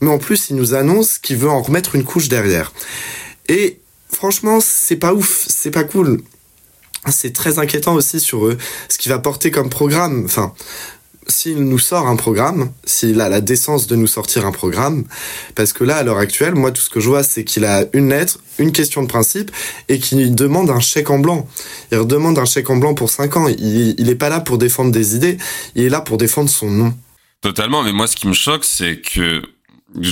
mais 0.00 0.10
en 0.10 0.18
plus 0.18 0.50
il 0.50 0.56
nous 0.56 0.74
annonce 0.74 1.18
qu'il 1.18 1.36
veut 1.36 1.50
en 1.50 1.62
remettre 1.62 1.94
une 1.94 2.04
couche 2.04 2.28
derrière. 2.28 2.72
Et 3.48 3.78
franchement, 4.10 4.58
c'est 4.60 4.96
pas 4.96 5.14
ouf, 5.14 5.44
c'est 5.48 5.70
pas 5.70 5.84
cool 5.84 6.22
c'est 7.10 7.32
très 7.32 7.58
inquiétant 7.58 7.94
aussi 7.94 8.20
sur 8.20 8.46
eux, 8.46 8.58
ce 8.88 8.98
qu'il 8.98 9.10
va 9.10 9.18
porter 9.18 9.50
comme 9.50 9.68
programme. 9.68 10.24
Enfin, 10.24 10.52
s'il 11.28 11.58
nous 11.58 11.78
sort 11.78 12.06
un 12.06 12.16
programme, 12.16 12.70
s'il 12.84 13.20
a 13.20 13.28
la 13.28 13.40
décence 13.40 13.86
de 13.86 13.96
nous 13.96 14.06
sortir 14.06 14.46
un 14.46 14.52
programme, 14.52 15.04
parce 15.54 15.72
que 15.72 15.84
là, 15.84 15.96
à 15.96 16.02
l'heure 16.02 16.18
actuelle, 16.18 16.54
moi, 16.54 16.70
tout 16.70 16.80
ce 16.80 16.90
que 16.90 17.00
je 17.00 17.08
vois, 17.08 17.22
c'est 17.22 17.44
qu'il 17.44 17.64
a 17.64 17.84
une 17.92 18.08
lettre, 18.08 18.38
une 18.58 18.72
question 18.72 19.02
de 19.02 19.08
principe, 19.08 19.50
et 19.88 19.98
qu'il 19.98 20.34
demande 20.34 20.70
un 20.70 20.80
chèque 20.80 21.10
en 21.10 21.18
blanc. 21.18 21.48
Il 21.92 22.06
demande 22.06 22.38
un 22.38 22.44
chèque 22.44 22.70
en 22.70 22.76
blanc 22.76 22.94
pour 22.94 23.10
cinq 23.10 23.36
ans. 23.36 23.46
Il, 23.48 23.94
il 23.98 24.08
est 24.08 24.14
pas 24.14 24.28
là 24.28 24.40
pour 24.40 24.58
défendre 24.58 24.90
des 24.90 25.16
idées, 25.16 25.38
il 25.74 25.84
est 25.84 25.90
là 25.90 26.00
pour 26.00 26.16
défendre 26.16 26.48
son 26.50 26.70
nom. 26.70 26.94
Totalement, 27.40 27.82
mais 27.82 27.92
moi, 27.92 28.06
ce 28.06 28.16
qui 28.16 28.26
me 28.26 28.32
choque, 28.32 28.64
c'est 28.64 29.00
que 29.00 29.42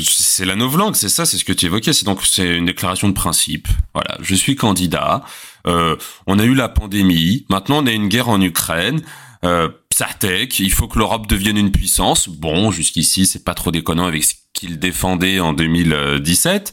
c'est 0.03 0.45
la 0.45 0.57
novlangue, 0.57 0.95
c'est 0.95 1.09
ça, 1.09 1.27
c'est 1.27 1.37
ce 1.37 1.45
que 1.45 1.53
tu 1.53 1.67
évoquais. 1.67 1.93
C'est 1.93 2.05
donc 2.05 2.21
c'est 2.25 2.57
une 2.57 2.67
déclaration 2.67 3.09
de 3.09 3.15
principe. 3.15 3.69
Voilà, 3.95 4.17
je 4.21 4.35
suis 4.35 4.57
candidat. 4.57 5.25
Euh, 5.67 5.97
on 6.27 6.39
a 6.39 6.45
eu 6.45 6.55
la 6.55 6.69
pandémie. 6.69 7.45
Maintenant, 7.51 7.83
on 7.83 7.87
a 7.87 7.93
une 7.93 8.09
guerre 8.09 8.29
en 8.29 8.41
Ukraine. 8.41 9.03
Euh, 9.45 9.69
Sartek, 9.97 10.61
il 10.61 10.71
faut 10.73 10.89
que 10.89 10.99
l'Europe 10.99 11.27
devienne 11.27 11.57
une 11.57 11.73
puissance. 11.73 12.29
Bon, 12.29 12.71
jusqu'ici, 12.71 13.25
c'est 13.25 13.45
pas 13.45 13.55
trop 13.55 13.71
déconnant 13.71 14.05
avec 14.05 14.25
ce 14.25 14.35
qu'il 14.53 14.79
défendait 14.79 15.41
en 15.41 15.55
2017. 15.55 16.71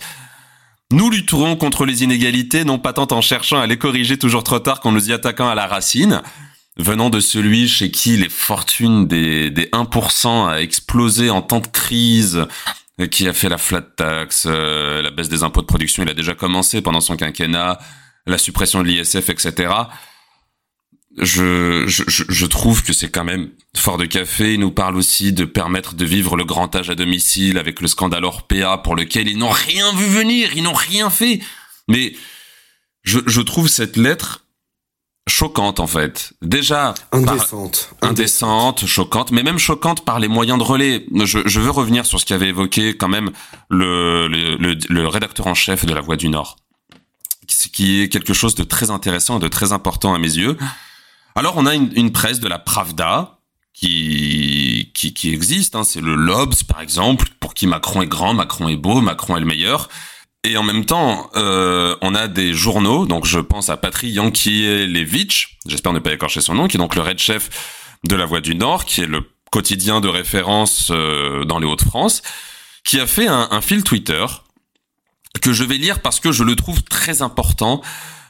Nous 0.91 1.09
lutterons 1.09 1.55
contre 1.55 1.85
les 1.85 2.03
inégalités, 2.03 2.65
non 2.65 2.79
pas 2.79 2.91
tant 2.91 3.07
en 3.11 3.21
cherchant 3.21 3.61
à 3.61 3.65
les 3.65 3.77
corriger 3.77 4.17
toujours 4.17 4.43
trop 4.43 4.59
tard 4.59 4.81
qu'en 4.81 4.91
nous 4.91 5.09
y 5.09 5.13
attaquant 5.13 5.47
à 5.47 5.55
la 5.55 5.67
racine, 5.67 6.21
venant 6.75 7.09
de 7.09 7.21
celui 7.21 7.69
chez 7.69 7.91
qui 7.91 8.17
les 8.17 8.27
fortunes 8.27 9.07
des, 9.07 9.49
des 9.49 9.67
1% 9.67 10.49
a 10.49 10.61
explosé 10.61 11.29
en 11.29 11.41
temps 11.41 11.61
de 11.61 11.67
crise, 11.67 12.45
qui 13.09 13.29
a 13.29 13.31
fait 13.31 13.47
la 13.47 13.57
flat 13.57 13.83
tax, 13.83 14.47
euh, 14.47 15.01
la 15.01 15.11
baisse 15.11 15.29
des 15.29 15.43
impôts 15.43 15.61
de 15.61 15.67
production, 15.67 16.03
il 16.03 16.09
a 16.09 16.13
déjà 16.13 16.35
commencé 16.35 16.81
pendant 16.81 16.99
son 16.99 17.15
quinquennat, 17.15 17.79
la 18.25 18.37
suppression 18.37 18.83
de 18.83 18.87
l'ISF, 18.89 19.29
etc 19.29 19.69
je, 21.19 21.85
je, 21.87 22.03
je 22.07 22.45
trouve 22.45 22.83
que 22.83 22.93
c'est 22.93 23.09
quand 23.09 23.23
même 23.23 23.49
fort 23.75 23.97
de 23.97 24.05
café. 24.05 24.53
Il 24.53 24.59
nous 24.61 24.71
parle 24.71 24.95
aussi 24.95 25.33
de 25.33 25.45
permettre 25.45 25.93
de 25.93 26.05
vivre 26.05 26.35
le 26.35 26.45
grand 26.45 26.75
âge 26.75 26.89
à 26.89 26.95
domicile 26.95 27.57
avec 27.57 27.81
le 27.81 27.87
scandale 27.87 28.25
Orpea 28.25 28.77
pour 28.83 28.95
lequel 28.95 29.27
ils 29.27 29.37
n'ont 29.37 29.49
rien 29.49 29.93
vu 29.95 30.05
venir, 30.05 30.51
ils 30.55 30.63
n'ont 30.63 30.73
rien 30.73 31.09
fait. 31.09 31.39
Mais 31.87 32.13
je, 33.03 33.19
je 33.27 33.41
trouve 33.41 33.67
cette 33.67 33.97
lettre 33.97 34.43
choquante 35.27 35.79
en 35.79 35.87
fait. 35.87 36.33
Déjà 36.41 36.93
indécente, 37.11 37.93
indécente, 38.01 38.85
choquante, 38.85 39.31
mais 39.31 39.43
même 39.43 39.59
choquante 39.59 40.03
par 40.03 40.19
les 40.19 40.27
moyens 40.27 40.57
de 40.57 40.63
relais. 40.63 41.05
Je, 41.23 41.39
je 41.45 41.59
veux 41.59 41.71
revenir 41.71 42.05
sur 42.05 42.19
ce 42.19 42.25
qu'avait 42.25 42.49
évoqué 42.49 42.97
quand 42.97 43.07
même 43.07 43.31
le, 43.69 44.27
le, 44.27 44.55
le, 44.89 45.07
rédacteur 45.07 45.47
en 45.47 45.53
chef 45.53 45.85
de 45.85 45.93
La 45.93 46.01
Voix 46.01 46.17
du 46.17 46.29
Nord, 46.29 46.57
ce 47.47 47.67
qui 47.67 48.01
est 48.01 48.09
quelque 48.09 48.33
chose 48.33 48.55
de 48.55 48.63
très 48.63 48.89
intéressant 48.91 49.37
et 49.37 49.41
de 49.41 49.47
très 49.47 49.71
important 49.71 50.13
à 50.13 50.19
mes 50.19 50.33
yeux. 50.35 50.57
Alors 51.35 51.55
on 51.57 51.65
a 51.65 51.73
une, 51.73 51.91
une 51.95 52.11
presse 52.11 52.39
de 52.39 52.47
la 52.47 52.59
Pravda 52.59 53.39
qui 53.73 54.91
qui, 54.93 55.13
qui 55.13 55.33
existe, 55.33 55.75
hein. 55.75 55.83
c'est 55.83 56.01
le 56.01 56.15
Lobs 56.15 56.63
par 56.67 56.81
exemple, 56.81 57.27
pour 57.39 57.53
qui 57.53 57.67
Macron 57.67 58.01
est 58.01 58.07
grand, 58.07 58.33
Macron 58.33 58.69
est 58.69 58.77
beau, 58.77 59.01
Macron 59.01 59.37
est 59.37 59.39
le 59.39 59.45
meilleur. 59.45 59.89
Et 60.45 60.57
en 60.57 60.63
même 60.63 60.83
temps, 60.83 61.29
euh, 61.35 61.95
on 62.01 62.15
a 62.15 62.27
des 62.27 62.53
journaux, 62.53 63.05
donc 63.05 63.25
je 63.25 63.39
pense 63.39 63.69
à 63.69 63.77
Patry 63.77 64.09
Yankielewicz, 64.09 65.47
j'espère 65.65 65.93
ne 65.93 65.99
pas 65.99 66.11
écorcher 66.11 66.41
son 66.41 66.53
nom, 66.53 66.67
qui 66.67 66.75
est 66.75 66.79
donc 66.79 66.95
le 66.95 67.01
red 67.01 67.17
chef 67.17 67.97
de 68.03 68.15
La 68.15 68.25
Voix 68.25 68.41
du 68.41 68.53
Nord, 68.53 68.83
qui 68.83 69.01
est 69.01 69.07
le 69.07 69.23
quotidien 69.51 70.01
de 70.01 70.09
référence 70.09 70.89
euh, 70.91 71.45
dans 71.45 71.59
les 71.59 71.65
Hauts-de-France, 71.65 72.23
qui 72.83 72.99
a 72.99 73.07
fait 73.07 73.27
un, 73.27 73.61
fil 73.61 73.83
Twitter 73.83 74.25
que 75.41 75.53
je 75.53 75.63
vais 75.63 75.77
lire 75.77 76.01
parce 76.01 76.19
que 76.19 76.33
je 76.33 76.43
le 76.43 76.57
trouve 76.57 76.83
très 76.83 77.21
important 77.21 77.81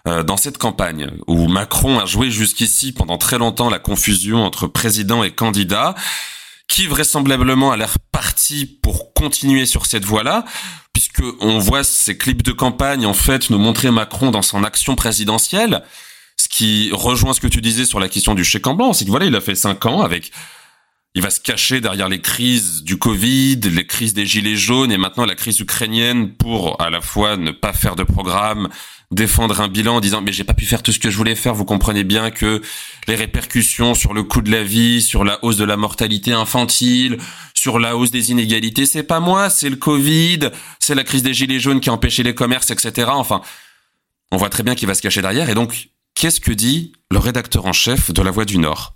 dans 0.06 0.36
cette 0.36 0.58
campagne 0.58 1.10
où 1.28 1.48
Macron 1.48 1.98
a 2.00 2.06
joué 2.06 2.30
jusqu'ici 2.30 2.92
pendant 2.92 3.18
très 3.18 3.38
longtemps 3.38 3.70
la 3.70 3.80
confusion 3.80 4.44
entre 4.44 4.68
président 4.68 5.24
et 5.24 5.32
candidat 5.32 5.96
qui 6.68 6.88
vraisemblablement 6.88 7.72
a 7.72 7.78
l'air 7.78 8.00
parti 8.12 8.66
pour 8.66 9.14
continuer 9.14 9.66
sur 9.66 9.86
cette 9.86 10.06
voie-là, 10.06 10.44
puisque 10.92 11.24
on 11.40 11.60
voit 11.60 11.84
ces 11.84 12.18
clips 12.18 12.44
de 12.44 12.52
campagne 12.52 13.06
en 13.06 13.14
fait 13.14 13.50
nous 13.50 13.60
montrer 13.60 13.92
Macron 13.92 14.32
dans 14.32 14.42
son 14.42 14.64
action 14.64 14.96
présidentielle, 14.96 15.84
ce 16.38 16.48
qui 16.48 16.90
rejoint 16.92 17.34
ce 17.34 17.42
que 17.42 17.48
tu 17.48 17.62
disais 17.62 17.86
sur 17.86 18.00
la 18.00 18.10
question 18.10 18.34
du 18.34 18.44
chèque 18.44 18.66
en 18.68 18.74
blanc, 18.74 18.94
c'est 18.94 19.06
que 19.06 19.12
voilà, 19.12 19.26
il 19.28 19.36
a 19.36 19.42
fait 19.42 19.56
cinq 19.56 19.86
ans 19.86 20.02
avec 20.02 20.32
il 21.16 21.22
va 21.22 21.30
se 21.30 21.40
cacher 21.40 21.80
derrière 21.80 22.10
les 22.10 22.22
crises 22.22 22.84
du 22.84 22.98
Covid, 22.98 23.58
les 23.58 23.86
crises 23.86 24.16
des 24.16 24.26
gilets 24.26 24.56
jaunes 24.56 24.92
et 24.92 24.98
maintenant 24.98 25.26
la 25.26 25.36
crise 25.36 25.60
ukrainienne 25.60 26.34
pour 26.34 26.82
à 26.82 26.90
la 26.90 27.02
fois 27.02 27.38
ne 27.38 27.52
pas 27.52 27.72
faire 27.72 27.96
de 27.96 28.02
programme, 28.02 28.68
défendre 29.14 29.62
un 29.62 29.68
bilan 29.68 29.96
en 29.96 30.00
disant 30.00 30.22
mais 30.22 30.32
j'ai 30.32 30.44
pas 30.44 30.54
pu 30.54 30.66
faire 30.66 30.84
tout 30.84 30.92
ce 30.92 31.00
que 31.00 31.10
je 31.10 31.18
voulais 31.18 31.36
faire. 31.36 31.54
Vous 31.54 31.66
comprenez 31.66 32.04
bien 32.04 32.32
que 32.32 32.62
les 33.08 33.16
répercussions 33.16 33.96
sur 33.96 34.14
le 34.14 34.24
coût 34.24 34.42
de 34.42 34.52
la 34.52 34.64
vie, 34.64 35.02
sur 35.02 35.24
la 35.24 35.44
hausse 35.44 35.58
de 35.58 35.64
la 35.64 35.78
mortalité 35.78 36.32
infantile, 36.34 37.18
sur 37.54 37.80
la 37.80 37.96
hausse 37.96 38.12
des 38.12 38.32
inégalités, 38.32 38.86
c'est 38.86 39.04
pas 39.04 39.20
moi, 39.20 39.50
c'est 39.50 39.70
le 39.70 39.76
Covid, 39.76 40.50
c'est 40.80 40.96
la 40.96 41.04
crise 41.04 41.24
des 41.24 41.34
gilets 41.34 41.60
jaunes 41.60 41.80
qui 41.80 41.90
a 41.90 41.94
empêché 41.94 42.24
les 42.24 42.36
commerces, 42.36 42.72
etc. 42.72 43.10
Enfin, 43.12 43.42
on 44.32 44.38
voit 44.38 44.50
très 44.50 44.64
bien 44.64 44.76
qu'il 44.76 44.88
va 44.88 44.96
se 44.96 45.02
cacher 45.02 45.22
derrière. 45.22 45.50
Et 45.50 45.56
donc, 45.56 45.90
qu'est-ce 46.16 46.42
que 46.42 46.52
dit 46.52 46.94
le 47.12 47.20
rédacteur 47.20 47.66
en 47.66 47.74
chef 47.74 48.12
de 48.12 48.22
La 48.22 48.32
Voix 48.32 48.46
du 48.46 48.58
Nord? 48.58 48.96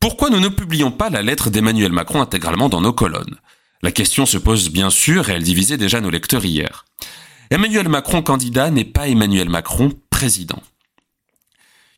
Pourquoi 0.00 0.28
nous 0.28 0.40
ne 0.40 0.48
publions 0.48 0.90
pas 0.90 1.08
la 1.08 1.22
lettre 1.22 1.50
d'Emmanuel 1.50 1.92
Macron 1.92 2.20
intégralement 2.20 2.68
dans 2.68 2.80
nos 2.80 2.92
colonnes? 2.92 3.38
La 3.82 3.92
question 3.92 4.26
se 4.26 4.38
pose 4.38 4.70
bien 4.70 4.90
sûr 4.90 5.30
et 5.30 5.34
elle 5.34 5.42
divisait 5.42 5.76
déjà 5.76 6.00
nos 6.00 6.10
lecteurs 6.10 6.44
hier. 6.44 6.84
Emmanuel 7.50 7.88
Macron 7.88 8.22
candidat 8.22 8.70
n'est 8.70 8.84
pas 8.84 9.08
Emmanuel 9.08 9.48
Macron 9.48 9.92
président. 10.10 10.60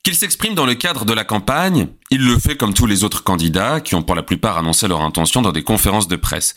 Qu'il 0.03 0.15
s'exprime 0.15 0.55
dans 0.55 0.67
le 0.67 0.75
cadre 0.75 1.05
de 1.05 1.13
la 1.13 1.25
campagne, 1.25 1.89
il 2.11 2.25
le 2.25 2.39
fait 2.39 2.57
comme 2.57 2.75
tous 2.75 2.87
les 2.87 3.03
autres 3.03 3.25
candidats 3.25 3.81
qui 3.81 3.95
ont 3.95 4.03
pour 4.03 4.15
la 4.15 4.23
plupart 4.23 4.59
annoncé 4.59 4.89
leur 4.89 5.01
intention 5.01 5.43
dans 5.43 5.53
des 5.53 5.63
conférences 5.63 6.09
de 6.09 6.17
presse. 6.17 6.55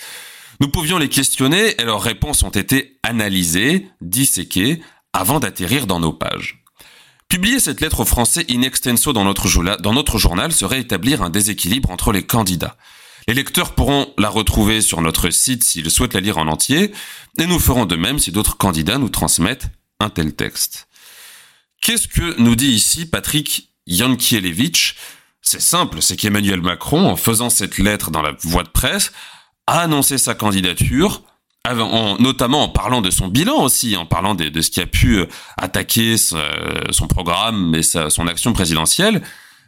Nous 0.60 0.70
pouvions 0.70 0.98
les 0.98 1.10
questionner 1.10 1.80
et 1.82 1.86
leurs 1.86 2.02
réponses 2.02 2.44
ont 2.44 2.50
été 2.50 3.00
analysées, 3.04 3.88
disséquées, 4.02 4.82
avant 5.14 5.40
d'atterrir 5.40 5.88
dans 5.88 6.00
nos 6.00 6.14
pages. 6.14 6.64
Publier 7.30 7.62
cette 7.62 7.80
lettre 7.80 8.02
aux 8.02 8.06
Français 8.06 8.46
in 8.50 8.62
extenso 8.62 9.14
dans 9.14 9.24
notre, 9.24 9.48
dans 9.78 9.94
notre 9.94 10.18
journal 10.18 10.52
serait 10.52 10.82
établir 10.82 11.22
un 11.22 11.30
déséquilibre 11.30 11.90
entre 11.90 12.12
les 12.12 12.24
candidats. 12.24 12.76
Les 13.28 13.34
lecteurs 13.34 13.76
pourront 13.76 14.14
la 14.18 14.30
retrouver 14.30 14.82
sur 14.82 15.02
notre 15.02 15.30
site 15.30 15.64
s'ils 15.64 15.92
souhaitent 15.92 16.14
la 16.14 16.20
lire 16.20 16.38
en 16.38 16.48
entier, 16.48 16.92
et 17.38 17.46
nous 17.46 17.60
ferons 17.60 17.86
de 17.86 17.96
même 17.96 18.20
si 18.20 18.32
d'autres 18.32 18.58
candidats 18.58 18.98
nous 18.98 19.10
transmettent 19.10 19.70
un 20.00 20.10
tel 20.10 20.34
texte. 20.34 20.88
Qu'est-ce 21.82 22.08
que 22.08 22.40
nous 22.40 22.56
dit 22.56 22.72
ici 22.72 23.06
Patrick 23.06 23.70
Yankielewicz? 23.88 24.96
C'est 25.42 25.62
simple, 25.62 26.02
c'est 26.02 26.16
qu'Emmanuel 26.16 26.62
Macron, 26.62 27.08
en 27.08 27.16
faisant 27.16 27.50
cette 27.50 27.78
lettre 27.80 28.12
dans 28.12 28.22
la 28.22 28.34
voie 28.42 28.64
de 28.64 28.70
presse, 28.70 29.12
a 29.66 29.82
annoncé 29.82 30.18
sa 30.18 30.36
candidature, 30.36 31.24
notamment 32.20 32.64
en 32.64 32.70
parlant 32.70 33.02
de 33.02 33.10
son 33.10 33.28
bilan 33.28 33.64
aussi, 33.64 33.96
en 33.96 34.06
parlant 34.06 34.36
de, 34.36 34.62
ce 34.62 34.70
qui 34.70 34.82
a 34.82 34.86
pu 34.86 35.18
euh, 35.18 35.26
attaquer 35.58 36.18
son 36.18 37.08
programme 37.08 37.74
et 37.76 37.84
son 37.84 38.28
action 38.28 38.54
présidentielle, 38.54 39.22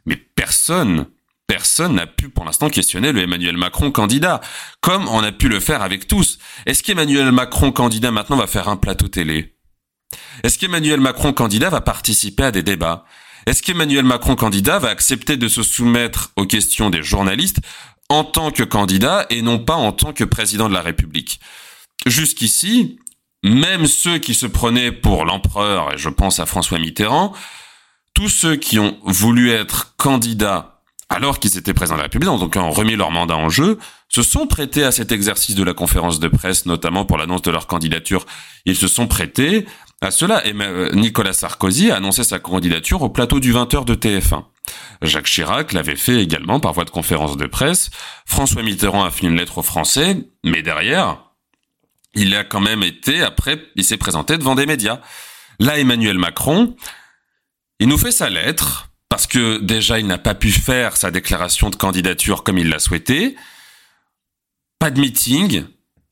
mais 0.05 0.15
personne 0.15 1.07
personne 1.53 1.93
n'a 1.93 2.07
pu 2.07 2.29
pour 2.29 2.45
l'instant 2.45 2.71
questionner 2.71 3.11
le 3.11 3.21
Emmanuel 3.21 3.57
Macron 3.57 3.91
candidat, 3.91 4.41
comme 4.81 5.07
on 5.07 5.23
a 5.23 5.31
pu 5.31 5.49
le 5.49 5.59
faire 5.59 5.83
avec 5.83 6.07
tous. 6.07 6.39
Est-ce 6.65 6.81
qu'Emmanuel 6.81 7.31
Macron 7.31 7.71
candidat 7.71 8.09
maintenant 8.09 8.37
va 8.37 8.47
faire 8.47 8.69
un 8.69 8.75
plateau 8.75 9.07
télé? 9.07 9.55
Est-ce 10.41 10.57
qu'Emmanuel 10.57 10.99
Macron 10.99 11.31
candidat 11.31 11.69
va 11.69 11.81
participer 11.81 12.45
à 12.45 12.51
des 12.51 12.63
débats? 12.63 13.05
Est-ce 13.45 13.61
qu'Emmanuel 13.61 14.03
Macron 14.03 14.35
candidat 14.35 14.79
va 14.79 14.89
accepter 14.89 15.37
de 15.37 15.47
se 15.47 15.61
soumettre 15.61 16.31
aux 16.37 16.47
questions 16.47 16.89
des 16.89 17.03
journalistes 17.03 17.59
en 18.09 18.23
tant 18.23 18.49
que 18.49 18.63
candidat 18.63 19.27
et 19.29 19.43
non 19.43 19.59
pas 19.59 19.75
en 19.75 19.91
tant 19.91 20.11
que 20.11 20.23
président 20.23 20.69
de 20.69 20.73
la 20.73 20.81
République? 20.81 21.39
Jusqu'ici, 22.07 22.97
même 23.43 23.85
ceux 23.85 24.17
qui 24.17 24.33
se 24.33 24.47
prenaient 24.47 24.91
pour 24.91 25.23
l'empereur, 25.23 25.93
et 25.93 25.99
je 25.99 26.09
pense 26.09 26.39
à 26.39 26.47
François 26.47 26.79
Mitterrand, 26.79 27.31
tous 28.15 28.29
ceux 28.29 28.55
qui 28.55 28.79
ont 28.79 28.97
voulu 29.03 29.51
être 29.51 29.95
candidats 29.97 30.72
alors 31.09 31.39
qu'ils 31.39 31.57
étaient 31.57 31.73
présents 31.73 31.95
à 31.95 31.97
la 31.97 32.03
République, 32.03 32.29
donc 32.29 32.55
ont 32.55 32.71
remis 32.71 32.95
leur 32.95 33.11
mandat 33.11 33.35
en 33.35 33.49
jeu, 33.49 33.77
se 34.09 34.23
sont 34.23 34.47
prêtés 34.47 34.83
à 34.83 34.91
cet 34.91 35.11
exercice 35.11 35.55
de 35.55 35.63
la 35.63 35.73
conférence 35.73 36.19
de 36.19 36.27
presse, 36.27 36.65
notamment 36.65 37.05
pour 37.05 37.17
l'annonce 37.17 37.41
de 37.41 37.51
leur 37.51 37.67
candidature. 37.67 38.25
Ils 38.65 38.75
se 38.75 38.87
sont 38.87 39.07
prêtés 39.07 39.65
à 40.01 40.11
cela. 40.11 40.45
Et 40.45 40.53
euh, 40.53 40.91
Nicolas 40.93 41.33
Sarkozy 41.33 41.91
a 41.91 41.97
annoncé 41.97 42.23
sa 42.23 42.39
candidature 42.39 43.01
au 43.01 43.09
plateau 43.09 43.39
du 43.39 43.53
20h 43.53 43.85
de 43.85 43.95
TF1. 43.95 44.43
Jacques 45.01 45.25
Chirac 45.25 45.73
l'avait 45.73 45.95
fait 45.95 46.21
également 46.21 46.59
par 46.59 46.73
voie 46.73 46.85
de 46.85 46.89
conférence 46.89 47.37
de 47.37 47.45
presse. 47.47 47.89
François 48.25 48.63
Mitterrand 48.63 49.03
a 49.03 49.11
fait 49.11 49.27
une 49.27 49.35
lettre 49.35 49.57
aux 49.57 49.63
Français, 49.63 50.17
mais 50.43 50.61
derrière, 50.61 51.17
il 52.15 52.35
a 52.35 52.43
quand 52.43 52.61
même 52.61 52.83
été, 52.83 53.21
après, 53.21 53.59
il 53.75 53.83
s'est 53.83 53.97
présenté 53.97 54.37
devant 54.37 54.55
des 54.55 54.65
médias. 54.65 54.99
Là, 55.59 55.79
Emmanuel 55.79 56.17
Macron, 56.17 56.75
il 57.79 57.87
nous 57.87 57.97
fait 57.97 58.11
sa 58.11 58.29
lettre, 58.29 58.89
parce 59.13 59.27
que 59.27 59.59
déjà 59.59 59.99
il 59.99 60.07
n'a 60.07 60.17
pas 60.17 60.33
pu 60.33 60.49
faire 60.49 60.97
sa 60.97 61.11
déclaration 61.11 61.69
de 61.69 61.75
candidature 61.75 62.41
comme 62.41 62.57
il 62.57 62.67
l'a 62.67 62.79
souhaité. 62.79 63.35
Pas 64.79 64.89
de 64.89 64.99
meeting, 64.99 65.65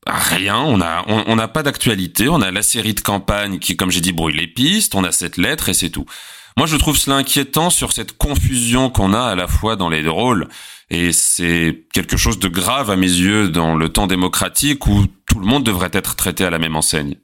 rien, 0.06 0.60
on 0.60 0.80
a 0.82 1.04
on 1.08 1.36
n'a 1.36 1.48
pas 1.48 1.64
d'actualité, 1.64 2.30
on 2.30 2.44
a 2.44 2.52
la 2.52 2.62
série 2.62 2.94
de 2.94 3.00
campagne 3.00 3.58
qui 3.58 3.76
comme 3.76 3.90
j'ai 3.90 4.02
dit 4.02 4.12
brouille 4.12 4.38
les 4.38 4.46
pistes, 4.46 4.94
on 4.94 5.04
a 5.04 5.12
cette 5.12 5.38
lettre 5.38 5.68
et 5.70 5.74
c'est 5.74 5.90
tout. 5.90 6.06
Moi 6.58 6.68
je 6.68 6.76
trouve 6.76 6.96
cela 6.96 7.16
inquiétant 7.16 7.72
sur 7.72 7.92
cette 7.92 8.16
confusion 8.20 8.92
qu'on 8.92 9.16
a 9.16 9.24
à 9.24 9.34
la 9.34 9.48
fois 9.48 9.76
dans 9.76 9.90
les 9.90 10.08
rôles 10.08 10.48
et 10.92 11.12
c'est 11.12 11.86
quelque 11.94 12.18
chose 12.18 12.38
de 12.38 12.50
grave 12.50 12.92
à 12.92 12.98
mes 12.98 13.08
yeux 13.08 13.50
dans 13.50 13.76
le 13.76 13.90
temps 13.90 14.06
démocratique 14.06 14.86
où 14.86 15.08
tout 15.26 15.40
le 15.40 15.48
monde 15.48 15.64
devrait 15.64 15.90
être 15.92 16.16
traité 16.16 16.46
à 16.46 16.52
la 16.52 16.60
même 16.60 16.76
enseigne. 16.76 17.16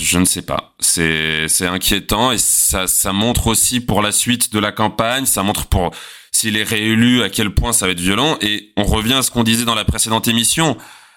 Je 0.00 0.18
ne 0.18 0.24
sais 0.24 0.42
pas. 0.42 0.74
C'est 0.80 1.66
inquiétant 1.66 2.32
et 2.32 2.38
ça 2.38 2.86
ça 2.86 3.12
montre 3.12 3.48
aussi 3.48 3.80
pour 3.80 4.02
la 4.02 4.12
suite 4.12 4.52
de 4.52 4.58
la 4.58 4.72
campagne. 4.72 5.26
Ça 5.26 5.42
montre 5.42 5.66
pour 5.66 5.90
s'il 6.32 6.56
est 6.56 6.64
réélu 6.64 7.22
à 7.22 7.28
quel 7.28 7.54
point 7.54 7.72
ça 7.72 7.86
va 7.86 7.92
être 7.92 8.00
violent. 8.00 8.38
Et 8.40 8.72
on 8.76 8.84
revient 8.84 9.14
à 9.14 9.22
ce 9.22 9.30
qu'on 9.30 9.44
disait 9.44 9.64
dans 9.64 9.74
la 9.74 9.84
précédente 9.84 10.28
émission. 10.28 10.76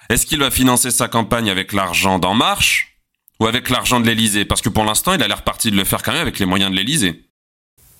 Est-ce 0.10 0.26
qu'il 0.26 0.40
va 0.40 0.52
financer 0.52 0.92
sa 0.92 1.08
campagne 1.08 1.50
avec 1.50 1.74
l'argent 1.74 2.20
d'En 2.20 2.34
Marche 2.34 2.98
ou 3.40 3.48
avec 3.48 3.70
l'argent 3.70 4.00
de 4.00 4.06
l'Élysée? 4.06 4.46
Parce 4.46 4.62
que 4.62 4.70
pour 4.70 4.86
l'instant, 4.86 5.14
il 5.14 5.24
a 5.24 5.28
l'air 5.28 5.44
parti 5.44 5.72
de 5.72 5.76
le 5.76 5.84
faire 5.84 6.04
quand 6.04 6.12
même 6.12 6.22
avec 6.22 6.40
les 6.40 6.46
moyens 6.46 6.72
de 6.72 6.76
l'Élysée. 6.76 7.24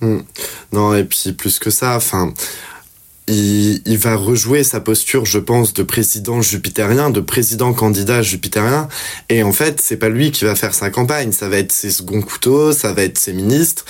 Hmm. 0.02 0.20
Non, 0.72 0.94
et 0.96 1.04
puis 1.04 1.34
plus 1.34 1.60
que 1.60 1.70
ça, 1.70 1.96
enfin, 1.96 2.34
il, 3.28 3.98
va 3.98 4.16
rejouer 4.16 4.64
sa 4.64 4.80
posture, 4.80 5.26
je 5.26 5.40
pense, 5.40 5.74
de 5.74 5.84
président 5.84 6.42
jupitérien, 6.42 7.10
de 7.10 7.20
président 7.20 7.74
candidat 7.74 8.22
jupitérien. 8.22 8.88
Et 9.28 9.44
en 9.44 9.52
fait, 9.52 9.82
c'est 9.82 9.98
pas 9.98 10.08
lui 10.08 10.32
qui 10.32 10.46
va 10.46 10.56
faire 10.56 10.74
sa 10.74 10.90
campagne. 10.90 11.32
Ça 11.34 11.50
va 11.50 11.58
être 11.58 11.72
ses 11.72 11.92
seconds 11.92 12.22
couteaux, 12.22 12.72
ça 12.72 12.94
va 12.94 13.04
être 13.04 13.18
ses 13.18 13.34
ministres. 13.34 13.86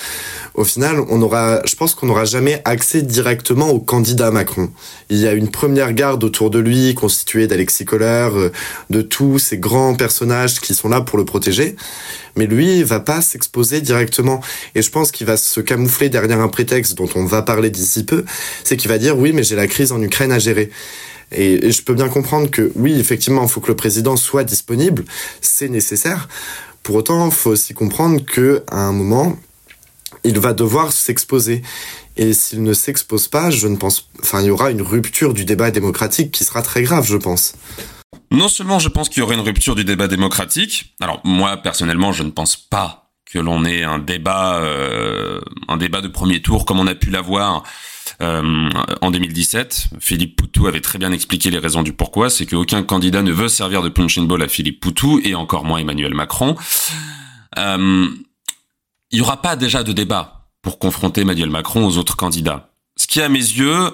Au 0.54 0.64
final, 0.64 1.00
on 1.08 1.22
aura, 1.22 1.60
je 1.64 1.76
pense 1.76 1.94
qu'on 1.94 2.06
n'aura 2.06 2.24
jamais 2.24 2.60
accès 2.64 3.02
directement 3.02 3.70
au 3.70 3.78
candidat 3.78 4.32
Macron. 4.32 4.70
Il 5.08 5.18
y 5.18 5.26
a 5.28 5.32
une 5.32 5.50
première 5.50 5.92
garde 5.92 6.24
autour 6.24 6.50
de 6.50 6.58
lui, 6.58 6.94
constituée 6.94 7.46
d'Alexis 7.46 7.84
Kohler, 7.84 8.30
euh, 8.34 8.50
de 8.90 9.02
tous 9.02 9.38
ces 9.38 9.58
grands 9.58 9.94
personnages 9.94 10.60
qui 10.60 10.74
sont 10.74 10.88
là 10.88 11.00
pour 11.00 11.16
le 11.16 11.24
protéger 11.24 11.76
mais 12.38 12.46
lui, 12.46 12.78
il 12.78 12.84
va 12.84 13.00
pas 13.00 13.20
s'exposer 13.20 13.80
directement. 13.80 14.40
Et 14.74 14.80
je 14.80 14.90
pense 14.90 15.10
qu'il 15.10 15.26
va 15.26 15.36
se 15.36 15.60
camoufler 15.60 16.08
derrière 16.08 16.40
un 16.40 16.48
prétexte 16.48 16.96
dont 16.96 17.08
on 17.16 17.24
va 17.24 17.42
parler 17.42 17.68
d'ici 17.68 18.04
peu, 18.04 18.24
c'est 18.64 18.76
qu'il 18.76 18.88
va 18.88 18.98
dire 18.98 19.18
oui, 19.18 19.27
mais 19.32 19.42
j'ai 19.42 19.56
la 19.56 19.66
crise 19.66 19.92
en 19.92 20.00
Ukraine 20.02 20.32
à 20.32 20.38
gérer. 20.38 20.70
Et, 21.32 21.70
je 21.70 21.82
peux 21.82 21.94
bien 21.94 22.08
comprendre 22.08 22.50
que 22.50 22.72
oui, 22.74 22.98
effectivement, 22.98 23.42
il 23.42 23.48
faut 23.48 23.60
que 23.60 23.68
le 23.68 23.76
président 23.76 24.16
soit 24.16 24.44
disponible, 24.44 25.04
c'est 25.40 25.68
nécessaire. 25.68 26.28
Pour 26.82 26.96
autant, 26.96 27.26
il 27.26 27.32
faut 27.32 27.50
aussi 27.50 27.74
comprendre 27.74 28.24
que 28.24 28.62
à 28.70 28.80
un 28.80 28.92
moment, 28.92 29.38
il 30.24 30.38
va 30.38 30.52
devoir 30.52 30.92
s'exposer. 30.92 31.62
Et 32.16 32.32
s'il 32.32 32.62
ne 32.62 32.72
s'expose 32.72 33.28
pas, 33.28 33.50
je 33.50 33.68
ne 33.68 33.76
pense, 33.76 34.08
enfin, 34.20 34.40
il 34.40 34.46
y 34.46 34.50
aura 34.50 34.70
une 34.70 34.82
rupture 34.82 35.34
du 35.34 35.44
débat 35.44 35.70
démocratique 35.70 36.32
qui 36.32 36.44
sera 36.44 36.62
très 36.62 36.82
grave, 36.82 37.06
je 37.06 37.16
pense. 37.16 37.54
Non 38.30 38.48
seulement 38.48 38.78
je 38.78 38.88
pense 38.88 39.08
qu'il 39.08 39.20
y 39.20 39.22
aurait 39.22 39.36
une 39.36 39.42
rupture 39.42 39.74
du 39.74 39.84
débat 39.84 40.08
démocratique. 40.08 40.94
Alors 41.00 41.20
moi 41.24 41.56
personnellement, 41.58 42.12
je 42.12 42.22
ne 42.22 42.30
pense 42.30 42.56
pas 42.56 43.10
que 43.24 43.38
l'on 43.38 43.64
ait 43.64 43.84
un 43.84 43.98
débat, 43.98 44.60
euh, 44.60 45.40
un 45.68 45.76
débat 45.76 46.00
de 46.00 46.08
premier 46.08 46.42
tour 46.42 46.64
comme 46.64 46.80
on 46.80 46.86
a 46.86 46.94
pu 46.94 47.10
l'avoir 47.10 47.62
euh, 48.20 48.68
en 49.00 49.10
2017. 49.10 49.88
Philippe 50.00 50.36
Poutou 50.36 50.66
avait 50.66 50.80
très 50.80 50.98
bien 50.98 51.12
expliqué 51.12 51.50
les 51.50 51.58
raisons 51.58 51.82
du 51.82 51.92
pourquoi. 51.92 52.30
C'est 52.30 52.46
qu'aucun 52.46 52.82
candidat 52.82 53.22
ne 53.22 53.32
veut 53.32 53.48
servir 53.48 53.82
de 53.82 53.88
punching 53.88 54.26
ball 54.26 54.42
à 54.42 54.48
Philippe 54.48 54.80
Poutou 54.80 55.20
et 55.22 55.34
encore 55.34 55.64
moins 55.64 55.78
Emmanuel 55.78 56.14
Macron. 56.14 56.56
Euh, 57.58 58.08
il 59.10 59.14
n'y 59.14 59.20
aura 59.20 59.40
pas 59.40 59.56
déjà 59.56 59.84
de 59.84 59.92
débat 59.92 60.48
pour 60.62 60.78
confronter 60.78 61.22
Emmanuel 61.22 61.50
Macron 61.50 61.86
aux 61.86 61.96
autres 61.96 62.16
candidats. 62.16 62.70
Ce 62.96 63.06
qui, 63.06 63.20
à 63.20 63.28
mes 63.28 63.38
yeux, 63.38 63.90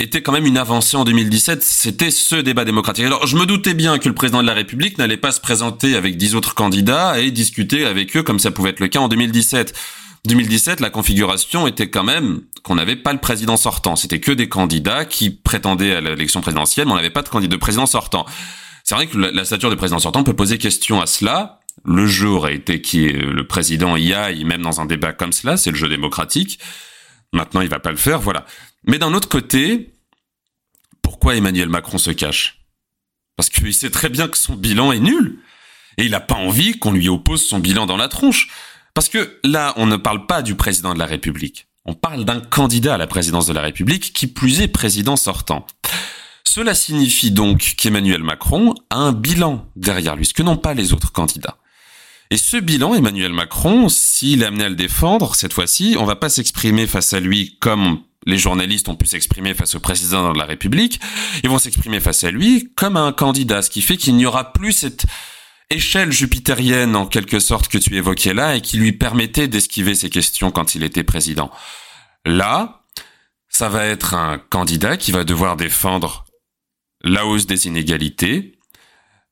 était 0.00 0.22
quand 0.22 0.32
même 0.32 0.46
une 0.46 0.58
avancée 0.58 0.96
en 0.96 1.04
2017, 1.04 1.62
c'était 1.62 2.10
ce 2.10 2.36
débat 2.36 2.64
démocratique. 2.64 3.04
Alors, 3.04 3.26
je 3.26 3.36
me 3.36 3.46
doutais 3.46 3.74
bien 3.74 3.98
que 3.98 4.08
le 4.08 4.14
président 4.14 4.42
de 4.42 4.46
la 4.46 4.54
République 4.54 4.98
n'allait 4.98 5.16
pas 5.16 5.32
se 5.32 5.40
présenter 5.40 5.96
avec 5.96 6.16
dix 6.16 6.34
autres 6.34 6.54
candidats 6.54 7.18
et 7.20 7.30
discuter 7.30 7.86
avec 7.86 8.16
eux 8.16 8.22
comme 8.22 8.38
ça 8.38 8.50
pouvait 8.50 8.70
être 8.70 8.80
le 8.80 8.88
cas 8.88 9.00
en 9.00 9.08
2017. 9.08 9.74
2017, 10.26 10.80
la 10.80 10.90
configuration 10.90 11.66
était 11.66 11.90
quand 11.90 12.04
même 12.04 12.42
qu'on 12.62 12.76
n'avait 12.76 12.96
pas 12.96 13.12
le 13.12 13.18
président 13.20 13.56
sortant. 13.56 13.94
C'était 13.94 14.20
que 14.20 14.32
des 14.32 14.48
candidats 14.48 15.04
qui 15.04 15.30
prétendaient 15.30 15.94
à 15.94 16.00
l'élection 16.00 16.40
présidentielle, 16.40 16.86
mais 16.86 16.92
on 16.92 16.96
n'avait 16.96 17.10
pas 17.10 17.22
de 17.22 17.28
candidat 17.28 17.56
de 17.56 17.60
président 17.60 17.86
sortant. 17.86 18.24
C'est 18.84 18.94
vrai 18.94 19.06
que 19.06 19.18
la 19.18 19.44
stature 19.44 19.70
de 19.70 19.74
président 19.74 19.98
sortant 19.98 20.24
peut 20.24 20.34
poser 20.34 20.58
question 20.58 21.00
à 21.00 21.06
cela. 21.06 21.60
Le 21.84 22.06
jeu 22.06 22.28
aurait 22.28 22.54
été 22.54 22.80
qui 22.80 23.08
le 23.08 23.46
président 23.46 23.96
y 23.96 24.14
aille, 24.14 24.44
même 24.44 24.62
dans 24.62 24.80
un 24.80 24.86
débat 24.86 25.12
comme 25.12 25.32
cela, 25.32 25.56
c'est 25.56 25.70
le 25.70 25.76
jeu 25.76 25.88
démocratique. 25.88 26.58
Maintenant, 27.32 27.60
il 27.60 27.68
va 27.68 27.80
pas 27.80 27.90
le 27.90 27.96
faire, 27.96 28.20
voilà. 28.20 28.46
Mais 28.86 28.98
d'un 28.98 29.12
autre 29.12 29.28
côté, 29.28 29.92
pourquoi 31.02 31.36
Emmanuel 31.36 31.68
Macron 31.68 31.98
se 31.98 32.10
cache? 32.10 32.60
Parce 33.36 33.48
qu'il 33.48 33.74
sait 33.74 33.90
très 33.90 34.08
bien 34.08 34.28
que 34.28 34.38
son 34.38 34.54
bilan 34.54 34.92
est 34.92 35.00
nul. 35.00 35.38
Et 35.98 36.04
il 36.04 36.10
n'a 36.10 36.20
pas 36.20 36.34
envie 36.34 36.78
qu'on 36.78 36.92
lui 36.92 37.08
oppose 37.08 37.44
son 37.44 37.58
bilan 37.58 37.86
dans 37.86 37.96
la 37.96 38.08
tronche. 38.08 38.48
Parce 38.94 39.08
que 39.08 39.40
là, 39.42 39.74
on 39.76 39.86
ne 39.86 39.96
parle 39.96 40.26
pas 40.26 40.40
du 40.40 40.54
président 40.54 40.94
de 40.94 41.00
la 41.00 41.06
République. 41.06 41.66
On 41.84 41.94
parle 41.94 42.24
d'un 42.24 42.40
candidat 42.40 42.94
à 42.94 42.98
la 42.98 43.08
présidence 43.08 43.46
de 43.46 43.52
la 43.52 43.60
République, 43.60 44.12
qui 44.12 44.28
plus 44.28 44.60
est 44.60 44.68
président 44.68 45.16
sortant. 45.16 45.66
Cela 46.44 46.74
signifie 46.74 47.32
donc 47.32 47.74
qu'Emmanuel 47.76 48.22
Macron 48.22 48.74
a 48.90 48.96
un 48.96 49.12
bilan 49.12 49.66
derrière 49.74 50.14
lui, 50.14 50.24
ce 50.24 50.32
que 50.32 50.44
n'ont 50.44 50.56
pas 50.56 50.74
les 50.74 50.92
autres 50.92 51.10
candidats. 51.10 51.58
Et 52.30 52.36
ce 52.36 52.56
bilan, 52.56 52.94
Emmanuel 52.94 53.32
Macron, 53.32 53.88
s'il 53.88 54.42
est 54.42 54.46
amené 54.46 54.64
à 54.64 54.68
le 54.68 54.76
défendre, 54.76 55.34
cette 55.34 55.52
fois-ci, 55.52 55.96
on 55.98 56.04
va 56.04 56.16
pas 56.16 56.28
s'exprimer 56.28 56.86
face 56.86 57.12
à 57.12 57.20
lui 57.20 57.58
comme 57.60 58.00
les 58.26 58.38
journalistes 58.38 58.88
ont 58.88 58.96
pu 58.96 59.06
s'exprimer 59.06 59.52
face 59.54 59.74
au 59.74 59.80
président 59.80 60.32
de 60.32 60.38
la 60.38 60.46
République, 60.46 61.00
ils 61.42 61.50
vont 61.50 61.58
s'exprimer 61.58 62.00
face 62.00 62.24
à 62.24 62.30
lui 62.30 62.70
comme 62.76 62.96
un 62.96 63.12
candidat, 63.12 63.60
ce 63.60 63.68
qui 63.68 63.82
fait 63.82 63.96
qu'il 63.96 64.16
n'y 64.16 64.24
aura 64.24 64.52
plus 64.52 64.72
cette 64.72 65.04
échelle 65.74 66.12
jupitérienne 66.12 66.96
en 66.96 67.06
quelque 67.06 67.40
sorte 67.40 67.68
que 67.68 67.78
tu 67.78 67.96
évoquais 67.96 68.34
là 68.34 68.56
et 68.56 68.60
qui 68.60 68.76
lui 68.76 68.92
permettait 68.92 69.48
d'esquiver 69.48 69.94
ces 69.94 70.10
questions 70.10 70.50
quand 70.50 70.74
il 70.74 70.82
était 70.82 71.04
président. 71.04 71.50
Là, 72.24 72.84
ça 73.48 73.68
va 73.68 73.84
être 73.86 74.14
un 74.14 74.38
candidat 74.38 74.96
qui 74.96 75.12
va 75.12 75.24
devoir 75.24 75.56
défendre 75.56 76.24
la 77.02 77.26
hausse 77.26 77.46
des 77.46 77.66
inégalités, 77.66 78.58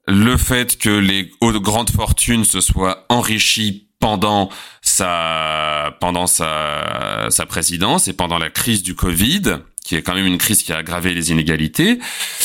le 0.07 0.37
fait 0.37 0.79
que 0.79 0.91
les 0.91 1.31
grandes 1.41 1.91
fortunes 1.91 2.45
se 2.45 2.61
soient 2.61 3.07
enrichies 3.09 3.89
pendant 3.99 4.51
sa 4.83 5.97
pendant 6.01 6.27
sa, 6.27 7.29
sa 7.31 7.47
présidence 7.47 8.09
et 8.09 8.13
pendant 8.13 8.39
la 8.39 8.51
crise 8.51 8.83
du 8.83 8.97
Covid, 8.97 9.59
qui 9.85 9.97
est 9.97 10.03
quand 10.03 10.15
même 10.15 10.27
une 10.27 10.39
crise 10.39 10.63
qui 10.63 10.73
a 10.73 10.79
aggravé 10.79 11.13
les 11.13 11.31
inégalités. 11.31 11.99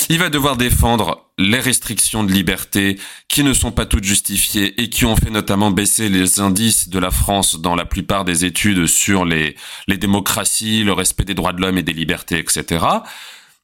Il 0.10 0.20
va 0.20 0.30
devoir 0.30 0.58
défendre 0.58 1.30
les 1.38 1.60
restrictions 1.60 2.24
de 2.24 2.32
liberté 2.32 3.00
qui 3.28 3.44
ne 3.44 3.54
sont 3.54 3.72
pas 3.72 3.86
toutes 3.86 4.04
justifiées 4.04 4.82
et 4.82 4.90
qui 4.90 5.06
ont 5.06 5.16
fait 5.16 5.30
notamment 5.30 5.70
baisser 5.70 6.10
les 6.10 6.40
indices 6.40 6.90
de 6.90 6.98
la 6.98 7.12
France 7.12 7.60
dans 7.60 7.76
la 7.76 7.86
plupart 7.86 8.26
des 8.26 8.44
études 8.44 8.88
sur 8.88 9.24
les, 9.24 9.56
les 9.88 9.98
démocraties, 9.98 10.84
le 10.84 10.94
respect 10.94 11.26
des 11.26 11.36
droits 11.36 11.54
de 11.54 11.62
l'homme 11.62 11.78
et 11.78 11.84
des 11.84 11.94
libertés, 11.94 12.40
etc. 12.40 12.86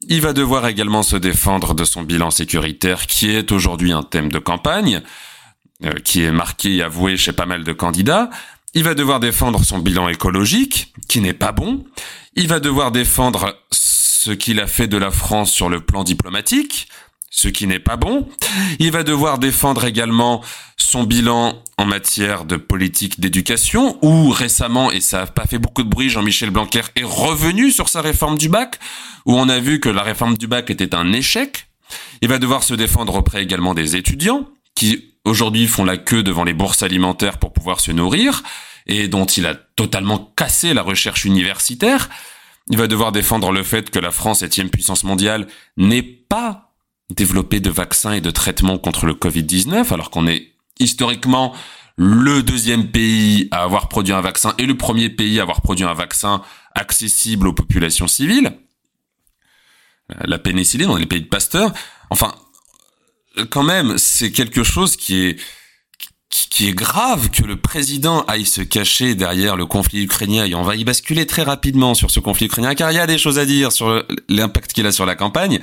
Il 0.07 0.21
va 0.21 0.33
devoir 0.33 0.67
également 0.67 1.01
se 1.01 1.15
défendre 1.15 1.73
de 1.73 1.85
son 1.85 2.03
bilan 2.03 2.29
sécuritaire 2.29 3.07
qui 3.07 3.31
est 3.31 3.51
aujourd'hui 3.51 3.91
un 3.91 4.03
thème 4.03 4.31
de 4.31 4.39
campagne, 4.39 5.01
euh, 5.83 5.93
qui 6.03 6.23
est 6.23 6.31
marqué 6.31 6.75
et 6.75 6.83
avoué 6.83 7.17
chez 7.17 7.33
pas 7.33 7.45
mal 7.45 7.63
de 7.63 7.73
candidats. 7.73 8.29
Il 8.75 8.83
va 8.83 8.95
devoir 8.95 9.19
défendre 9.19 9.63
son 9.63 9.77
bilan 9.77 10.09
écologique, 10.09 10.93
qui 11.07 11.21
n'est 11.21 11.33
pas 11.33 11.51
bon. 11.51 11.85
Il 12.35 12.47
va 12.47 12.59
devoir 12.59 12.91
défendre 12.91 13.55
ce 13.71 14.31
qu'il 14.31 14.59
a 14.59 14.65
fait 14.65 14.87
de 14.87 14.97
la 14.97 15.11
France 15.11 15.51
sur 15.51 15.69
le 15.69 15.79
plan 15.79 16.03
diplomatique, 16.03 16.87
ce 17.29 17.47
qui 17.47 17.67
n'est 17.67 17.79
pas 17.79 17.97
bon. 17.97 18.27
Il 18.79 18.91
va 18.91 19.03
devoir 19.03 19.37
défendre 19.37 19.85
également 19.85 20.41
son 20.77 21.03
bilan 21.03 21.61
en 21.77 21.85
matière 21.85 22.45
de 22.45 22.57
politique 22.57 23.19
d'éducation, 23.19 23.99
où 24.01 24.29
récemment, 24.29 24.91
et 24.91 25.01
ça 25.01 25.19
n'a 25.19 25.27
pas 25.27 25.45
fait 25.45 25.59
beaucoup 25.59 25.83
de 25.83 25.89
bruit, 25.89 26.09
Jean-Michel 26.09 26.49
Blanquer 26.49 26.81
est 26.95 27.03
revenu 27.03 27.71
sur 27.71 27.89
sa 27.89 28.01
réforme 28.01 28.39
du 28.39 28.49
bac, 28.49 28.79
où 29.25 29.37
on 29.37 29.49
a 29.49 29.59
vu 29.59 29.79
que 29.79 29.89
la 29.89 30.01
réforme 30.01 30.35
du 30.35 30.47
bac 30.47 30.71
était 30.71 30.95
un 30.95 31.13
échec. 31.13 31.67
Il 32.21 32.29
va 32.29 32.39
devoir 32.39 32.63
se 32.63 32.73
défendre 32.73 33.13
auprès 33.13 33.43
également 33.43 33.75
des 33.75 33.95
étudiants, 33.95 34.49
qui 34.73 35.12
aujourd'hui 35.25 35.67
font 35.67 35.85
la 35.85 35.97
queue 35.97 36.23
devant 36.23 36.43
les 36.43 36.53
bourses 36.53 36.83
alimentaires 36.83 37.37
pour 37.37 37.53
pouvoir 37.53 37.79
se 37.79 37.91
nourrir, 37.91 38.43
et 38.87 39.07
dont 39.07 39.25
il 39.25 39.45
a 39.45 39.55
totalement 39.55 40.33
cassé 40.35 40.73
la 40.73 40.81
recherche 40.81 41.25
universitaire. 41.25 42.09
Il 42.69 42.77
va 42.77 42.87
devoir 42.87 43.11
défendre 43.11 43.51
le 43.51 43.63
fait 43.63 43.89
que 43.89 43.99
la 43.99 44.11
France, 44.11 44.39
septième 44.39 44.69
puissance 44.69 45.03
mondiale, 45.03 45.47
n'est 45.77 46.03
pas 46.03 46.73
développer 47.09 47.59
de 47.59 47.69
vaccins 47.69 48.13
et 48.13 48.21
de 48.21 48.31
traitements 48.31 48.77
contre 48.77 49.05
le 49.05 49.13
Covid-19, 49.13 49.93
alors 49.93 50.09
qu'on 50.09 50.27
est 50.27 50.53
historiquement 50.79 51.53
le 51.95 52.41
deuxième 52.41 52.89
pays 52.89 53.47
à 53.51 53.63
avoir 53.63 53.87
produit 53.87 54.13
un 54.13 54.21
vaccin 54.21 54.55
et 54.57 54.65
le 54.65 54.75
premier 54.75 55.09
pays 55.09 55.39
à 55.39 55.43
avoir 55.43 55.61
produit 55.61 55.85
un 55.85 55.93
vaccin 55.93 56.41
accessible 56.73 57.47
aux 57.47 57.53
populations 57.53 58.07
civiles. 58.07 58.57
La 60.25 60.39
pénicilline, 60.39 60.87
dans 60.87 60.97
les 60.97 61.05
pays 61.05 61.21
de 61.21 61.27
Pasteur. 61.27 61.71
Enfin, 62.09 62.33
quand 63.49 63.63
même, 63.63 63.97
c'est 63.97 64.31
quelque 64.31 64.63
chose 64.63 64.95
qui 64.95 65.25
est 65.25 65.39
qui 66.49 66.67
est 66.67 66.73
grave 66.73 67.29
que 67.29 67.43
le 67.43 67.57
président 67.57 68.23
aille 68.25 68.45
se 68.45 68.61
cacher 68.61 69.13
derrière 69.13 69.55
le 69.55 69.67
conflit 69.67 70.03
ukrainien 70.03 70.45
et 70.45 70.55
on 70.55 70.63
va 70.63 70.75
y 70.75 70.83
basculer 70.83 71.27
très 71.27 71.43
rapidement 71.43 71.93
sur 71.93 72.09
ce 72.09 72.19
conflit 72.19 72.47
ukrainien 72.47 72.73
car 72.73 72.91
il 72.91 72.95
y 72.95 72.99
a 72.99 73.05
des 73.05 73.19
choses 73.19 73.37
à 73.37 73.45
dire 73.45 73.71
sur 73.71 74.03
l'impact 74.29 74.73
qu'il 74.73 74.87
a 74.87 74.91
sur 74.91 75.05
la 75.05 75.15
campagne. 75.15 75.59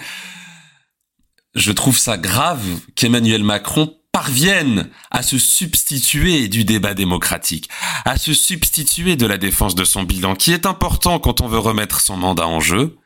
Je 1.55 1.73
trouve 1.73 1.99
ça 1.99 2.17
grave 2.17 2.63
qu'Emmanuel 2.95 3.43
Macron 3.43 3.97
parvienne 4.13 4.91
à 5.11 5.23
se 5.23 5.39
substituer 5.39 6.49
du 6.49 6.65
débat 6.65 6.95
démocratique, 6.95 7.69
à 8.05 8.19
se 8.19 8.33
substituer 8.35 9.17
de 9.17 9.27
la 9.27 9.39
défense 9.39 9.75
de 9.75 9.85
son 9.85 10.05
bilan, 10.05 10.35
qui 10.35 10.53
est 10.53 10.67
important 10.67 11.19
quand 11.19 11.41
on 11.41 11.49
veut 11.49 11.59
remettre 11.59 12.01
son 12.01 12.17
mandat 12.17 12.47
en 12.47 12.61
jeu, 12.61 12.97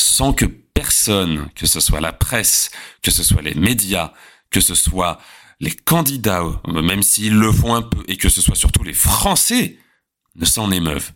sans 0.00 0.32
que 0.32 0.44
personne, 0.44 1.48
que 1.54 1.66
ce 1.66 1.80
soit 1.80 2.00
la 2.00 2.12
presse, 2.12 2.70
que 3.02 3.10
ce 3.10 3.22
soit 3.22 3.42
les 3.42 3.54
médias, 3.54 4.12
que 4.50 4.60
ce 4.60 4.74
soit 4.74 5.18
les 5.60 5.72
candidats, 5.72 6.44
même 6.68 7.02
s'ils 7.02 7.36
le 7.36 7.50
font 7.52 7.74
un 7.74 7.82
peu, 7.82 8.04
et 8.06 8.16
que 8.16 8.28
ce 8.28 8.40
soit 8.40 8.54
surtout 8.54 8.84
les 8.84 8.94
Français, 8.94 9.78
ne 10.36 10.44
s'en 10.44 10.70
émeuvent 10.70 11.12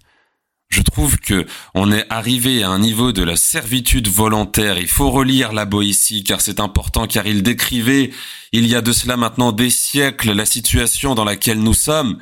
je 0.72 0.80
trouve 0.80 1.18
que 1.18 1.46
on 1.74 1.92
est 1.92 2.06
arrivé 2.08 2.62
à 2.62 2.70
un 2.70 2.78
niveau 2.78 3.12
de 3.12 3.22
la 3.22 3.36
servitude 3.36 4.08
volontaire. 4.08 4.78
Il 4.78 4.88
faut 4.88 5.10
relire 5.10 5.52
la 5.52 5.66
Boétie 5.66 6.24
car 6.24 6.40
c'est 6.40 6.60
important 6.60 7.06
car 7.06 7.26
il 7.26 7.42
décrivait 7.42 8.10
il 8.52 8.66
y 8.66 8.74
a 8.74 8.80
de 8.80 8.92
cela 8.92 9.18
maintenant 9.18 9.52
des 9.52 9.68
siècles 9.68 10.32
la 10.32 10.46
situation 10.46 11.14
dans 11.14 11.24
laquelle 11.24 11.60
nous 11.60 11.74
sommes. 11.74 12.18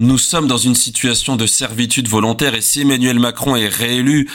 Nous 0.00 0.18
sommes 0.18 0.46
dans 0.46 0.58
une 0.58 0.74
situation 0.74 1.36
de 1.36 1.46
servitude 1.46 2.08
volontaire 2.08 2.54
et 2.54 2.60
si 2.60 2.82
Emmanuel 2.82 3.18
Macron 3.18 3.56
est 3.56 3.68
réélu, 3.68 4.28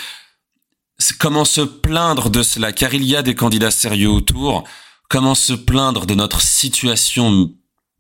comment 1.19 1.45
se 1.45 1.61
plaindre 1.61 2.29
de 2.29 2.43
cela 2.43 2.71
car 2.71 2.93
il 2.93 3.03
y 3.03 3.15
a 3.15 3.23
des 3.23 3.35
candidats 3.35 3.71
sérieux 3.71 4.09
autour. 4.09 4.63
Comment 5.09 5.35
se 5.35 5.53
plaindre 5.53 6.05
de 6.05 6.15
notre 6.15 6.41
situation 6.41 7.51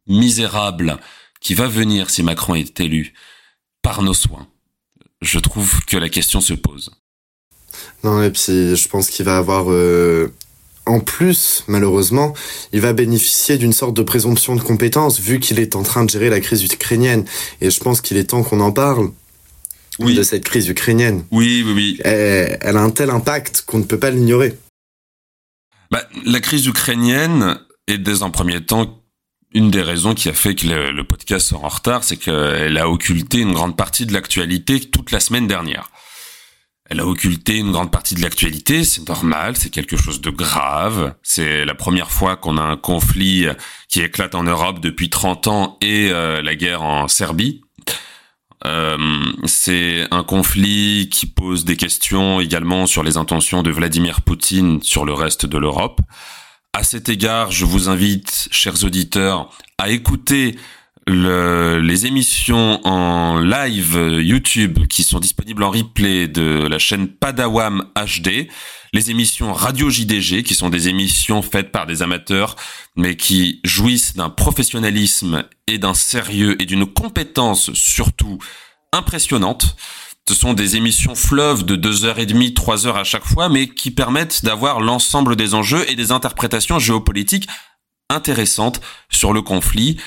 misérable 0.07 0.97
qui 1.41 1.53
va 1.53 1.67
venir 1.67 2.09
si 2.09 2.23
Macron 2.23 2.55
est 2.55 2.79
élu 2.79 3.13
par 3.81 4.01
nos 4.01 4.13
soins? 4.13 4.47
Je 5.21 5.39
trouve 5.39 5.85
que 5.85 5.97
la 5.97 6.09
question 6.09 6.41
se 6.41 6.53
pose. 6.53 6.91
Non, 8.03 8.21
et 8.21 8.31
puis 8.31 8.75
je 8.75 8.87
pense 8.87 9.09
qu'il 9.09 9.25
va 9.25 9.37
avoir... 9.37 9.71
Euh, 9.71 10.33
en 10.85 10.99
plus, 10.99 11.63
malheureusement, 11.67 12.33
il 12.73 12.81
va 12.81 12.91
bénéficier 12.91 13.57
d'une 13.57 13.71
sorte 13.71 13.95
de 13.95 14.03
présomption 14.03 14.55
de 14.55 14.61
compétence 14.61 15.17
vu 15.17 15.39
qu'il 15.39 15.59
est 15.59 15.77
en 15.77 15.83
train 15.83 16.03
de 16.03 16.09
gérer 16.09 16.29
la 16.29 16.41
crise 16.41 16.63
ukrainienne. 16.63 17.25
Et 17.61 17.69
je 17.69 17.79
pense 17.79 18.01
qu'il 18.01 18.17
est 18.17 18.31
temps 18.31 18.43
qu'on 18.43 18.59
en 18.59 18.73
parle. 18.73 19.11
Oui. 19.99 20.15
De 20.15 20.23
cette 20.23 20.43
crise 20.43 20.67
ukrainienne. 20.69 21.25
Oui, 21.31 21.63
oui, 21.65 21.73
oui. 21.73 22.01
Elle, 22.03 22.77
a 22.77 22.81
un 22.81 22.89
tel 22.89 23.09
impact 23.09 23.63
qu'on 23.65 23.79
ne 23.79 23.83
peut 23.83 23.99
pas 23.99 24.09
l'ignorer. 24.09 24.57
Bah, 25.91 26.03
la 26.25 26.39
crise 26.39 26.65
ukrainienne 26.65 27.59
est 27.87 27.99
dès 27.99 28.23
un 28.23 28.29
premier 28.29 28.65
temps 28.65 28.99
une 29.53 29.69
des 29.69 29.81
raisons 29.81 30.15
qui 30.15 30.29
a 30.29 30.33
fait 30.33 30.55
que 30.55 30.67
le, 30.67 31.03
podcast 31.03 31.47
sort 31.47 31.63
en 31.63 31.69
retard, 31.69 32.03
c'est 32.03 32.17
qu'elle 32.17 32.77
a 32.77 32.89
occulté 32.89 33.39
une 33.39 33.53
grande 33.53 33.77
partie 33.77 34.05
de 34.05 34.13
l'actualité 34.13 34.79
toute 34.79 35.11
la 35.11 35.19
semaine 35.19 35.47
dernière. 35.47 35.91
Elle 36.89 36.99
a 36.99 37.05
occulté 37.05 37.57
une 37.57 37.71
grande 37.71 37.91
partie 37.91 38.15
de 38.15 38.21
l'actualité, 38.21 38.83
c'est 38.83 39.07
normal, 39.07 39.55
c'est 39.55 39.69
quelque 39.69 39.95
chose 39.95 40.21
de 40.21 40.29
grave. 40.29 41.15
C'est 41.23 41.65
la 41.65 41.75
première 41.75 42.11
fois 42.11 42.35
qu'on 42.35 42.57
a 42.57 42.61
un 42.61 42.77
conflit 42.77 43.45
qui 43.87 44.01
éclate 44.01 44.35
en 44.35 44.43
Europe 44.43 44.79
depuis 44.79 45.09
30 45.09 45.47
ans 45.47 45.77
et 45.81 46.09
euh, 46.11 46.41
la 46.41 46.55
guerre 46.55 46.81
en 46.81 47.07
Serbie. 47.07 47.61
Euh, 48.65 48.97
c'est 49.45 50.07
un 50.11 50.23
conflit 50.23 51.09
qui 51.11 51.25
pose 51.25 51.65
des 51.65 51.75
questions 51.75 52.39
également 52.39 52.85
sur 52.85 53.03
les 53.03 53.17
intentions 53.17 53.61
de 53.61 53.71
Vladimir 53.71 54.21
Poutine 54.21 54.81
sur 54.81 55.05
le 55.05 55.13
reste 55.13 55.45
de 55.45 55.57
l'Europe. 55.57 55.99
À 56.73 56.83
cet 56.83 57.09
égard, 57.09 57.51
je 57.51 57.65
vous 57.65 57.89
invite, 57.89 58.47
chers 58.51 58.83
auditeurs, 58.83 59.49
à 59.77 59.89
écouter 59.89 60.55
le, 61.07 61.79
les 61.79 62.05
émissions 62.05 62.85
en 62.85 63.39
live 63.39 64.19
YouTube 64.21 64.87
qui 64.87 65.03
sont 65.03 65.19
disponibles 65.19 65.63
en 65.63 65.71
replay 65.71 66.27
de 66.27 66.67
la 66.67 66.79
chaîne 66.79 67.07
Padawam 67.07 67.89
HD, 67.95 68.47
les 68.93 69.11
émissions 69.11 69.53
Radio 69.53 69.89
JDG 69.89 70.43
qui 70.43 70.55
sont 70.55 70.69
des 70.69 70.87
émissions 70.87 71.41
faites 71.41 71.71
par 71.71 71.85
des 71.85 72.01
amateurs 72.01 72.55
mais 72.95 73.15
qui 73.15 73.59
jouissent 73.63 74.15
d'un 74.15 74.29
professionnalisme 74.29 75.43
et 75.67 75.77
d'un 75.77 75.93
sérieux 75.93 76.61
et 76.61 76.65
d'une 76.65 76.85
compétence 76.85 77.73
surtout 77.73 78.37
impressionnante. 78.91 79.75
Ce 80.27 80.35
sont 80.35 80.53
des 80.53 80.77
émissions 80.77 81.15
fleuves 81.15 81.65
de 81.65 81.75
deux 81.75 82.05
heures 82.05 82.19
et 82.19 82.25
demie, 82.25 82.53
trois 82.53 82.87
heures 82.87 82.95
à 82.95 83.03
chaque 83.03 83.25
fois, 83.25 83.49
mais 83.49 83.67
qui 83.67 83.91
permettent 83.91 84.45
d'avoir 84.45 84.79
l'ensemble 84.79 85.35
des 85.35 85.53
enjeux 85.53 85.89
et 85.91 85.95
des 85.95 86.13
interprétations 86.13 86.79
géopolitiques 86.79 87.49
intéressantes 88.09 88.79
sur 89.09 89.33
le 89.33 89.41
conflit 89.41 89.97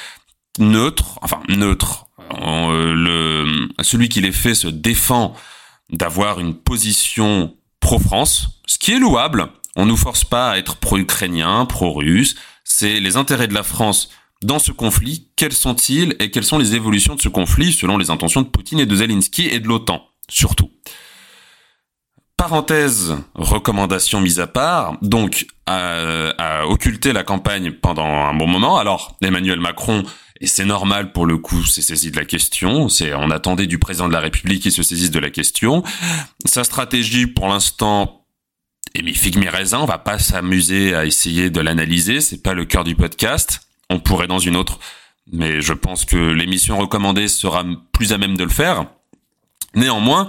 neutre, 0.58 1.18
enfin 1.22 1.40
neutre. 1.48 2.06
Euh, 2.32 3.68
celui 3.82 4.08
qui 4.08 4.20
les 4.20 4.32
fait 4.32 4.54
se 4.54 4.68
défend 4.68 5.34
d'avoir 5.90 6.40
une 6.40 6.54
position 6.54 7.54
pro-France, 7.80 8.60
ce 8.66 8.78
qui 8.78 8.92
est 8.92 8.98
louable. 8.98 9.48
On 9.76 9.86
nous 9.86 9.96
force 9.96 10.24
pas 10.24 10.50
à 10.50 10.58
être 10.58 10.76
pro-ukrainien, 10.76 11.66
pro-russe. 11.66 12.34
C'est 12.64 12.98
les 12.98 13.16
intérêts 13.16 13.48
de 13.48 13.54
la 13.54 13.62
France 13.62 14.10
dans 14.42 14.58
ce 14.58 14.72
conflit, 14.72 15.28
quels 15.36 15.52
sont-ils 15.52 16.14
et 16.18 16.30
quelles 16.30 16.44
sont 16.44 16.58
les 16.58 16.74
évolutions 16.74 17.14
de 17.14 17.20
ce 17.20 17.28
conflit 17.28 17.72
selon 17.72 17.96
les 17.96 18.10
intentions 18.10 18.42
de 18.42 18.48
Poutine 18.48 18.80
et 18.80 18.86
de 18.86 18.94
Zelensky 18.94 19.46
et 19.46 19.60
de 19.60 19.68
l'OTAN, 19.68 20.02
surtout? 20.28 20.70
Parenthèse, 22.36 23.16
recommandation 23.34 24.20
mise 24.20 24.40
à 24.40 24.46
part, 24.46 24.98
donc 25.00 25.46
à, 25.64 26.28
à, 26.36 26.66
occulter 26.66 27.14
la 27.14 27.24
campagne 27.24 27.72
pendant 27.72 28.04
un 28.04 28.34
bon 28.34 28.46
moment. 28.46 28.76
Alors 28.76 29.16
Emmanuel 29.22 29.58
Macron, 29.58 30.04
et 30.40 30.46
c'est 30.46 30.64
normal 30.64 31.12
pour 31.12 31.26
le 31.26 31.38
coup, 31.38 31.64
s'est 31.64 31.82
saisi 31.82 32.10
de 32.10 32.16
la 32.16 32.24
question. 32.24 32.88
C'est 32.88 33.14
on 33.14 33.30
attendait 33.30 33.66
du 33.66 33.78
président 33.78 34.08
de 34.08 34.12
la 34.12 34.20
République 34.20 34.62
qu'il 34.62 34.72
se 34.72 34.82
saisisse 34.82 35.10
de 35.10 35.18
la 35.18 35.30
question. 35.30 35.82
Sa 36.44 36.64
stratégie 36.64 37.26
pour 37.26 37.48
l'instant 37.48 38.26
et 38.94 39.02
mi 39.02 39.14
figue 39.14 39.36
mi 39.36 39.48
raisin, 39.48 39.80
on 39.80 39.86
va 39.86 39.98
pas 39.98 40.18
s'amuser 40.18 40.94
à 40.94 41.04
essayer 41.04 41.50
de 41.50 41.60
l'analyser, 41.60 42.20
c'est 42.20 42.42
pas 42.42 42.54
le 42.54 42.64
cœur 42.64 42.84
du 42.84 42.94
podcast 42.94 43.66
on 43.90 44.00
pourrait 44.00 44.26
dans 44.26 44.38
une 44.38 44.56
autre, 44.56 44.78
mais 45.32 45.60
je 45.60 45.72
pense 45.72 46.04
que 46.04 46.16
l'émission 46.16 46.78
recommandée 46.78 47.28
sera 47.28 47.64
plus 47.92 48.12
à 48.12 48.18
même 48.18 48.36
de 48.36 48.44
le 48.44 48.50
faire. 48.50 48.86
Néanmoins, 49.74 50.28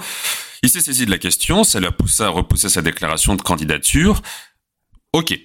il 0.63 0.69
s'est 0.69 0.81
saisi 0.81 1.05
de 1.05 1.11
la 1.11 1.17
question, 1.17 1.63
ça 1.63 1.79
l'a 1.79 1.91
poussé 1.91 2.23
à 2.23 2.29
repousser 2.29 2.69
sa 2.69 2.81
déclaration 2.81 3.35
de 3.35 3.41
candidature. 3.41 4.21
Ok. 5.13 5.39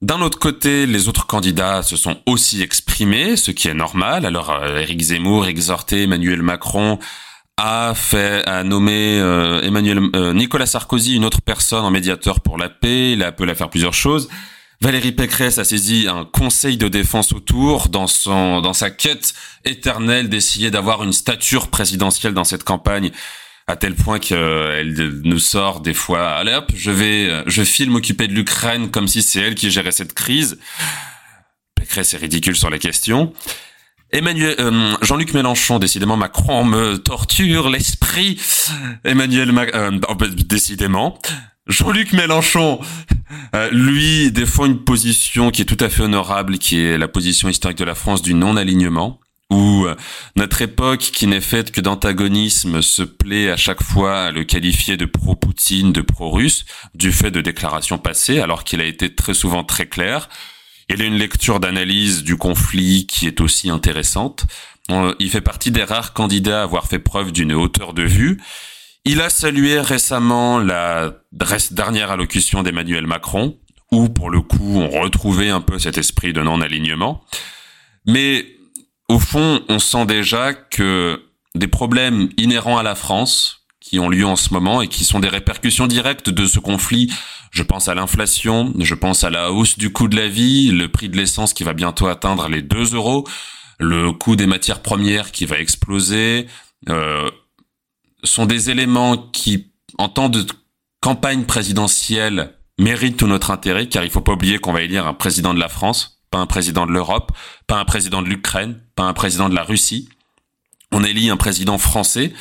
D'un 0.00 0.20
autre 0.20 0.38
côté, 0.38 0.86
les 0.86 1.08
autres 1.08 1.26
candidats 1.26 1.82
se 1.82 1.96
sont 1.96 2.18
aussi 2.26 2.62
exprimés, 2.62 3.36
ce 3.36 3.50
qui 3.50 3.66
est 3.66 3.74
normal. 3.74 4.26
Alors, 4.26 4.50
euh, 4.50 4.84
Zemmour 5.00 5.46
exhorté 5.46 6.04
Emmanuel 6.04 6.40
Macron 6.40 7.00
a 7.56 7.94
fait, 7.96 8.46
a 8.46 8.62
nommé 8.62 9.18
euh, 9.18 9.60
Emmanuel, 9.60 9.98
euh, 10.14 10.32
Nicolas 10.32 10.66
Sarkozy, 10.66 11.16
une 11.16 11.24
autre 11.24 11.40
personne 11.42 11.84
en 11.84 11.90
médiateur 11.90 12.38
pour 12.40 12.58
la 12.58 12.68
paix. 12.68 13.12
Il 13.14 13.24
a 13.24 13.28
appelé 13.28 13.50
à 13.50 13.54
faire 13.56 13.70
plusieurs 13.70 13.94
choses. 13.94 14.28
Valérie 14.80 15.10
Pécresse 15.10 15.58
a 15.58 15.64
saisi 15.64 16.06
un 16.08 16.24
conseil 16.24 16.76
de 16.76 16.86
défense 16.86 17.32
autour 17.32 17.88
dans 17.88 18.06
son 18.06 18.60
dans 18.60 18.74
sa 18.74 18.90
quête 18.90 19.34
éternelle 19.64 20.28
d'essayer 20.28 20.70
d'avoir 20.70 21.02
une 21.02 21.12
stature 21.12 21.66
présidentielle 21.66 22.32
dans 22.32 22.44
cette 22.44 22.62
campagne 22.62 23.10
à 23.68 23.76
tel 23.76 23.94
point 23.94 24.18
qu'elle 24.18 25.20
nous 25.22 25.38
sort 25.38 25.80
des 25.80 25.94
fois 25.94 26.30
allez 26.30 26.54
hop 26.54 26.72
je 26.74 26.90
vais 26.90 27.44
je 27.46 27.62
filme 27.62 27.94
occupé 27.94 28.26
de 28.26 28.32
l'Ukraine 28.32 28.90
comme 28.90 29.06
si 29.06 29.22
c'est 29.22 29.40
elle 29.40 29.54
qui 29.54 29.70
gérait 29.70 29.92
cette 29.92 30.14
crise. 30.14 30.58
Pécresse 31.74 32.14
est 32.14 32.18
ridicule 32.18 32.56
sur 32.56 32.70
la 32.70 32.78
question 32.78 33.32
Emmanuel 34.10 34.56
euh, 34.58 34.96
Jean-Luc 35.02 35.34
Mélenchon 35.34 35.78
décidément 35.78 36.16
Macron 36.16 36.64
me 36.64 36.96
torture 36.96 37.68
l'esprit. 37.68 38.40
Emmanuel 39.04 39.52
euh, 39.74 39.98
oh, 40.08 40.14
bah, 40.14 40.26
décidément. 40.28 41.18
Jean-Luc 41.66 42.14
Mélenchon, 42.14 42.80
euh, 43.54 43.68
lui, 43.70 44.32
défend 44.32 44.64
une 44.64 44.82
position 44.84 45.50
qui 45.50 45.62
est 45.62 45.64
tout 45.66 45.82
à 45.84 45.90
fait 45.90 46.02
honorable, 46.02 46.56
qui 46.56 46.80
est 46.80 46.96
la 46.96 47.08
position 47.08 47.50
historique 47.50 47.76
de 47.76 47.84
la 47.84 47.94
France 47.94 48.22
du 48.22 48.32
non-alignement, 48.32 49.20
où 49.50 49.86
euh, 49.86 49.94
notre 50.36 50.62
époque, 50.62 51.00
qui 51.00 51.26
n'est 51.26 51.40
faite 51.40 51.70
que 51.70 51.80
d'antagonisme, 51.80 52.82
se 52.82 53.02
plaît 53.02 53.50
à 53.50 53.56
chaque 53.56 53.82
fois 53.82 54.24
à 54.24 54.30
le 54.30 54.44
qualifier 54.44 54.96
de 54.96 55.06
pro-Poutine, 55.06 55.92
de 55.92 56.02
pro-russe, 56.02 56.64
du 56.94 57.12
fait 57.12 57.30
de 57.30 57.40
déclarations 57.40 57.98
passées, 57.98 58.40
alors 58.40 58.64
qu'il 58.64 58.80
a 58.80 58.84
été 58.84 59.14
très 59.14 59.34
souvent 59.34 59.64
très 59.64 59.86
clair. 59.86 60.28
Il 60.90 61.02
a 61.02 61.04
une 61.04 61.16
lecture 61.16 61.60
d'analyse 61.60 62.22
du 62.22 62.36
conflit 62.36 63.06
qui 63.06 63.26
est 63.26 63.40
aussi 63.40 63.70
intéressante. 63.70 64.46
Il 65.18 65.30
fait 65.30 65.42
partie 65.42 65.70
des 65.70 65.84
rares 65.84 66.14
candidats 66.14 66.60
à 66.60 66.62
avoir 66.62 66.86
fait 66.86 66.98
preuve 66.98 67.30
d'une 67.30 67.52
hauteur 67.52 67.92
de 67.92 68.04
vue 68.04 68.38
il 69.08 69.22
a 69.22 69.30
salué 69.30 69.80
récemment 69.80 70.58
la 70.58 71.14
dernière 71.70 72.10
allocution 72.10 72.62
d'Emmanuel 72.62 73.06
Macron, 73.06 73.56
où 73.90 74.10
pour 74.10 74.28
le 74.28 74.42
coup 74.42 74.80
on 74.80 74.88
retrouvait 75.00 75.48
un 75.48 75.62
peu 75.62 75.78
cet 75.78 75.96
esprit 75.96 76.34
de 76.34 76.42
non-alignement. 76.42 77.24
Mais 78.06 78.44
au 79.08 79.18
fond, 79.18 79.62
on 79.68 79.78
sent 79.78 80.06
déjà 80.06 80.52
que 80.54 81.22
des 81.54 81.68
problèmes 81.68 82.28
inhérents 82.36 82.78
à 82.78 82.82
la 82.82 82.94
France, 82.94 83.58
qui 83.80 83.98
ont 83.98 84.10
lieu 84.10 84.26
en 84.26 84.36
ce 84.36 84.52
moment 84.52 84.82
et 84.82 84.88
qui 84.88 85.04
sont 85.04 85.18
des 85.18 85.28
répercussions 85.28 85.86
directes 85.86 86.28
de 86.28 86.46
ce 86.46 86.58
conflit. 86.58 87.10
Je 87.50 87.62
pense 87.62 87.88
à 87.88 87.94
l'inflation, 87.94 88.74
je 88.78 88.94
pense 88.94 89.24
à 89.24 89.30
la 89.30 89.50
hausse 89.50 89.78
du 89.78 89.90
coût 89.90 90.08
de 90.08 90.16
la 90.16 90.28
vie, 90.28 90.70
le 90.70 90.88
prix 90.88 91.08
de 91.08 91.16
l'essence 91.16 91.54
qui 91.54 91.64
va 91.64 91.72
bientôt 91.72 92.06
atteindre 92.06 92.48
les 92.48 92.60
2 92.60 92.94
euros, 92.94 93.26
le 93.78 94.12
coût 94.12 94.36
des 94.36 94.46
matières 94.46 94.82
premières 94.82 95.32
qui 95.32 95.46
va 95.46 95.58
exploser, 95.58 96.46
euh, 96.90 97.30
sont 98.24 98.44
des 98.44 98.68
éléments 98.68 99.16
qui, 99.16 99.72
en 99.96 100.10
temps 100.10 100.28
de 100.28 100.44
campagne 101.00 101.44
présidentielle, 101.44 102.52
méritent 102.78 103.16
tout 103.16 103.26
notre 103.26 103.50
intérêt, 103.50 103.88
car 103.88 104.04
il 104.04 104.10
faut 104.10 104.20
pas 104.20 104.32
oublier 104.32 104.58
qu'on 104.58 104.72
va 104.72 104.82
élire 104.82 105.06
un 105.06 105.14
président 105.14 105.54
de 105.54 105.60
la 105.60 105.68
France, 105.68 106.17
pas 106.30 106.38
un 106.38 106.46
président 106.46 106.86
de 106.86 106.92
l'Europe, 106.92 107.32
pas 107.66 107.78
un 107.78 107.84
président 107.84 108.22
de 108.22 108.28
l'Ukraine, 108.28 108.80
pas 108.94 109.04
un 109.04 109.12
président 109.12 109.48
de 109.48 109.54
la 109.54 109.62
Russie. 109.62 110.08
On 110.92 111.04
élit 111.04 111.30
un 111.30 111.36
président 111.36 111.78
français 111.78 112.32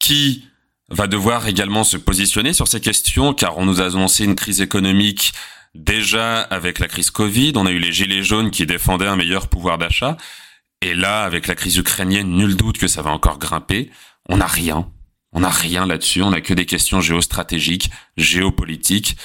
qui 0.00 0.44
va 0.88 1.06
devoir 1.06 1.48
également 1.48 1.84
se 1.84 1.96
positionner 1.96 2.52
sur 2.52 2.68
ces 2.68 2.80
questions, 2.80 3.34
car 3.34 3.58
on 3.58 3.66
nous 3.66 3.80
a 3.80 3.86
annoncé 3.86 4.24
une 4.24 4.36
crise 4.36 4.60
économique 4.60 5.32
déjà 5.74 6.40
avec 6.40 6.78
la 6.78 6.88
crise 6.88 7.10
Covid, 7.10 7.52
on 7.56 7.66
a 7.66 7.70
eu 7.70 7.78
les 7.78 7.92
gilets 7.92 8.22
jaunes 8.22 8.50
qui 8.50 8.66
défendaient 8.66 9.06
un 9.06 9.16
meilleur 9.16 9.48
pouvoir 9.48 9.78
d'achat, 9.78 10.16
et 10.82 10.94
là, 10.94 11.24
avec 11.24 11.46
la 11.46 11.54
crise 11.54 11.76
ukrainienne, 11.76 12.30
nul 12.30 12.56
doute 12.56 12.78
que 12.78 12.88
ça 12.88 13.02
va 13.02 13.10
encore 13.10 13.38
grimper. 13.38 13.90
On 14.28 14.36
n'a 14.38 14.46
rien. 14.46 14.90
On 15.32 15.40
n'a 15.40 15.50
rien 15.50 15.86
là-dessus. 15.86 16.22
On 16.22 16.30
n'a 16.30 16.40
que 16.40 16.54
des 16.54 16.66
questions 16.66 17.00
géostratégiques, 17.00 17.90
géopolitiques. 18.16 19.16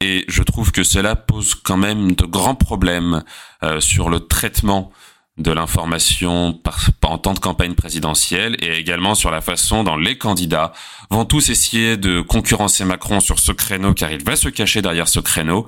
Et 0.00 0.24
je 0.28 0.42
trouve 0.42 0.72
que 0.72 0.82
cela 0.82 1.14
pose 1.14 1.54
quand 1.54 1.76
même 1.76 2.12
de 2.12 2.24
grands 2.24 2.54
problèmes 2.54 3.22
euh, 3.62 3.80
sur 3.80 4.08
le 4.08 4.20
traitement 4.20 4.90
de 5.36 5.52
l'information 5.52 6.60
en 7.02 7.18
temps 7.18 7.34
de 7.34 7.38
campagne 7.38 7.74
présidentielle 7.74 8.56
et 8.60 8.78
également 8.78 9.14
sur 9.14 9.30
la 9.30 9.40
façon 9.40 9.84
dont 9.84 9.96
les 9.96 10.18
candidats 10.18 10.72
vont 11.10 11.24
tous 11.24 11.48
essayer 11.48 11.96
de 11.96 12.20
concurrencer 12.20 12.84
Macron 12.84 13.20
sur 13.20 13.38
ce 13.38 13.52
créneau 13.52 13.94
car 13.94 14.10
il 14.10 14.22
va 14.22 14.36
se 14.36 14.48
cacher 14.48 14.82
derrière 14.82 15.08
ce 15.08 15.20
créneau 15.20 15.66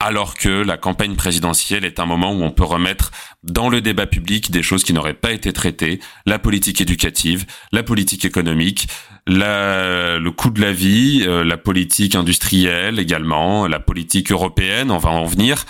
alors 0.00 0.34
que 0.34 0.48
la 0.48 0.76
campagne 0.76 1.14
présidentielle 1.14 1.84
est 1.84 2.00
un 2.00 2.06
moment 2.06 2.32
où 2.32 2.42
on 2.42 2.50
peut 2.50 2.64
remettre 2.64 3.12
dans 3.42 3.68
le 3.68 3.80
débat 3.80 4.06
public 4.06 4.50
des 4.50 4.62
choses 4.62 4.82
qui 4.82 4.92
n'auraient 4.92 5.14
pas 5.14 5.32
été 5.32 5.52
traitées, 5.52 6.00
la 6.26 6.38
politique 6.38 6.80
éducative, 6.80 7.46
la 7.72 7.82
politique 7.82 8.24
économique, 8.24 8.88
la, 9.26 10.18
le 10.18 10.30
coût 10.30 10.50
de 10.50 10.60
la 10.60 10.72
vie, 10.72 11.24
euh, 11.26 11.44
la 11.44 11.56
politique 11.56 12.14
industrielle 12.14 12.98
également, 12.98 13.66
la 13.66 13.80
politique 13.80 14.30
européenne, 14.30 14.90
on 14.90 14.98
va 14.98 15.10
en 15.10 15.24
venir, 15.24 15.64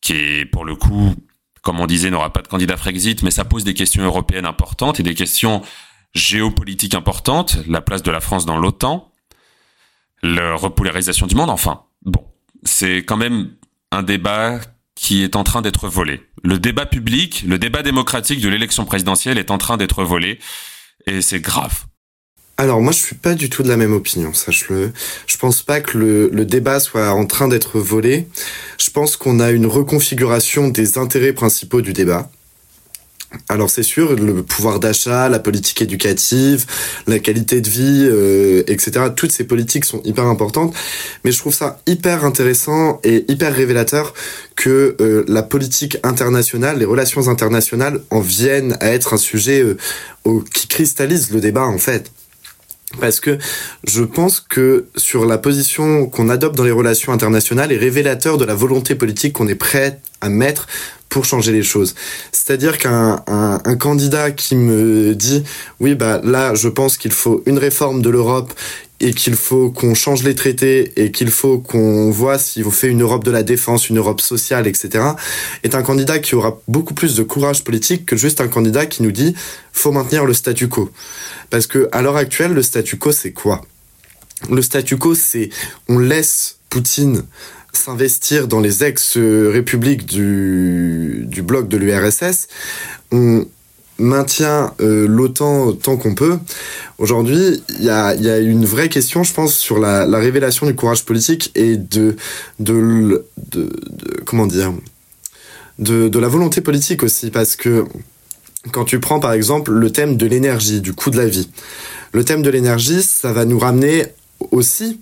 qui 0.00 0.14
est 0.14 0.44
pour 0.44 0.64
le 0.64 0.74
coup, 0.74 1.14
comme 1.62 1.80
on 1.80 1.86
disait, 1.86 2.10
n'aura 2.10 2.32
pas 2.32 2.42
de 2.42 2.48
candidat 2.48 2.76
Frexit, 2.76 3.22
mais 3.22 3.30
ça 3.30 3.44
pose 3.44 3.64
des 3.64 3.74
questions 3.74 4.02
européennes 4.02 4.46
importantes 4.46 5.00
et 5.00 5.02
des 5.02 5.14
questions 5.14 5.62
géopolitiques 6.14 6.94
importantes, 6.94 7.58
la 7.68 7.80
place 7.80 8.02
de 8.02 8.10
la 8.10 8.20
France 8.20 8.46
dans 8.46 8.56
l'OTAN, 8.56 9.12
la 10.22 10.54
repolarisation 10.54 11.26
du 11.26 11.34
monde, 11.34 11.50
enfin, 11.50 11.82
bon, 12.04 12.24
c'est 12.64 12.98
quand 12.98 13.16
même 13.16 13.50
un 13.92 14.02
débat 14.02 14.60
qui 14.94 15.22
est 15.22 15.36
en 15.36 15.44
train 15.44 15.62
d'être 15.62 15.88
volé. 15.88 16.22
Le 16.42 16.58
débat 16.58 16.86
public, 16.86 17.44
le 17.46 17.58
débat 17.58 17.82
démocratique 17.82 18.40
de 18.40 18.48
l'élection 18.48 18.84
présidentielle 18.84 19.38
est 19.38 19.50
en 19.50 19.58
train 19.58 19.76
d'être 19.76 20.02
volé 20.02 20.38
et 21.06 21.20
c'est 21.20 21.40
grave. 21.40 21.84
Alors 22.58 22.80
moi 22.80 22.92
je 22.92 22.98
suis 22.98 23.16
pas 23.16 23.34
du 23.34 23.50
tout 23.50 23.62
de 23.62 23.68
la 23.68 23.76
même 23.76 23.92
opinion, 23.92 24.32
sache-le. 24.32 24.92
Je 25.26 25.36
pense 25.36 25.62
pas 25.62 25.80
que 25.80 25.98
le, 25.98 26.30
le 26.32 26.44
débat 26.46 26.80
soit 26.80 27.10
en 27.10 27.26
train 27.26 27.48
d'être 27.48 27.78
volé. 27.78 28.28
Je 28.78 28.88
pense 28.90 29.16
qu'on 29.16 29.40
a 29.40 29.50
une 29.50 29.66
reconfiguration 29.66 30.68
des 30.68 30.96
intérêts 30.96 31.34
principaux 31.34 31.82
du 31.82 31.92
débat. 31.92 32.30
Alors 33.48 33.70
c'est 33.70 33.82
sûr, 33.82 34.14
le 34.14 34.42
pouvoir 34.42 34.80
d'achat, 34.80 35.28
la 35.28 35.38
politique 35.38 35.82
éducative, 35.82 36.64
la 37.06 37.18
qualité 37.18 37.60
de 37.60 37.68
vie, 37.68 38.08
euh, 38.10 38.62
etc. 38.66 39.06
Toutes 39.14 39.32
ces 39.32 39.44
politiques 39.44 39.84
sont 39.84 40.00
hyper 40.04 40.24
importantes, 40.24 40.74
mais 41.24 41.32
je 41.32 41.38
trouve 41.38 41.54
ça 41.54 41.80
hyper 41.86 42.24
intéressant 42.24 43.00
et 43.04 43.24
hyper 43.30 43.54
révélateur 43.54 44.14
que 44.54 44.96
euh, 45.00 45.24
la 45.28 45.42
politique 45.42 45.98
internationale, 46.02 46.78
les 46.78 46.84
relations 46.84 47.28
internationales 47.28 48.00
en 48.10 48.20
viennent 48.20 48.76
à 48.80 48.90
être 48.92 49.12
un 49.14 49.18
sujet 49.18 49.60
euh, 49.60 49.76
qui 50.54 50.68
cristallise 50.68 51.30
le 51.30 51.40
débat 51.40 51.66
en 51.66 51.78
fait 51.78 52.12
parce 53.00 53.20
que 53.20 53.38
je 53.86 54.02
pense 54.02 54.40
que 54.40 54.86
sur 54.96 55.26
la 55.26 55.38
position 55.38 56.06
qu'on 56.06 56.28
adopte 56.28 56.56
dans 56.56 56.64
les 56.64 56.70
relations 56.70 57.12
internationales 57.12 57.72
est 57.72 57.76
révélateur 57.76 58.38
de 58.38 58.44
la 58.44 58.54
volonté 58.54 58.94
politique 58.94 59.34
qu'on 59.34 59.48
est 59.48 59.56
prêt 59.56 60.00
à 60.20 60.28
mettre 60.28 60.66
pour 61.08 61.24
changer 61.24 61.52
les 61.52 61.62
choses. 61.62 61.94
C'est-à-dire 62.32 62.78
qu'un 62.78 63.22
un, 63.26 63.60
un, 63.64 63.76
candidat 63.76 64.30
qui 64.30 64.56
me 64.56 65.14
dit 65.14 65.44
oui 65.80 65.94
bah 65.94 66.20
là 66.24 66.54
je 66.54 66.68
pense 66.68 66.96
qu'il 66.96 67.12
faut 67.12 67.42
une 67.46 67.58
réforme 67.58 68.02
de 68.02 68.10
l'Europe 68.10 68.52
et 69.00 69.12
qu'il 69.12 69.34
faut 69.34 69.70
qu'on 69.70 69.94
change 69.94 70.22
les 70.22 70.34
traités 70.34 70.92
et 70.96 71.10
qu'il 71.10 71.30
faut 71.30 71.58
qu'on 71.58 72.10
voit 72.10 72.38
si 72.38 72.62
on 72.64 72.70
fait 72.70 72.88
une 72.88 73.02
Europe 73.02 73.24
de 73.24 73.30
la 73.30 73.42
défense, 73.42 73.88
une 73.88 73.98
Europe 73.98 74.20
sociale, 74.20 74.66
etc., 74.66 75.04
est 75.62 75.74
un 75.74 75.82
candidat 75.82 76.18
qui 76.18 76.34
aura 76.34 76.60
beaucoup 76.66 76.94
plus 76.94 77.14
de 77.16 77.22
courage 77.22 77.62
politique 77.64 78.06
que 78.06 78.16
juste 78.16 78.40
un 78.40 78.48
candidat 78.48 78.86
qui 78.86 79.02
nous 79.02 79.12
dit 79.12 79.34
faut 79.72 79.92
maintenir 79.92 80.24
le 80.24 80.32
statu 80.32 80.68
quo. 80.68 80.90
Parce 81.50 81.66
que 81.66 81.88
à 81.92 82.02
l'heure 82.02 82.16
actuelle, 82.16 82.52
le 82.52 82.62
statu 82.62 82.96
quo, 82.96 83.12
c'est 83.12 83.32
quoi? 83.32 83.62
Le 84.50 84.62
statu 84.62 84.96
quo, 84.96 85.14
c'est 85.14 85.50
on 85.88 85.98
laisse 85.98 86.56
Poutine 86.68 87.22
s'investir 87.72 88.48
dans 88.48 88.60
les 88.60 88.82
ex-républiques 88.84 90.06
du, 90.06 91.42
bloc 91.42 91.68
de 91.68 91.76
l'URSS. 91.76 92.48
On, 93.12 93.46
maintient 93.98 94.74
euh, 94.80 95.06
l'OTAN 95.06 95.72
tant 95.72 95.96
qu'on 95.96 96.14
peut. 96.14 96.38
Aujourd'hui, 96.98 97.62
il 97.78 97.84
y 97.84 97.90
a, 97.90 98.14
une 98.38 98.64
vraie 98.64 98.88
question, 98.88 99.22
je 99.22 99.32
pense, 99.32 99.54
sur 99.54 99.78
la, 99.78 100.06
la 100.06 100.18
révélation 100.18 100.66
du 100.66 100.74
courage 100.74 101.04
politique 101.04 101.52
et 101.54 101.76
de, 101.76 102.16
de, 102.58 103.24
de, 103.52 103.70
comment 104.24 104.46
dire, 104.46 104.72
de, 105.78 106.08
de 106.08 106.18
la 106.18 106.28
volonté 106.28 106.60
politique 106.60 107.02
aussi, 107.02 107.30
parce 107.30 107.56
que 107.56 107.84
quand 108.72 108.84
tu 108.84 108.98
prends 109.00 109.20
par 109.20 109.32
exemple 109.32 109.72
le 109.72 109.90
thème 109.90 110.16
de 110.16 110.26
l'énergie, 110.26 110.80
du 110.80 110.92
coût 110.92 111.10
de 111.10 111.16
la 111.16 111.26
vie, 111.26 111.48
le 112.12 112.24
thème 112.24 112.42
de 112.42 112.50
l'énergie, 112.50 113.02
ça 113.02 113.32
va 113.32 113.44
nous 113.44 113.58
ramener 113.58 114.06
aussi 114.50 115.00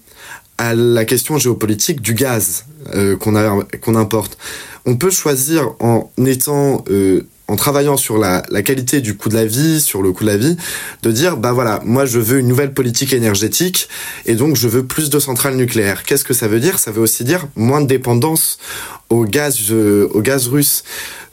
à 0.59 0.75
la 0.75 1.05
question 1.05 1.39
géopolitique 1.39 2.01
du 2.01 2.15
gaz 2.15 2.65
euh, 2.95 3.17
qu'on 3.17 3.35
qu'on 3.81 3.95
importe. 3.95 4.39
On 4.87 4.97
peut 4.97 5.11
choisir 5.11 5.75
en 5.81 6.11
étant 6.25 6.85
euh, 6.91 7.27
en 7.49 7.57
travaillant 7.57 7.97
sur 7.97 8.19
la, 8.19 8.43
qualité 8.63 9.01
du 9.01 9.17
coût 9.17 9.29
de 9.29 9.35
la 9.35 9.45
vie, 9.45 9.81
sur 9.81 10.03
le 10.03 10.13
coût 10.13 10.25
de 10.25 10.31
la 10.31 10.37
vie, 10.37 10.57
de 11.03 11.11
dire 11.11 11.37
bah 11.37 11.53
voilà, 11.53 11.81
moi 11.85 12.07
je 12.07 12.19
veux 12.19 12.39
une 12.39 12.49
nouvelle 12.49 12.73
politique 12.73 13.13
énergétique 13.13 13.89
et 14.27 14.35
donc 14.35 14.57
je 14.57 14.69
veux 14.69 14.85
plus 14.85 15.11
de 15.11 15.19
centrales 15.19 15.57
nucléaires. 15.57 16.05
Qu'est-ce 16.05 16.25
que 16.25 16.35
ça 16.35 16.49
veut 16.49 16.61
dire? 16.61 16.79
Ça 16.79 16.91
veut 16.91 17.03
aussi 17.03 17.25
dire 17.25 17.47
moins 17.57 17.81
de 17.81 17.87
dépendance 17.87 18.59
au 19.11 19.25
gaz, 19.25 19.59
euh, 19.71 20.09
au 20.15 20.23
gaz 20.23 20.49
russe. 20.49 20.85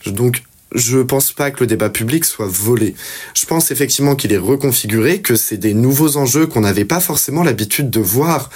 Donc 0.05 0.43
je 0.74 0.99
pense 0.99 1.32
pas 1.32 1.51
que 1.51 1.62
le 1.62 1.68
débat 1.68 1.89
public 1.89 2.26
soit 2.26 2.47
volé. 2.47 2.95
Je 3.34 3.45
pense 3.45 3.72
effectivement 3.72 4.16
qu'il 4.16 4.34
est 4.34 4.38
reconfiguré, 4.38 5.22
que 5.22 5.36
c'est 5.36 5.57
des 5.57 5.74
nouveaux 5.74 6.18
enjeux 6.18 6.47
qu'on 6.47 6.62
n'avait 6.62 6.86
pas 6.86 6.99
forcément 6.99 7.43
l'habitude 7.43 7.89
de 7.89 7.99
voir 7.99 8.49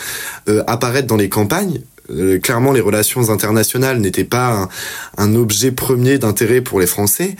euh, 0.49 0.63
apparaître 0.67 1.07
dans 1.07 1.17
les 1.17 1.29
campagnes. 1.29 1.81
Euh, 2.09 2.39
clairement, 2.39 2.71
les 2.71 2.81
relations 2.81 3.29
internationales 3.29 3.99
n'étaient 3.99 4.23
pas 4.23 4.69
un, 5.17 5.35
objet 5.35 5.71
premier 5.71 6.17
d'intérêt 6.17 6.61
pour 6.61 6.79
les 6.79 6.87
Français. 6.87 7.35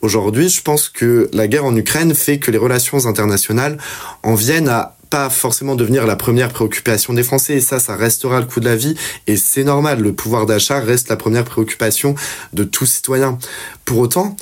Aujourd'hui, 0.00 0.48
je 0.48 0.62
pense 0.62 0.88
que 0.88 1.28
la 1.32 1.48
guerre 1.48 1.64
en 1.64 1.74
Ukraine 1.74 2.14
fait 2.14 2.38
que 2.38 2.50
les 2.50 2.58
relations 2.58 3.06
internationales 3.06 3.78
en 4.22 4.34
viennent 4.34 4.68
à 4.68 4.96
pas 5.10 5.30
forcément 5.30 5.74
devenir 5.74 6.06
la 6.06 6.16
première 6.16 6.50
préoccupation 6.50 7.14
des 7.14 7.22
Français. 7.22 7.54
Et 7.54 7.60
ça, 7.60 7.78
ça 7.78 7.96
restera 7.96 8.40
le 8.40 8.46
coût 8.46 8.60
de 8.60 8.66
la 8.66 8.76
vie. 8.76 8.94
Et 9.26 9.36
c'est 9.38 9.64
normal. 9.64 10.00
Le 10.00 10.12
pouvoir 10.12 10.44
d'achat 10.44 10.80
reste 10.80 11.08
la 11.08 11.16
première 11.16 11.44
préoccupation 11.44 12.14
de 12.52 12.64
tout 12.64 12.84
citoyen. 12.84 13.38
Pour 13.86 13.98
autant, 13.98 14.36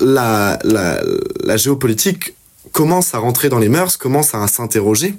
la, 0.00 0.58
la 0.64 1.56
géopolitique 1.56 2.34
commence 2.72 3.14
à 3.14 3.18
rentrer 3.18 3.50
dans 3.50 3.58
les 3.58 3.68
mœurs, 3.68 3.96
commence 3.96 4.34
à 4.34 4.46
s'interroger. 4.48 5.14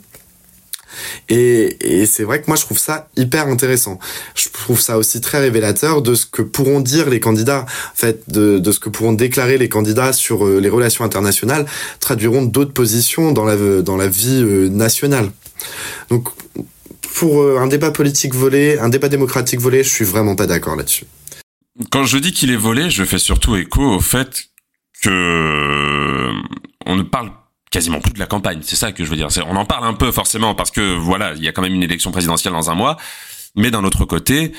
Et, 1.30 2.06
c'est 2.06 2.24
vrai 2.24 2.42
que 2.42 2.48
moi 2.48 2.56
je 2.56 2.64
trouve 2.64 2.78
ça 2.78 3.08
hyper 3.16 3.48
intéressant. 3.48 4.00
Je 4.36 4.50
trouve 4.50 4.80
ça 4.80 4.98
aussi 4.98 5.22
très 5.22 5.40
révélateur 5.40 6.02
de 6.02 6.16
ce 6.16 6.26
que 6.26 6.42
pourront 6.42 6.82
dire 6.82 7.10
les 7.10 7.20
candidats, 7.20 7.66
en 7.66 7.96
fait, 7.96 8.30
de, 8.30 8.60
de 8.60 8.72
ce 8.72 8.80
que 8.80 8.90
pourront 8.90 9.14
déclarer 9.14 9.58
les 9.58 9.70
candidats 9.70 10.14
sur 10.14 10.46
euh, 10.46 10.60
les 10.60 10.70
relations 10.70 11.04
internationales, 11.04 11.66
traduiront 12.00 12.44
d'autres 12.44 12.74
positions 12.74 13.32
dans 13.32 13.46
la, 13.46 13.82
dans 13.82 13.98
la 13.98 14.08
vie 14.08 14.42
euh, 14.44 14.70
nationale. 14.70 15.32
Donc 16.10 16.30
pour 17.16 17.42
euh, 17.42 17.60
un 17.60 17.68
débat 17.68 17.92
politique 17.92 18.34
volé, 18.34 18.78
un 18.80 18.90
débat 18.90 19.10
démocratique 19.10 19.60
volé, 19.60 19.84
je 19.84 19.90
suis 19.90 20.06
vraiment 20.06 20.36
pas 20.36 20.48
d'accord 20.48 20.76
là-dessus. 20.76 21.06
Quand 21.92 22.06
je 22.06 22.18
dis 22.18 22.32
qu'il 22.32 22.52
est 22.52 22.58
volé, 22.58 22.90
je 22.90 23.04
fais 23.04 23.20
surtout 23.20 23.56
écho 23.56 23.82
au 23.82 24.00
fait 24.00 24.46
que 25.02 26.32
on 26.86 26.96
ne 26.96 27.04
parle 27.04 27.32
quasiment 27.72 28.00
plus 28.00 28.14
de 28.14 28.20
la 28.20 28.28
campagne. 28.28 28.60
C'est 28.64 28.76
ça 28.76 28.92
que 28.92 29.04
je 29.04 29.10
veux 29.10 29.16
dire. 29.16 29.28
On 29.48 29.56
en 29.56 29.66
parle 29.66 29.86
un 29.86 29.94
peu 29.94 30.12
forcément 30.12 30.56
parce 30.56 30.72
que 30.72 30.96
voilà, 30.96 31.34
il 31.34 31.44
y 31.44 31.48
a 31.48 31.52
quand 31.52 31.62
même 31.62 31.74
une 31.74 31.84
élection 31.84 32.12
présidentielle 32.12 32.54
dans 32.54 32.70
un 32.70 32.76
mois. 32.76 32.98
Mais 33.56 33.72
d'un 33.72 33.84
autre 33.84 34.06
côté, 34.06 34.54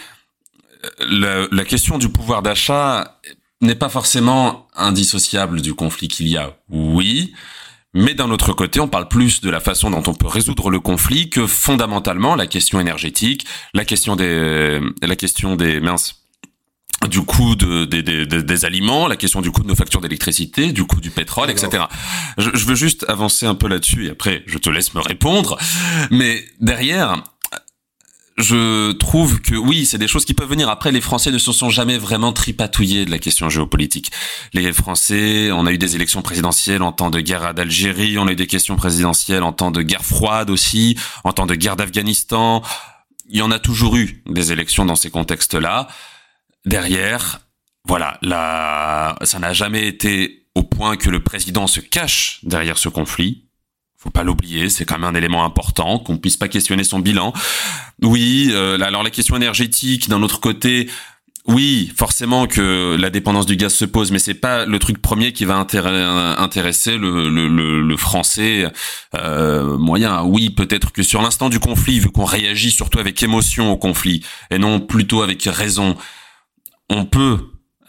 la, 1.00 1.46
la, 1.50 1.64
question 1.64 1.98
du 1.98 2.09
pouvoir 2.09 2.42
d'achat 2.42 3.20
n'est 3.61 3.74
pas 3.74 3.88
forcément 3.88 4.68
indissociable 4.74 5.61
du 5.61 5.74
conflit 5.74 6.09
qu'il 6.09 6.28
y 6.28 6.36
a. 6.36 6.57
Oui, 6.68 7.34
mais 7.94 8.12
d'un 8.12 8.30
autre 8.30 8.52
côté, 8.52 8.78
on 8.78 8.88
parle 8.88 9.09
plus 9.09 9.40
de 9.40 9.48
la 9.48 9.61
façon 9.61 9.90
dont 9.90 10.02
on 10.07 10.12
peut 10.12 10.26
résoudre 10.26 10.68
le 10.68 10.80
conflit 10.80 11.30
que 11.30 11.46
fondamentalement 11.46 12.34
la 12.34 12.46
question 12.46 12.78
énergétique, 12.78 13.46
la 13.72 13.86
question 13.86 14.16
des, 14.16 14.80
la 15.00 15.16
question 15.16 15.57
des 15.57 15.80
minces 15.80 16.25
du 17.09 17.22
coût 17.22 17.57
de, 17.57 17.84
de, 17.84 18.01
de, 18.01 18.40
des 18.40 18.64
aliments, 18.64 19.07
la 19.07 19.16
question 19.16 19.40
du 19.40 19.51
coût 19.51 19.62
de 19.62 19.68
nos 19.68 19.74
factures 19.74 20.01
d'électricité, 20.01 20.72
du 20.72 20.84
coût 20.84 21.01
du 21.01 21.11
pétrole, 21.11 21.51
etc. 21.51 21.84
Je, 22.38 22.51
je, 22.55 22.64
veux 22.64 22.74
juste 22.74 23.05
avancer 23.09 23.47
un 23.47 23.55
peu 23.55 23.68
là-dessus 23.68 24.07
et 24.07 24.11
après 24.11 24.42
je 24.47 24.59
te 24.59 24.70
laisse 24.70 24.94
me 24.94 25.01
répondre. 25.01 25.59
Mais 26.11 26.42
derrière, 26.61 27.22
je 28.38 28.92
trouve 28.92 29.40
que 29.40 29.55
oui, 29.55 29.86
c'est 29.86 29.99
des 29.99 30.09
choses 30.09 30.24
qui 30.24 30.34
peuvent 30.34 30.49
venir. 30.49 30.68
Après, 30.68 30.92
les 30.92 31.01
Français 31.01 31.30
ne 31.30 31.38
se 31.38 31.53
sont 31.53 31.70
jamais 31.70 31.97
vraiment 31.97 32.32
tripatouillés 32.32 33.07
de 33.07 33.11
la 33.11 33.18
question 33.18 33.49
géopolitique. 33.49 34.11
Les 34.53 34.72
Français, 34.72 35.51
on 35.53 35.64
a 35.64 35.72
eu 35.72 35.78
des 35.78 35.97
élections 35.97 36.20
présidentielles 36.20 36.82
en 36.82 36.92
temps 36.92 37.11
de 37.11 37.20
guerre 37.20 37.55
d'Algérie, 37.55 38.18
on 38.18 38.26
a 38.26 38.32
eu 38.32 38.36
des 38.36 38.47
questions 38.47 38.76
présidentielles 38.76 39.42
en 39.42 39.53
temps 39.53 39.70
de 39.70 39.80
guerre 39.80 40.05
froide 40.05 40.51
aussi, 40.51 40.99
en 41.24 41.32
temps 41.32 41.47
de 41.47 41.55
guerre 41.55 41.76
d'Afghanistan. 41.76 42.62
Il 43.28 43.38
y 43.38 43.42
en 43.42 43.51
a 43.51 43.59
toujours 43.59 43.97
eu 43.97 44.22
des 44.26 44.53
élections 44.53 44.84
dans 44.84 44.97
ces 44.97 45.11
contextes-là 45.11 45.88
derrière, 46.66 47.40
voilà, 47.88 48.18
là, 48.20 49.16
ça 49.22 49.38
n'a 49.38 49.52
jamais 49.52 49.86
été 49.86 50.46
au 50.54 50.62
point 50.62 50.96
que 50.96 51.08
le 51.08 51.20
président 51.22 51.66
se 51.66 51.80
cache 51.80 52.40
derrière 52.42 52.78
ce 52.78 52.88
conflit. 52.88 53.44
Faut 53.98 54.10
pas 54.10 54.24
l'oublier, 54.24 54.68
c'est 54.68 54.84
quand 54.84 54.98
même 54.98 55.14
un 55.14 55.18
élément 55.18 55.44
important 55.44 55.98
qu'on 55.98 56.18
puisse 56.18 56.36
pas 56.36 56.48
questionner 56.48 56.84
son 56.84 56.98
bilan. 56.98 57.32
Oui, 58.02 58.50
euh, 58.52 58.78
alors 58.80 59.02
la 59.02 59.10
question 59.10 59.36
énergétique 59.36 60.08
d'un 60.08 60.22
autre 60.22 60.38
côté, 60.38 60.88
oui, 61.46 61.92
forcément 61.96 62.46
que 62.46 62.96
la 62.98 63.10
dépendance 63.10 63.46
du 63.46 63.56
gaz 63.56 63.72
se 63.72 63.84
pose, 63.84 64.10
mais 64.10 64.18
c'est 64.18 64.34
pas 64.34 64.66
le 64.66 64.78
truc 64.78 65.00
premier 65.00 65.32
qui 65.32 65.44
va 65.44 65.56
intéresser 65.56 66.98
le, 66.98 67.28
le, 67.30 67.48
le, 67.48 67.82
le 67.82 67.96
français 67.96 68.66
euh, 69.14 69.76
moyen. 69.78 70.22
Oui, 70.24 70.50
peut-être 70.50 70.92
que 70.92 71.02
sur 71.02 71.22
l'instant 71.22 71.48
du 71.48 71.60
conflit, 71.60 72.00
vu 72.00 72.10
qu'on 72.10 72.24
réagit 72.24 72.70
surtout 72.70 72.98
avec 72.98 73.22
émotion 73.22 73.70
au 73.70 73.76
conflit 73.76 74.24
et 74.50 74.58
non 74.58 74.80
plutôt 74.80 75.22
avec 75.22 75.42
raison, 75.44 75.96
on 76.91 77.05
peut 77.05 77.39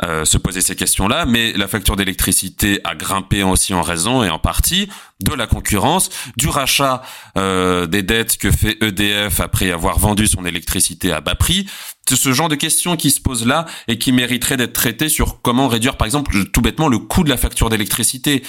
euh, 0.04 0.26
se 0.26 0.38
poser 0.38 0.62
ces 0.62 0.76
questions-là, 0.76 1.26
mais 1.26 1.54
la 1.54 1.68
facture 1.68 1.96
d'électricité 1.96 2.80
a 2.84 2.94
grimpé 2.94 3.42
aussi 3.42 3.74
en 3.74 3.82
raison 3.82 4.24
et 4.24 4.30
en 4.30 4.38
partie 4.38 4.90
de 5.22 5.34
la 5.34 5.48
concurrence, 5.48 6.12
du 6.38 6.50
rachat 6.50 7.02
euh, 7.36 7.88
des 7.88 8.04
dettes 8.04 8.38
que 8.38 8.52
fait 8.52 8.78
EDF 8.84 9.40
après 9.40 9.72
avoir 9.72 9.98
vendu 9.98 10.28
son 10.28 10.46
électricité 10.46 11.12
à 11.12 11.20
bas 11.20 11.34
prix. 11.34 11.68
Ce 12.08 12.32
genre 12.32 12.48
de 12.48 12.54
questions 12.54 12.96
qui 12.96 13.10
se 13.10 13.20
posent 13.20 13.48
là 13.48 13.66
et 13.88 13.98
qui 13.98 14.12
mériteraient 14.12 14.58
d'être 14.58 14.74
traitées 14.74 15.10
sur 15.10 15.42
comment 15.42 15.68
réduire, 15.68 15.98
par 15.98 16.06
exemple, 16.06 16.46
tout 16.52 16.62
bêtement, 16.62 16.90
le 16.90 17.00
coût 17.00 17.24
de 17.24 17.30
la 17.30 17.38
facture 17.38 17.70
d'électricité. 17.70 18.44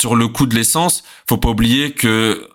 Sur 0.00 0.16
le 0.16 0.26
coût 0.28 0.46
de 0.46 0.54
l'essence, 0.54 1.04
faut 1.28 1.36
pas 1.36 1.50
oublier 1.50 1.92
que 1.92 2.48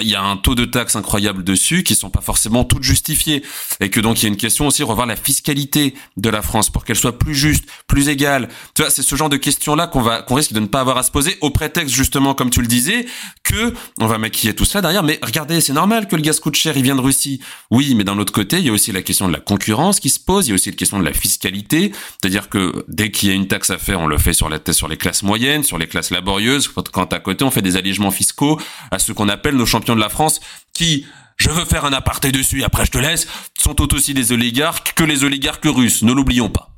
il 0.00 0.08
y 0.08 0.14
a 0.14 0.22
un 0.22 0.36
taux 0.36 0.54
de 0.54 0.64
taxes 0.64 0.96
incroyable 0.96 1.44
dessus 1.44 1.82
qui 1.82 1.94
sont 1.94 2.10
pas 2.10 2.20
forcément 2.20 2.64
toutes 2.64 2.82
justifiées 2.82 3.42
et 3.80 3.90
que 3.90 4.00
donc 4.00 4.20
il 4.20 4.22
y 4.24 4.26
a 4.26 4.28
une 4.28 4.36
question 4.36 4.66
aussi 4.66 4.82
revoir 4.82 5.06
la 5.06 5.16
fiscalité 5.16 5.94
de 6.16 6.28
la 6.30 6.42
France 6.42 6.70
pour 6.70 6.84
qu'elle 6.84 6.96
soit 6.96 7.18
plus 7.18 7.34
juste, 7.34 7.64
plus 7.86 8.08
égale. 8.08 8.48
Tu 8.74 8.82
vois, 8.82 8.90
c'est 8.90 9.02
ce 9.02 9.16
genre 9.16 9.28
de 9.28 9.36
questions 9.36 9.74
là 9.74 9.86
qu'on 9.86 10.02
va 10.02 10.22
qu'on 10.22 10.34
risque 10.34 10.52
de 10.52 10.60
ne 10.60 10.66
pas 10.66 10.80
avoir 10.80 10.98
à 10.98 11.02
se 11.02 11.10
poser 11.10 11.36
au 11.40 11.50
prétexte 11.50 11.94
justement 11.94 12.34
comme 12.34 12.50
tu 12.50 12.60
le 12.60 12.66
disais 12.66 13.06
que 13.42 13.74
on 13.98 14.06
va 14.06 14.18
maquiller 14.18 14.54
tout 14.54 14.64
ça 14.64 14.80
derrière 14.80 15.02
mais 15.02 15.18
regardez, 15.22 15.60
c'est 15.60 15.72
normal 15.72 16.08
que 16.08 16.16
le 16.16 16.22
gaz 16.22 16.40
coûte 16.40 16.56
cher, 16.56 16.76
il 16.76 16.82
vient 16.82 16.96
de 16.96 17.00
Russie. 17.00 17.40
Oui, 17.70 17.94
mais 17.94 18.04
d'un 18.04 18.18
autre 18.18 18.32
côté, 18.32 18.58
il 18.58 18.66
y 18.66 18.68
a 18.68 18.72
aussi 18.72 18.92
la 18.92 19.02
question 19.02 19.28
de 19.28 19.32
la 19.32 19.40
concurrence 19.40 20.00
qui 20.00 20.10
se 20.10 20.20
pose, 20.20 20.46
il 20.46 20.50
y 20.50 20.52
a 20.52 20.54
aussi 20.54 20.70
la 20.70 20.76
question 20.76 20.98
de 20.98 21.04
la 21.04 21.12
fiscalité, 21.12 21.92
c'est-à-dire 22.20 22.48
que 22.48 22.84
dès 22.88 23.10
qu'il 23.10 23.28
y 23.28 23.32
a 23.32 23.34
une 23.34 23.46
taxe 23.46 23.70
à 23.70 23.78
faire, 23.78 24.00
on 24.00 24.06
le 24.06 24.18
fait 24.18 24.32
sur 24.32 24.48
la 24.48 24.58
sur 24.72 24.88
les 24.88 24.96
classes 24.96 25.22
moyennes, 25.22 25.64
sur 25.64 25.78
les 25.78 25.86
classes 25.86 26.10
laborieuses, 26.10 26.68
quand 26.92 27.12
à 27.12 27.18
côté 27.18 27.44
on 27.44 27.50
fait 27.50 27.62
des 27.62 27.76
allégements 27.76 28.10
fiscaux 28.10 28.60
à 28.90 28.98
ce 28.98 29.12
qu'on 29.12 29.28
appelle 29.28 29.49
nos 29.56 29.66
champions 29.66 29.94
de 29.94 30.00
la 30.00 30.08
France 30.08 30.40
qui, 30.72 31.06
je 31.36 31.50
veux 31.50 31.64
faire 31.64 31.84
un 31.84 31.92
aparté 31.92 32.32
dessus, 32.32 32.64
après 32.64 32.84
je 32.84 32.90
te 32.90 32.98
laisse, 32.98 33.26
sont 33.58 33.74
tout 33.74 33.94
aussi 33.94 34.14
des 34.14 34.32
oligarques 34.32 34.92
que 34.94 35.04
les 35.04 35.24
oligarques 35.24 35.64
russes, 35.66 36.02
ne 36.02 36.12
l'oublions 36.12 36.48
pas. 36.48 36.70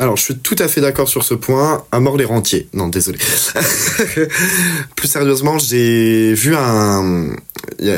Alors, 0.00 0.16
je 0.16 0.22
suis 0.22 0.38
tout 0.38 0.56
à 0.60 0.68
fait 0.68 0.80
d'accord 0.80 1.08
sur 1.08 1.24
ce 1.24 1.34
point. 1.34 1.84
À 1.90 1.98
mort 1.98 2.16
les 2.16 2.24
rentiers. 2.24 2.68
Non, 2.72 2.88
désolé. 2.88 3.18
Plus 4.96 5.08
sérieusement, 5.08 5.58
j'ai 5.58 6.34
vu 6.34 6.54
un... 6.54 7.34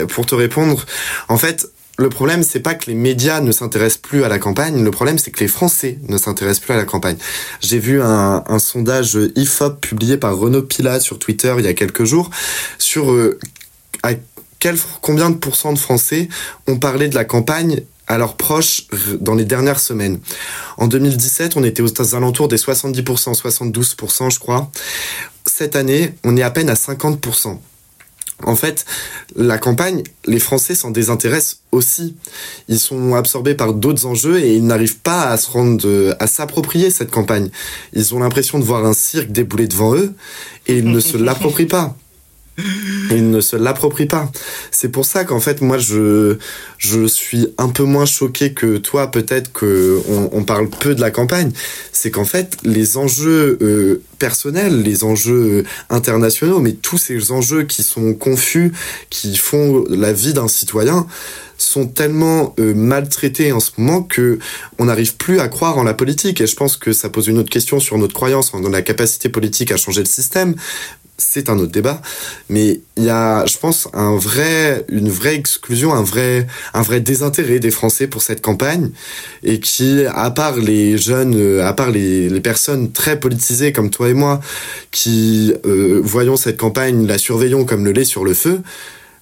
Pour 0.09 0.25
te 0.25 0.35
répondre, 0.35 0.87
en 1.29 1.37
fait, 1.37 1.69
le 1.99 2.09
problème, 2.09 2.43
c'est 2.43 2.61
pas 2.61 2.75
que 2.75 2.87
les 2.87 2.95
médias 2.95 3.43
ne 3.43 3.53
s'intéressent 3.53 4.01
plus 4.01 4.25
à 4.25 4.29
la 4.29 4.39
campagne. 4.39 4.83
Le 4.83 4.91
problème, 4.91 5.19
c'est 5.19 5.31
que 5.31 5.41
les 5.41 5.49
Français 5.49 5.99
ne 6.09 6.17
s'intéressent 6.17 6.65
plus 6.65 6.73
à 6.73 6.79
la 6.79 6.85
campagne. 6.85 7.19
J'ai 7.61 7.79
vu 7.79 8.01
un, 8.01 8.43
un, 8.47 8.59
sondage 8.59 9.19
IFOP 9.37 9.81
publié 9.81 10.17
par 10.17 10.35
Renaud 10.39 10.63
Pilat 10.63 11.01
sur 11.01 11.19
Twitter 11.19 11.55
il 11.59 11.67
y 11.67 11.69
a 11.69 11.75
quelques 11.75 12.05
jours 12.05 12.31
sur 12.79 13.13
euh, 13.13 13.39
à 14.03 14.13
quel, 14.59 14.77
combien 15.01 15.31
de 15.31 15.37
pourcents 15.37 15.73
de 15.73 15.79
Français 15.79 16.29
ont 16.67 16.79
parlé 16.79 17.09
de 17.09 17.15
la 17.15 17.25
campagne 17.25 17.83
à 18.07 18.19
leurs 18.19 18.37
proches 18.37 18.87
dans 19.21 19.35
les 19.35 19.45
dernières 19.45 19.81
semaines? 19.81 20.21
En 20.77 20.87
2017, 20.87 21.57
on 21.57 21.65
était 21.65 21.83
aux 21.83 22.15
alentours 22.15 22.49
des 22.49 22.57
70%, 22.57 23.03
72%, 23.35 24.31
je 24.31 24.39
crois. 24.39 24.71
Cette 25.47 25.77
année, 25.77 26.15
on 26.25 26.37
est 26.37 26.43
à 26.43 26.51
peine 26.51 26.69
à 26.69 26.75
50%. 26.75 27.59
En 28.45 28.57
fait, 28.57 28.87
la 29.37 29.59
campagne, 29.59 30.03
les 30.27 30.39
Français 30.39 30.75
s'en 30.75 30.91
désintéressent 30.91 31.61
aussi. 31.73 32.17
Ils 32.69 32.79
sont 32.79 33.15
absorbés 33.15 33.55
par 33.55 33.75
d'autres 33.75 34.07
enjeux 34.07 34.39
et 34.39 34.57
ils 34.57 34.67
n'arrivent 34.67 34.99
pas 34.99 35.25
à 35.25 35.37
se 35.37 35.51
rendre, 35.51 36.17
à 36.19 36.27
s'approprier 36.27 36.91
cette 36.91 37.11
campagne. 37.11 37.51
Ils 37.93 38.15
ont 38.15 38.21
l'impression 38.21 38.59
de 38.59 38.65
voir 38.65 38.85
un 38.85 38.95
cirque 38.95 39.31
débouler 39.31 39.67
devant 39.67 39.95
eux 39.95 40.15
et 40.67 40.79
ils 40.79 40.91
ne 40.91 41.01
se 41.01 41.17
l'approprient 41.17 41.67
pas. 41.67 41.97
Il 43.11 43.31
ne 43.31 43.41
se 43.41 43.57
l'approprie 43.57 44.07
pas. 44.07 44.31
C'est 44.71 44.89
pour 44.89 45.05
ça 45.05 45.25
qu'en 45.25 45.41
fait, 45.41 45.61
moi, 45.61 45.79
je, 45.79 46.37
je 46.79 47.07
suis 47.07 47.49
un 47.59 47.69
peu 47.69 47.83
moins 47.85 48.07
choqué 48.07 48.53
que 48.53 48.77
toi, 48.77 49.11
peut-être 49.11 49.53
que 49.53 50.01
on, 50.33 50.45
parle 50.45 50.69
peu 50.69 50.95
de 50.95 51.01
la 51.01 51.11
campagne. 51.11 51.51
C'est 51.93 52.11
qu'en 52.11 52.25
fait, 52.25 52.57
les 52.65 52.97
enjeux 52.97 53.59
euh, 53.61 54.03
personnels, 54.19 54.83
les 54.83 55.05
enjeux 55.05 55.65
internationaux, 55.91 56.61
mais 56.61 56.73
tous 56.73 56.99
ces 56.99 57.33
enjeux 57.33 57.65
qui 57.65 57.83
sont 57.83 58.15
confus, 58.15 58.73
qui 59.11 59.37
font 59.37 59.85
la 59.89 60.13
vie 60.13 60.33
d'un 60.33 60.49
citoyen, 60.49 61.07
sont 61.59 61.87
tellement 61.87 62.55
euh, 62.59 62.75
maltraités 62.75 63.53
en 63.53 63.61
ce 63.61 63.73
moment 63.77 64.03
que 64.03 64.39
on 64.79 64.87
n'arrive 64.87 65.17
plus 65.17 65.41
à 65.41 65.49
croire 65.49 65.79
en 65.79 65.83
la 65.83 65.95
politique. 65.95 66.41
Et 66.41 66.47
je 66.47 66.57
pense 66.57 66.77
que 66.77 66.93
ça 66.93 67.09
pose 67.11 67.29
une 67.29 67.39
autre 67.39 67.51
question 67.51 67.81
sur 67.81 67.99
notre 67.99 68.15
croyance 68.15 68.53
dans 68.53 68.69
la 68.69 68.83
capacité 68.83 69.29
politique 69.29 69.71
à 69.73 69.77
changer 69.77 70.01
le 70.01 70.07
système 70.07 70.55
c'est 71.21 71.49
un 71.49 71.59
autre 71.59 71.73
débat, 71.73 72.01
mais 72.49 72.81
il 72.97 73.05
y 73.05 73.11
a, 73.11 73.47
je 73.47 73.59
pense, 73.59 73.89
un 73.93 74.17
vrai, 74.17 74.85
une 74.89 75.09
vraie 75.09 75.35
exclusion, 75.35 75.93
un 75.93 76.03
vrai, 76.03 76.47
un 76.75 76.83
vrai 76.83 77.01
désintérêt 77.01 77.61
des 77.61 77.71
Français 77.71 78.07
pour 78.07 78.23
cette 78.23 78.41
campagne, 78.41 78.91
et 79.43 79.61
qui, 79.61 80.05
à 80.07 80.31
part 80.31 80.57
les 80.57 80.99
jeunes, 80.99 81.35
euh, 81.37 81.67
à 81.67 81.73
part 81.73 81.91
les, 81.91 82.41
personnes 82.41 82.91
très 82.91 83.21
politisées 83.21 83.71
comme 83.73 83.91
toi 83.91 84.09
et 84.09 84.15
moi, 84.15 84.41
qui 84.91 85.53
euh, 85.67 86.01
voyons 86.03 86.37
cette 86.37 86.57
campagne, 86.57 87.07
la 87.07 87.19
surveillons 87.19 87.67
comme 87.67 87.85
le 87.85 87.93
lait 87.93 88.05
sur 88.05 88.25
le 88.25 88.33
feu, 88.33 88.63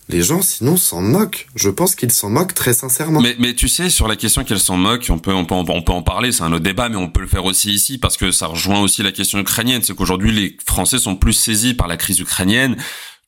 les 0.08 0.22
gens 0.22 0.42
sinon 0.42 0.76
s'en 0.76 1.02
moquent. 1.02 1.46
Je 1.54 1.68
pense 1.68 1.94
qu'ils 1.94 2.12
s'en 2.12 2.30
moquent 2.30 2.54
très 2.54 2.72
sincèrement. 2.72 3.20
Mais, 3.20 3.36
mais 3.38 3.54
tu 3.54 3.68
sais, 3.68 3.90
sur 3.90 4.08
la 4.08 4.16
question 4.16 4.44
qu'elles 4.44 4.60
s'en 4.60 4.76
moquent, 4.76 5.10
on 5.10 5.18
peut, 5.18 5.32
on 5.32 5.44
peut, 5.44 5.54
on 5.54 5.82
peut 5.82 5.92
en 5.92 6.02
parler, 6.02 6.32
c'est 6.32 6.42
un 6.42 6.52
autre 6.52 6.64
débat, 6.64 6.88
mais 6.88 6.96
on 6.96 7.08
peut 7.08 7.20
le 7.20 7.26
faire 7.26 7.44
aussi 7.44 7.70
ici 7.70 7.98
parce 7.98 8.16
que 8.16 8.30
ça 8.30 8.46
rejoint 8.46 8.80
aussi 8.80 9.02
la 9.02 9.12
question 9.12 9.38
ukrainienne. 9.38 9.82
C'est 9.82 9.94
qu'aujourd'hui, 9.94 10.32
les 10.32 10.56
Français 10.66 10.98
sont 10.98 11.16
plus 11.16 11.34
saisis 11.34 11.74
par 11.74 11.88
la 11.88 11.96
crise 11.96 12.20
ukrainienne 12.20 12.76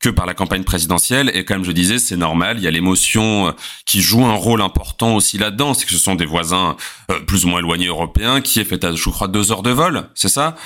que 0.01 0.09
par 0.09 0.27
la 0.27 0.35
campagne 0.35 0.65
présidentielle. 0.65 1.31
Et 1.35 1.45
comme 1.45 1.63
je 1.63 1.73
disais, 1.73 1.99
c'est 1.99 2.17
normal. 2.17 2.57
Il 2.59 2.65
y 2.65 2.67
a 2.67 2.71
l'émotion 2.71 3.49
euh, 3.49 3.53
qui 3.85 4.01
joue 4.01 4.25
un 4.25 4.35
rôle 4.35 4.63
important 4.63 5.15
aussi 5.15 5.37
là-dedans. 5.37 5.75
C'est 5.75 5.85
que 5.85 5.93
ce 5.93 5.99
sont 5.99 6.15
des 6.15 6.25
voisins 6.25 6.77
euh, 7.11 7.21
plus 7.21 7.45
ou 7.45 7.49
moins 7.49 7.61
éloignés 7.61 7.87
européens 7.87 8.41
qui 8.41 8.61
est 8.61 8.65
fait 8.65 8.83
à, 8.83 8.95
je 8.95 9.11
crois, 9.11 9.29
deux 9.29 9.53
heures 9.53 9.63
de 9.63 9.71
vol. 9.71 10.09
C'est 10.15 10.31
ça? 10.31 10.57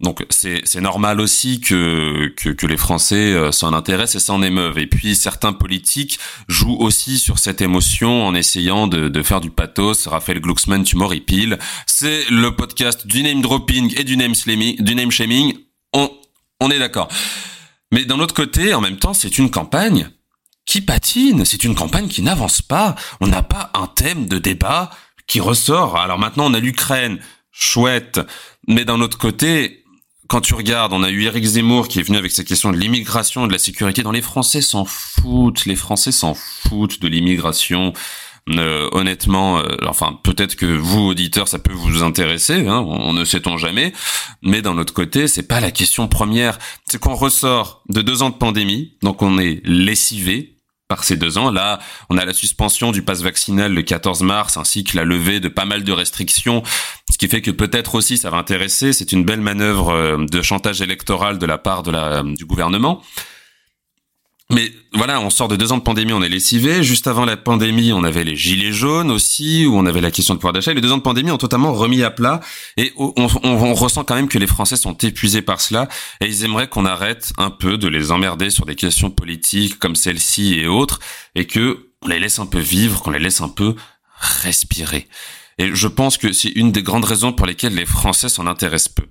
Donc 0.00 0.24
c'est 0.30 0.62
c'est 0.64 0.80
normal 0.80 1.20
aussi 1.20 1.60
que, 1.60 2.32
que, 2.34 2.48
que 2.48 2.66
les 2.66 2.78
Français 2.78 3.34
euh, 3.34 3.52
s'en 3.52 3.74
intéressent 3.74 4.22
et 4.22 4.24
s'en 4.24 4.42
émeuvent. 4.42 4.78
Et 4.78 4.86
puis 4.86 5.14
certains 5.14 5.52
politiques 5.52 6.18
jouent 6.48 6.78
aussi 6.78 7.18
sur 7.18 7.38
cette 7.38 7.60
émotion 7.60 8.26
en 8.26 8.34
essayant 8.34 8.86
de, 8.86 9.08
de 9.08 9.22
faire 9.22 9.42
du 9.42 9.50
pathos. 9.50 10.06
Raphaël 10.06 10.40
Glucksmann, 10.40 10.84
tu 10.84 10.96
m'horripiles. 10.96 11.58
C'est 11.86 12.24
le 12.30 12.56
podcast 12.56 13.06
du 13.06 13.22
name 13.22 13.42
dropping 13.42 13.92
et 13.98 14.04
du 14.04 14.16
name 14.16 14.34
shaming. 14.34 14.82
Du 14.82 14.94
name 14.94 15.10
shaming. 15.10 15.54
On 15.92 16.10
on 16.60 16.70
est 16.70 16.78
d'accord. 16.78 17.08
Mais 17.92 18.04
d'un 18.04 18.20
autre 18.20 18.34
côté, 18.34 18.74
en 18.74 18.80
même 18.80 18.98
temps, 18.98 19.14
c'est 19.14 19.38
une 19.38 19.50
campagne 19.50 20.10
qui 20.64 20.80
patine. 20.80 21.44
C'est 21.44 21.64
une 21.64 21.74
campagne 21.74 22.08
qui 22.08 22.22
n'avance 22.22 22.62
pas. 22.62 22.94
On 23.20 23.26
n'a 23.26 23.42
pas 23.42 23.70
un 23.74 23.86
thème 23.88 24.26
de 24.26 24.38
débat 24.38 24.90
qui 25.26 25.40
ressort. 25.40 25.96
Alors 25.96 26.18
maintenant, 26.18 26.46
on 26.46 26.54
a 26.54 26.60
l'Ukraine. 26.60 27.18
Chouette. 27.50 28.20
Mais 28.68 28.84
d'un 28.84 29.00
autre 29.00 29.18
côté, 29.18 29.84
quand 30.28 30.40
tu 30.40 30.54
regardes, 30.54 30.92
on 30.92 31.02
a 31.02 31.10
eu 31.10 31.24
Eric 31.24 31.44
Zemmour 31.44 31.88
qui 31.88 31.98
est 31.98 32.02
venu 32.02 32.16
avec 32.16 32.30
ces 32.30 32.44
questions 32.44 32.70
de 32.70 32.76
l'immigration 32.76 33.44
et 33.44 33.48
de 33.48 33.52
la 33.52 33.58
sécurité. 33.58 34.04
Dans 34.04 34.12
les 34.12 34.22
Français 34.22 34.60
s'en 34.60 34.84
foutent. 34.84 35.66
Les 35.66 35.74
Français 35.74 36.12
s'en 36.12 36.34
foutent 36.34 37.00
de 37.00 37.08
l'immigration. 37.08 37.92
Euh, 38.50 38.88
honnêtement, 38.92 39.58
euh, 39.58 39.76
enfin 39.86 40.18
peut-être 40.24 40.56
que 40.56 40.66
vous 40.66 41.02
auditeurs 41.02 41.46
ça 41.46 41.60
peut 41.60 41.72
vous 41.72 42.02
intéresser, 42.02 42.66
hein, 42.66 42.84
on, 42.84 43.12
ne 43.12 43.24
sait-on 43.24 43.56
jamais, 43.56 43.92
mais 44.42 44.60
d'un 44.60 44.76
autre 44.76 44.92
côté 44.92 45.28
c'est 45.28 45.44
pas 45.44 45.60
la 45.60 45.70
question 45.70 46.08
première, 46.08 46.58
c'est 46.84 46.98
qu'on 46.98 47.14
ressort 47.14 47.84
de 47.90 48.02
deux 48.02 48.22
ans 48.22 48.30
de 48.30 48.34
pandémie, 48.34 48.94
donc 49.02 49.22
on 49.22 49.38
est 49.38 49.60
lessivé 49.64 50.56
par 50.88 51.04
ces 51.04 51.16
deux 51.16 51.38
ans. 51.38 51.52
Là, 51.52 51.78
on 52.10 52.18
a 52.18 52.24
la 52.24 52.32
suspension 52.34 52.90
du 52.90 53.02
pass 53.02 53.22
vaccinal 53.22 53.72
le 53.72 53.82
14 53.82 54.22
mars, 54.22 54.56
ainsi 54.56 54.82
que 54.82 54.96
la 54.96 55.04
levée 55.04 55.38
de 55.38 55.48
pas 55.48 55.64
mal 55.64 55.84
de 55.84 55.92
restrictions, 55.92 56.64
ce 57.08 57.16
qui 57.16 57.28
fait 57.28 57.42
que 57.42 57.52
peut-être 57.52 57.94
aussi 57.94 58.18
ça 58.18 58.28
va 58.28 58.38
intéresser. 58.38 58.92
C'est 58.92 59.12
une 59.12 59.24
belle 59.24 59.40
manœuvre 59.40 59.90
euh, 59.90 60.26
de 60.26 60.42
chantage 60.42 60.82
électoral 60.82 61.38
de 61.38 61.46
la 61.46 61.58
part 61.58 61.84
de 61.84 61.92
la, 61.92 62.24
du 62.24 62.44
gouvernement. 62.44 63.00
Mais 64.50 64.72
voilà, 64.92 65.20
on 65.20 65.30
sort 65.30 65.46
de 65.46 65.54
deux 65.54 65.70
ans 65.70 65.78
de 65.78 65.82
pandémie, 65.82 66.12
on 66.12 66.22
est 66.22 66.28
lessivé. 66.28 66.82
Juste 66.82 67.06
avant 67.06 67.24
la 67.24 67.36
pandémie, 67.36 67.92
on 67.92 68.02
avait 68.02 68.24
les 68.24 68.34
gilets 68.34 68.72
jaunes 68.72 69.10
aussi, 69.12 69.64
où 69.64 69.76
on 69.76 69.86
avait 69.86 70.00
la 70.00 70.10
question 70.10 70.34
de 70.34 70.40
pouvoir 70.40 70.52
d'achat. 70.52 70.74
Les 70.74 70.80
deux 70.80 70.90
ans 70.90 70.98
de 70.98 71.02
pandémie 71.02 71.30
ont 71.30 71.38
totalement 71.38 71.72
remis 71.72 72.02
à 72.02 72.10
plat, 72.10 72.40
et 72.76 72.92
on, 72.96 73.74
ressent 73.74 74.02
quand 74.02 74.16
même 74.16 74.28
que 74.28 74.38
les 74.38 74.48
Français 74.48 74.76
sont 74.76 74.94
épuisés 74.94 75.42
par 75.42 75.60
cela, 75.60 75.88
et 76.20 76.26
ils 76.26 76.44
aimeraient 76.44 76.68
qu'on 76.68 76.84
arrête 76.84 77.32
un 77.38 77.50
peu 77.50 77.78
de 77.78 77.86
les 77.86 78.10
emmerder 78.10 78.50
sur 78.50 78.66
des 78.66 78.74
questions 78.74 79.10
politiques 79.10 79.78
comme 79.78 79.94
celle-ci 79.94 80.58
et 80.58 80.66
autres, 80.66 80.98
et 81.36 81.46
que 81.46 81.86
on 82.02 82.08
les 82.08 82.18
laisse 82.18 82.40
un 82.40 82.46
peu 82.46 82.58
vivre, 82.58 83.02
qu'on 83.02 83.10
les 83.10 83.18
laisse 83.20 83.40
un 83.40 83.48
peu 83.48 83.76
respirer. 84.42 85.06
Et 85.58 85.74
je 85.74 85.88
pense 85.88 86.16
que 86.16 86.32
c'est 86.32 86.48
une 86.48 86.72
des 86.72 86.82
grandes 86.82 87.04
raisons 87.04 87.32
pour 87.32 87.46
lesquelles 87.46 87.74
les 87.74 87.86
Français 87.86 88.28
s'en 88.28 88.46
intéressent 88.46 88.94
peu. 88.94 89.04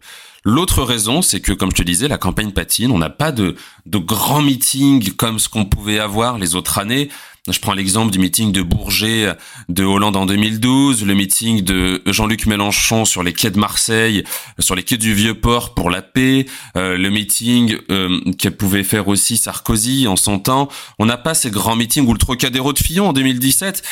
L'autre 0.46 0.84
raison, 0.84 1.22
c'est 1.22 1.42
que, 1.42 1.52
comme 1.52 1.72
je 1.72 1.78
te 1.78 1.84
disais, 1.84 2.08
la 2.08 2.18
campagne 2.18 2.52
patine. 2.52 2.92
On 2.92 2.98
n'a 2.98 3.10
pas 3.10 3.32
de, 3.32 3.56
de 3.86 3.98
grands 3.98 4.42
meetings 4.42 5.12
comme 5.12 5.40
ce 5.40 5.50
qu'on 5.50 5.66
pouvait 5.66 6.00
avoir 6.00 6.38
les 6.38 6.56
autres 6.56 6.78
années. 6.80 7.10
Je 7.48 7.60
prends 7.60 7.74
l'exemple 7.74 8.12
du 8.12 8.20
meeting 8.20 8.52
de 8.52 8.62
Bourget 8.62 9.34
de 9.70 9.84
Hollande 9.84 10.18
en 10.18 10.26
2012, 10.26 11.06
le 11.06 11.16
meeting 11.16 11.62
de 11.62 12.02
Jean-Luc 12.06 12.46
Mélenchon 12.46 13.06
sur 13.06 13.24
les 13.24 13.34
quais 13.34 13.50
de 13.50 13.58
Marseille, 13.58 14.24
sur 14.60 14.76
les 14.76 14.84
quais 14.84 14.98
du 14.98 15.14
Vieux-Port 15.14 15.74
pour 15.74 15.90
la 15.90 16.02
paix, 16.02 16.46
euh, 16.76 16.98
le 16.98 17.10
meeting 17.10 17.78
euh, 17.90 18.20
qu'elle 18.38 18.58
pouvait 18.58 18.84
faire 18.84 19.08
aussi 19.08 19.38
Sarkozy 19.38 20.08
en 20.08 20.16
son 20.16 20.38
temps. 20.38 20.68
On 21.00 21.06
n'a 21.06 21.18
pas 21.18 21.34
ces 21.34 21.50
grands 21.50 21.76
meetings 21.76 22.06
ou 22.06 22.14
le 22.14 22.20
Trocadéro 22.20 22.74
de 22.74 22.80
Fillon 22.80 23.10
en 23.10 23.14
2017, 23.14 23.84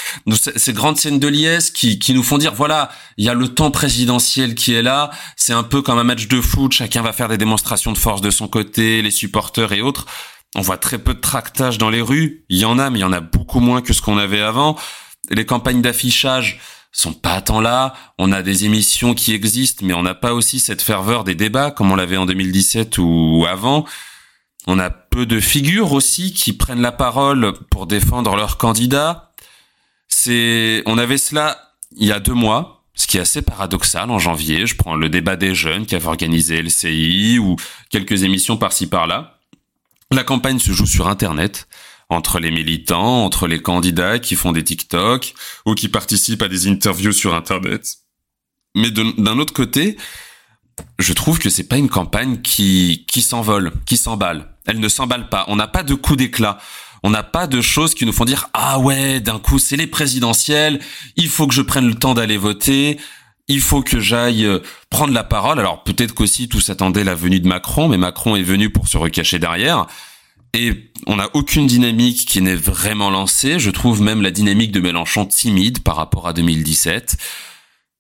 ces 0.56 0.74
grandes 0.74 0.98
scènes 0.98 1.20
de 1.20 1.28
liesse 1.28 1.72
qui, 1.72 2.00
qui 2.00 2.14
nous 2.14 2.24
font 2.24 2.38
dire 2.38 2.54
voilà, 2.54 2.90
il 3.18 3.26
y 3.26 3.30
a 3.30 3.34
le 3.34 3.48
temps 3.48 3.72
présidentiel 3.72 4.56
qui 4.56 4.74
est 4.74 4.84
là, 4.84 5.10
c'est 5.36 5.54
un 5.54 5.64
peu 5.64 5.82
comme 5.82 5.98
un 5.98 6.04
match 6.04 6.28
de 6.28 6.42
foot, 6.42 6.74
chacun 6.74 7.02
va 7.02 7.14
faire 7.14 7.30
des 7.30 7.38
démonstrations 7.38 7.94
de 7.94 7.98
force 7.98 8.22
de 8.22 8.30
son 8.30 8.48
côté, 8.48 9.02
les 9.02 9.12
supporters 9.12 9.72
et 9.72 9.82
autres. 9.82 10.06
On 10.58 10.62
voit 10.62 10.78
très 10.78 10.98
peu 10.98 11.14
de 11.14 11.20
tractage 11.20 11.78
dans 11.78 11.92
les 11.92 12.02
rues. 12.02 12.44
Il 12.50 12.58
y 12.58 12.66
en 12.66 12.80
a, 12.80 12.90
mais 12.90 12.98
il 12.98 13.04
y 13.04 13.06
en 13.06 13.14
a 13.14 13.22
beaucoup 13.22 13.60
moins 13.60 13.84
que 13.84 13.94
ce 13.94 14.02
qu'on 14.02 14.18
avait 14.18 14.42
avant. 14.42 14.76
Les 15.30 15.46
campagnes 15.46 15.84
d'affichage 15.84 16.60
sont 16.92 17.14
pas 17.14 17.42
tant 17.42 17.62
là. 17.62 17.94
On 18.18 18.32
a 18.32 18.42
des 18.42 18.66
émissions 18.66 19.14
qui 19.14 19.34
existent, 19.34 19.86
mais 19.86 19.94
on 19.94 20.02
n'a 20.02 20.16
pas 20.16 20.34
aussi 20.34 20.60
cette 20.60 20.82
ferveur 20.82 21.24
des 21.24 21.36
débats 21.36 21.70
comme 21.70 21.92
on 21.92 21.96
l'avait 21.96 22.18
en 22.18 22.26
2017 22.26 22.98
ou 22.98 23.46
avant. 23.48 23.86
On 24.66 24.80
a 24.80 24.90
peu 24.90 25.28
de 25.28 25.40
figures 25.40 25.94
aussi 25.94 26.34
qui 26.34 26.54
prennent 26.54 26.82
la 26.82 26.92
parole 26.92 27.54
pour 27.70 27.86
défendre 27.86 28.36
leurs 28.36 28.58
candidats. 28.58 29.32
C'est, 30.08 30.82
on 30.88 30.98
avait 30.98 31.20
cela 31.20 31.76
il 31.96 32.08
y 32.08 32.12
a 32.12 32.20
deux 32.20 32.34
mois, 32.34 32.84
ce 32.96 33.06
qui 33.06 33.18
est 33.18 33.22
assez 33.22 33.44
paradoxal 33.44 34.10
en 34.10 34.18
janvier. 34.18 34.66
Je 34.66 34.76
prends 34.76 34.96
le 34.96 35.08
débat 35.08 35.36
des 35.36 35.54
jeunes 35.54 35.86
qui 35.86 35.96
avait 35.96 36.08
organisé 36.08 36.64
LCI 36.64 37.38
ou 37.38 37.58
quelques 37.92 38.24
émissions 38.24 38.58
par-ci 38.58 38.88
par-là. 38.88 39.37
La 40.12 40.24
campagne 40.24 40.60
se 40.60 40.72
joue 40.72 40.86
sur 40.86 41.08
Internet 41.08 41.68
entre 42.10 42.40
les 42.40 42.52
militants, 42.52 43.26
entre 43.26 43.48
les 43.48 43.62
candidats 43.62 44.20
qui 44.20 44.36
font 44.36 44.54
des 44.54 44.64
TikTok 44.64 45.34
ou 45.66 45.74
qui 45.74 45.90
participent 45.90 46.42
à 46.42 46.48
des 46.48 46.68
interviews 46.68 47.12
sur 47.12 47.36
Internet. 47.36 47.98
Mais 48.76 48.92
d'un 48.92 49.40
autre 49.40 49.54
côté, 49.54 49.98
je 51.00 51.14
trouve 51.14 51.40
que 51.40 51.50
c'est 51.50 51.68
pas 51.68 51.78
une 51.78 51.90
campagne 51.90 52.42
qui 52.42 53.06
qui 53.08 53.22
s'envole, 53.22 53.74
qui 53.86 53.98
s'emballe. 53.98 54.56
Elle 54.66 54.80
ne 54.80 54.90
s'emballe 54.90 55.30
pas. 55.30 55.46
On 55.48 55.56
n'a 55.56 55.68
pas 55.68 55.84
de 55.84 55.96
coup 55.96 56.16
d'éclat. 56.16 56.60
On 57.04 57.10
n'a 57.10 57.24
pas 57.24 57.48
de 57.48 57.62
choses 57.62 57.94
qui 57.94 58.06
nous 58.06 58.14
font 58.14 58.26
dire 58.26 58.50
ah 58.54 58.80
ouais, 58.80 59.20
d'un 59.20 59.40
coup 59.40 59.60
c'est 59.60 59.78
les 59.78 59.88
présidentielles, 59.88 60.80
il 61.16 61.30
faut 61.30 61.48
que 61.48 61.54
je 61.54 61.62
prenne 61.62 61.88
le 61.88 61.96
temps 61.96 62.14
d'aller 62.14 62.38
voter, 62.38 63.00
il 63.48 63.62
faut 63.62 63.82
que 63.82 64.00
j'aille 64.00 64.46
euh, 64.46 64.60
prendre 64.90 65.14
la 65.14 65.24
parole. 65.24 65.60
Alors 65.60 65.84
peut-être 65.84 66.14
qu'aussi 66.14 66.50
tout 66.50 66.60
s'attendait 66.60 67.04
la 67.04 67.16
venue 67.16 67.40
de 67.40 67.48
Macron, 67.48 67.88
mais 67.88 67.98
Macron 67.98 68.36
est 68.36 68.44
venu 68.44 68.70
pour 68.70 68.88
se 68.88 68.98
recacher 68.98 69.40
derrière. 69.40 69.88
Et 70.54 70.92
on 71.06 71.18
n'a 71.18 71.30
aucune 71.34 71.68
dynamique 71.68 72.26
qui 72.28 72.42
n'est 72.42 72.56
vraiment 72.56 73.10
lancée. 73.10 73.60
Je 73.60 73.70
trouve 73.70 74.02
même 74.02 74.22
la 74.22 74.32
dynamique 74.32 74.72
de 74.72 74.80
Mélenchon 74.80 75.26
timide 75.26 75.84
par 75.84 75.96
rapport 75.96 76.28
à 76.28 76.34
2017. 76.34 77.18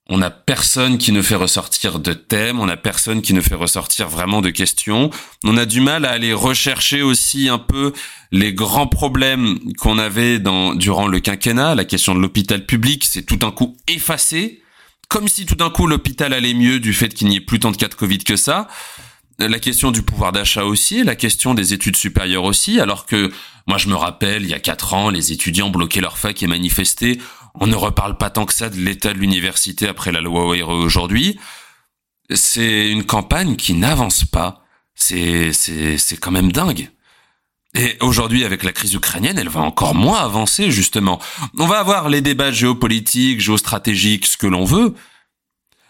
On 0.10 0.20
n'a 0.20 0.30
personne 0.30 0.98
qui 0.98 1.12
ne 1.12 1.22
fait 1.22 1.36
ressortir 1.36 2.00
de 2.00 2.14
thèmes, 2.14 2.62
on 2.62 2.68
n'a 2.68 2.78
personne 2.78 3.22
qui 3.22 3.34
ne 3.34 3.42
fait 3.42 3.56
ressortir 3.56 4.08
vraiment 4.08 4.42
de 4.42 4.50
questions. 4.50 5.10
On 5.44 5.58
a 5.58 5.66
du 5.66 5.82
mal 5.82 6.06
à 6.06 6.12
aller 6.12 6.32
rechercher 6.32 7.02
aussi 7.02 7.50
un 7.50 7.58
peu 7.58 7.92
les 8.32 8.54
grands 8.54 8.88
problèmes 8.88 9.60
qu'on 9.80 10.00
avait 10.00 10.40
dans, 10.40 10.76
durant 10.76 11.08
le 11.08 11.20
quinquennat. 11.20 11.76
La 11.76 11.84
question 11.84 12.16
de 12.16 12.22
l'hôpital 12.22 12.66
public, 12.66 13.04
c'est 13.04 13.24
tout 13.24 13.36
d'un 13.36 13.52
coup 13.52 13.76
effacé. 13.90 14.62
Comme 15.10 15.28
si 15.28 15.46
tout 15.46 15.56
d'un 15.56 15.70
coup 15.70 15.88
l'hôpital 15.88 16.34
allait 16.34 16.54
mieux 16.54 16.80
du 16.80 16.94
fait 16.94 17.10
qu'il 17.10 17.28
n'y 17.28 17.38
ait 17.38 17.42
plus 17.42 17.60
tant 17.60 17.72
de 17.72 17.78
cas 17.78 17.88
de 17.88 17.94
Covid 17.94 18.20
que 18.20 18.36
ça 18.36 18.68
la 19.40 19.60
question 19.60 19.92
du 19.92 20.02
pouvoir 20.02 20.32
d'achat 20.32 20.64
aussi, 20.64 21.04
la 21.04 21.16
question 21.16 21.54
des 21.54 21.74
études 21.74 21.96
supérieures 21.96 22.44
aussi, 22.44 22.80
alors 22.80 23.06
que 23.06 23.32
moi 23.68 23.78
je 23.78 23.88
me 23.88 23.96
rappelle, 23.96 24.44
il 24.44 24.50
y 24.50 24.54
a 24.54 24.60
quatre 24.60 24.94
ans, 24.94 25.10
les 25.10 25.32
étudiants 25.32 25.70
bloquaient 25.70 26.02
leur 26.02 26.18
fac 26.18 26.42
et 26.42 26.48
manifestaient. 26.48 27.20
On 27.60 27.68
ne 27.68 27.76
reparle 27.76 28.18
pas 28.18 28.30
tant 28.30 28.46
que 28.46 28.54
ça 28.54 28.70
de 28.70 28.78
l'état 28.78 29.14
de 29.14 29.20
l'université 29.20 29.88
après 29.88 30.12
la 30.12 30.22
loi 30.22 30.48
OIRE 30.48 30.70
aujourd'hui. 30.70 31.40
C'est 32.34 32.90
une 32.90 33.04
campagne 33.04 33.56
qui 33.56 33.74
n'avance 33.74 34.26
pas. 34.26 34.64
C'est, 34.96 35.54
c'est, 35.54 35.98
c'est 35.98 36.18
quand 36.18 36.32
même 36.32 36.52
dingue. 36.52 36.90
Et 37.78 37.96
aujourd'hui, 38.02 38.44
avec 38.44 38.64
la 38.64 38.72
crise 38.72 38.96
ukrainienne, 38.96 39.38
elle 39.38 39.50
va 39.50 39.62
encore 39.62 39.94
moins 39.94 40.20
avancer, 40.20 40.72
justement. 40.72 41.22
On 41.60 41.68
va 41.68 41.78
avoir 41.78 42.10
les 42.10 42.22
débats 42.22 42.52
géopolitiques, 42.52 43.40
géostratégiques, 43.40 44.26
ce 44.26 44.36
que 44.36 44.48
l'on 44.48 44.66
veut. 44.66 44.96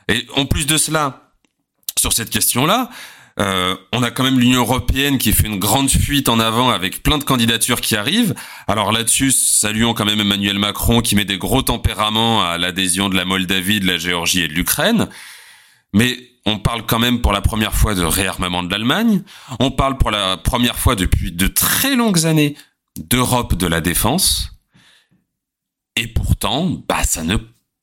Et 0.09 0.27
en 0.35 0.45
plus 0.45 0.67
de 0.67 0.77
cela, 0.77 1.31
sur 1.97 2.11
cette 2.11 2.29
question-là, 2.29 2.89
euh, 3.39 3.75
on 3.93 4.03
a 4.03 4.11
quand 4.11 4.23
même 4.23 4.39
l'Union 4.39 4.61
européenne 4.61 5.17
qui 5.17 5.31
fait 5.31 5.47
une 5.47 5.59
grande 5.59 5.89
fuite 5.89 6.27
en 6.27 6.39
avant 6.39 6.69
avec 6.69 7.03
plein 7.03 7.19
de 7.19 7.23
candidatures 7.23 7.79
qui 7.79 7.95
arrivent. 7.95 8.33
Alors 8.67 8.91
là-dessus, 8.91 9.31
saluons 9.31 9.93
quand 9.93 10.05
même 10.05 10.19
Emmanuel 10.19 10.59
Macron 10.59 11.01
qui 11.01 11.15
met 11.15 11.25
des 11.25 11.37
gros 11.37 11.61
tempéraments 11.61 12.43
à 12.43 12.57
l'adhésion 12.57 13.07
de 13.07 13.15
la 13.15 13.25
Moldavie, 13.25 13.79
de 13.79 13.87
la 13.87 13.97
Géorgie 13.97 14.41
et 14.41 14.47
de 14.47 14.53
l'Ukraine. 14.53 15.07
Mais 15.93 16.17
on 16.47 16.57
parle 16.57 16.85
quand 16.85 16.99
même 16.99 17.21
pour 17.21 17.31
la 17.31 17.41
première 17.41 17.73
fois 17.73 17.93
de 17.93 18.03
réarmement 18.03 18.63
de 18.63 18.71
l'Allemagne. 18.71 19.21
On 19.59 19.69
parle 19.69 19.97
pour 19.97 20.09
la 20.09 20.37
première 20.37 20.79
fois 20.79 20.95
depuis 20.95 21.31
de 21.31 21.47
très 21.47 21.95
longues 21.95 22.25
années 22.25 22.55
d'Europe 22.97 23.55
de 23.55 23.67
la 23.67 23.81
défense. 23.81 24.51
Et 25.95 26.07
pourtant, 26.07 26.69
bah, 26.87 27.01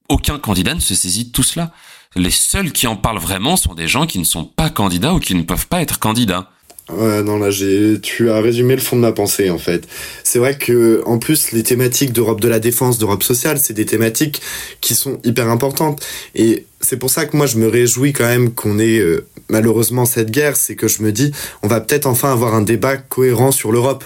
aucun 0.09 0.39
candidat 0.39 0.75
ne 0.75 0.81
se 0.81 0.95
saisit 0.95 1.27
de 1.27 1.33
tout 1.33 1.43
cela 1.43 1.73
les 2.17 2.31
seuls 2.31 2.73
qui 2.73 2.87
en 2.87 2.97
parlent 2.97 3.19
vraiment 3.19 3.57
sont 3.57 3.75
des 3.75 3.89
gens 3.89 4.07
qui 4.07 4.19
ne 4.19 4.25
sont 4.25 4.45
pas 4.45 4.71
candidats 4.71 5.15
ou 5.15 5.21
qui 5.21 5.35
ne 5.35 5.43
peuvent 5.43 5.67
pas 5.67 5.83
être 5.83 5.99
candidats. 5.99 6.51
Ouais, 6.91 7.23
non, 7.23 7.39
là, 7.39 7.51
j'ai, 7.51 7.99
tu 8.03 8.31
as 8.31 8.41
résumé 8.41 8.75
le 8.75 8.81
fond 8.81 8.97
de 8.97 9.01
ma 9.01 9.13
pensée, 9.13 9.49
en 9.49 9.59
fait. 9.59 9.89
C'est 10.23 10.39
vrai 10.39 10.59
que, 10.59 11.03
en 11.07 11.19
plus, 11.19 11.53
les 11.53 11.63
thématiques 11.63 12.13
d'Europe 12.13 12.41
de 12.41 12.49
la 12.49 12.59
défense, 12.59 12.99
d'Europe 12.99 13.23
sociale, 13.23 13.59
c'est 13.59 13.73
des 13.73 13.87
thématiques 13.87 14.43
qui 14.83 14.95
sont 14.95 15.19
hyper 15.25 15.49
importantes. 15.49 16.05
Et 16.35 16.67
c'est 16.81 16.99
pour 16.99 17.09
ça 17.09 17.25
que 17.25 17.37
moi, 17.37 17.47
je 17.47 17.57
me 17.57 17.69
réjouis 17.69 18.13
quand 18.13 18.27
même 18.27 18.53
qu'on 18.53 18.79
ait, 18.79 18.99
euh, 18.99 19.27
malheureusement, 19.49 20.05
cette 20.05 20.31
guerre. 20.31 20.57
C'est 20.57 20.77
que 20.77 20.87
je 20.87 21.03
me 21.03 21.11
dis, 21.11 21.33
on 21.63 21.69
va 21.69 21.81
peut-être 21.81 22.07
enfin 22.07 22.31
avoir 22.31 22.55
un 22.55 22.63
débat 22.63 22.99
cohérent 22.99 23.51
sur 23.51 23.73
l'Europe. 23.73 24.05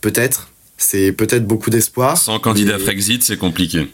Peut-être. 0.00 0.50
C'est 0.78 1.10
peut-être 1.10 1.46
beaucoup 1.46 1.70
d'espoir. 1.70 2.18
Sans 2.18 2.38
candidat 2.38 2.78
Frexit, 2.78 3.24
c'est 3.24 3.38
compliqué. 3.38 3.88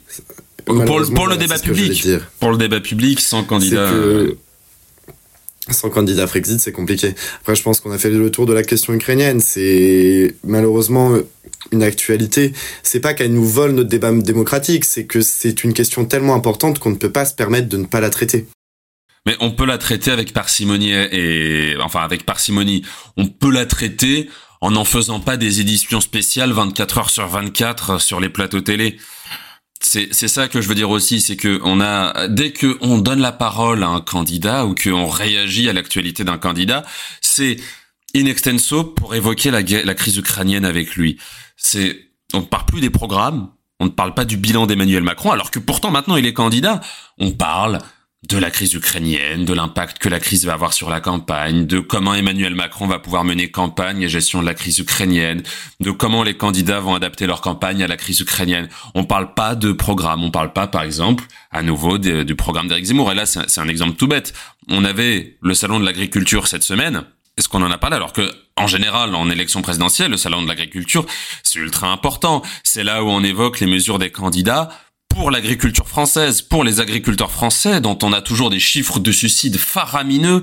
Pour, 0.66 0.76
le 0.76 1.36
débat 1.36 1.58
public. 1.58 2.06
Pour 2.40 2.50
le 2.50 2.58
débat 2.58 2.80
public, 2.80 3.20
sans 3.20 3.42
candidat. 3.42 3.90
Euh, 3.90 4.34
sans 5.70 5.90
candidat 5.90 6.26
Frexit, 6.26 6.60
c'est 6.60 6.72
compliqué. 6.72 7.14
Après, 7.40 7.54
je 7.54 7.62
pense 7.62 7.80
qu'on 7.80 7.92
a 7.92 7.98
fait 7.98 8.10
le 8.10 8.30
tour 8.30 8.46
de 8.46 8.52
la 8.52 8.62
question 8.62 8.92
ukrainienne. 8.92 9.40
C'est 9.40 10.34
malheureusement 10.44 11.16
une 11.70 11.82
actualité. 11.82 12.52
C'est 12.82 13.00
pas 13.00 13.14
qu'elle 13.14 13.32
nous 13.32 13.46
vole 13.46 13.72
notre 13.72 13.88
débat 13.88 14.12
démocratique, 14.12 14.84
c'est 14.84 15.06
que 15.06 15.20
c'est 15.20 15.62
une 15.64 15.72
question 15.72 16.04
tellement 16.04 16.34
importante 16.34 16.78
qu'on 16.78 16.90
ne 16.90 16.96
peut 16.96 17.12
pas 17.12 17.24
se 17.24 17.34
permettre 17.34 17.68
de 17.68 17.76
ne 17.76 17.86
pas 17.86 18.00
la 18.00 18.10
traiter. 18.10 18.46
Mais 19.24 19.36
on 19.40 19.52
peut 19.52 19.66
la 19.66 19.78
traiter 19.78 20.10
avec 20.10 20.32
parcimonie 20.32 20.92
et 20.92 21.76
enfin 21.80 22.00
avec 22.00 22.26
parcimonie. 22.26 22.82
On 23.16 23.28
peut 23.28 23.52
la 23.52 23.66
traiter 23.66 24.28
en 24.60 24.72
n'en 24.72 24.84
faisant 24.84 25.20
pas 25.20 25.36
des 25.36 25.60
éditions 25.60 26.00
spéciales 26.00 26.52
24 26.52 26.98
heures 26.98 27.10
sur 27.10 27.28
24 27.28 28.00
sur 28.00 28.18
les 28.18 28.28
plateaux 28.28 28.60
télé 28.60 28.96
c'est 29.83 30.28
ça 30.28 30.49
que 30.49 30.61
je 30.61 30.68
veux 30.68 30.74
dire 30.74 30.91
aussi, 30.91 31.20
c'est 31.20 31.37
que 31.37 31.61
on 31.64 31.80
a 31.80 32.28
dès 32.28 32.53
que 32.53 32.78
on 32.80 32.99
donne 32.99 33.20
la 33.20 33.33
parole 33.33 33.83
à 33.83 33.89
un 33.89 34.01
candidat 34.01 34.66
ou 34.66 34.74
qu'on 34.74 35.07
réagit 35.07 35.68
à 35.68 35.72
l'actualité 35.72 36.24
d'un 36.24 36.39
candidat, 36.39 36.85
c'est 37.20 37.57
in 38.14 38.26
extenso 38.26 38.85
pour 38.85 39.14
évoquer 39.14 39.51
la, 39.51 39.62
la 39.62 39.95
crise 39.95 40.16
ukrainienne 40.16 40.64
avec 40.64 40.95
lui. 40.95 41.18
C'est 41.57 41.99
on 42.33 42.41
ne 42.41 42.45
parle 42.47 42.66
plus 42.66 42.80
des 42.80 42.91
programmes, 42.91 43.51
on 43.80 43.87
ne 43.87 43.91
parle 43.91 44.14
pas 44.14 44.24
du 44.24 44.37
bilan 44.37 44.66
d'Emmanuel 44.66 45.03
Macron, 45.03 45.33
alors 45.33 45.51
que 45.51 45.59
pourtant 45.59 45.91
maintenant 45.91 46.16
il 46.16 46.26
est 46.26 46.33
candidat. 46.33 46.80
On 47.18 47.33
parle 47.33 47.80
de 48.28 48.38
la 48.38 48.50
crise 48.52 48.72
ukrainienne, 48.74 49.44
de 49.44 49.52
l'impact 49.52 49.98
que 49.98 50.08
la 50.08 50.20
crise 50.20 50.46
va 50.46 50.52
avoir 50.52 50.72
sur 50.72 50.88
la 50.88 51.00
campagne, 51.00 51.66
de 51.66 51.80
comment 51.80 52.14
Emmanuel 52.14 52.54
Macron 52.54 52.86
va 52.86 53.00
pouvoir 53.00 53.24
mener 53.24 53.50
campagne 53.50 54.02
et 54.02 54.08
gestion 54.08 54.40
de 54.40 54.46
la 54.46 54.54
crise 54.54 54.78
ukrainienne, 54.78 55.42
de 55.80 55.90
comment 55.90 56.22
les 56.22 56.36
candidats 56.36 56.78
vont 56.78 56.94
adapter 56.94 57.26
leur 57.26 57.40
campagne 57.40 57.82
à 57.82 57.88
la 57.88 57.96
crise 57.96 58.20
ukrainienne. 58.20 58.68
On 58.94 59.04
parle 59.04 59.34
pas 59.34 59.56
de 59.56 59.72
programme, 59.72 60.22
on 60.22 60.30
parle 60.30 60.52
pas, 60.52 60.68
par 60.68 60.82
exemple, 60.82 61.24
à 61.50 61.62
nouveau 61.62 61.98
du 61.98 62.36
programme 62.36 62.68
d'Éric 62.68 62.84
Zemmour. 62.84 63.10
Et 63.10 63.16
là, 63.16 63.26
c'est 63.26 63.60
un 63.60 63.68
exemple 63.68 63.96
tout 63.96 64.06
bête. 64.06 64.32
On 64.68 64.84
avait 64.84 65.36
le 65.42 65.54
salon 65.54 65.80
de 65.80 65.84
l'agriculture 65.84 66.46
cette 66.46 66.62
semaine. 66.62 67.04
Est-ce 67.36 67.48
qu'on 67.48 67.62
en 67.62 67.70
a 67.70 67.78
parlé 67.78 67.96
alors 67.96 68.12
que 68.12 68.30
en 68.56 68.66
général, 68.66 69.14
en 69.14 69.30
élection 69.30 69.62
présidentielle, 69.62 70.10
le 70.10 70.16
salon 70.18 70.42
de 70.42 70.48
l'agriculture, 70.48 71.06
c'est 71.42 71.58
ultra 71.58 71.88
important. 71.88 72.42
C'est 72.62 72.84
là 72.84 73.02
où 73.02 73.08
on 73.08 73.24
évoque 73.24 73.58
les 73.60 73.66
mesures 73.66 73.98
des 73.98 74.10
candidats 74.10 74.68
pour 75.14 75.30
l'agriculture 75.30 75.88
française, 75.88 76.42
pour 76.42 76.64
les 76.64 76.80
agriculteurs 76.80 77.30
français, 77.30 77.80
dont 77.80 77.98
on 78.02 78.12
a 78.12 78.22
toujours 78.22 78.50
des 78.50 78.58
chiffres 78.58 78.98
de 78.98 79.12
suicides 79.12 79.58
faramineux, 79.58 80.42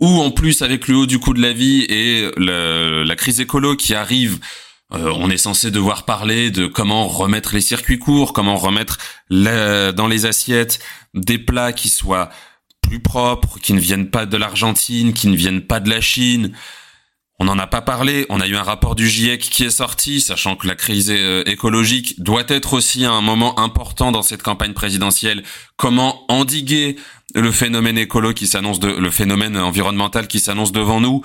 ou 0.00 0.20
en 0.20 0.30
plus 0.30 0.62
avec 0.62 0.88
le 0.88 0.96
haut 0.96 1.06
du 1.06 1.18
coût 1.18 1.34
de 1.34 1.40
la 1.40 1.52
vie 1.52 1.86
et 1.88 2.30
la 2.36 3.16
crise 3.16 3.40
écolo 3.40 3.76
qui 3.76 3.94
arrive, 3.94 4.38
euh, 4.92 5.12
on 5.16 5.30
est 5.30 5.36
censé 5.36 5.70
devoir 5.70 6.04
parler 6.04 6.50
de 6.50 6.66
comment 6.66 7.06
remettre 7.06 7.54
les 7.54 7.60
circuits 7.60 7.98
courts, 7.98 8.32
comment 8.32 8.56
remettre 8.56 8.98
dans 9.30 10.08
les 10.08 10.26
assiettes 10.26 10.80
des 11.14 11.38
plats 11.38 11.72
qui 11.72 11.88
soient 11.88 12.30
plus 12.80 13.00
propres, 13.00 13.58
qui 13.60 13.72
ne 13.72 13.80
viennent 13.80 14.10
pas 14.10 14.26
de 14.26 14.36
l'Argentine, 14.36 15.12
qui 15.12 15.28
ne 15.28 15.36
viennent 15.36 15.62
pas 15.62 15.80
de 15.80 15.90
la 15.90 16.00
Chine, 16.00 16.52
on 17.38 17.44
n'en 17.44 17.58
a 17.58 17.66
pas 17.66 17.80
parlé. 17.80 18.26
On 18.28 18.40
a 18.40 18.46
eu 18.46 18.56
un 18.56 18.62
rapport 18.62 18.94
du 18.94 19.08
GIEC 19.08 19.40
qui 19.40 19.64
est 19.64 19.70
sorti, 19.70 20.20
sachant 20.20 20.56
que 20.56 20.66
la 20.66 20.74
crise 20.74 21.10
euh, 21.10 21.44
écologique 21.46 22.20
doit 22.20 22.44
être 22.48 22.72
aussi 22.72 23.04
un 23.04 23.20
moment 23.20 23.58
important 23.58 24.10
dans 24.10 24.22
cette 24.22 24.42
campagne 24.42 24.72
présidentielle. 24.72 25.44
Comment 25.76 26.24
endiguer 26.30 26.96
le 27.34 27.52
phénomène 27.52 27.96
écolo 27.96 28.34
qui 28.34 28.46
s'annonce 28.46 28.80
de, 28.80 28.88
le 28.88 29.10
phénomène 29.10 29.56
environnemental 29.56 30.26
qui 30.26 30.40
s'annonce 30.40 30.72
devant 30.72 31.00
nous? 31.00 31.22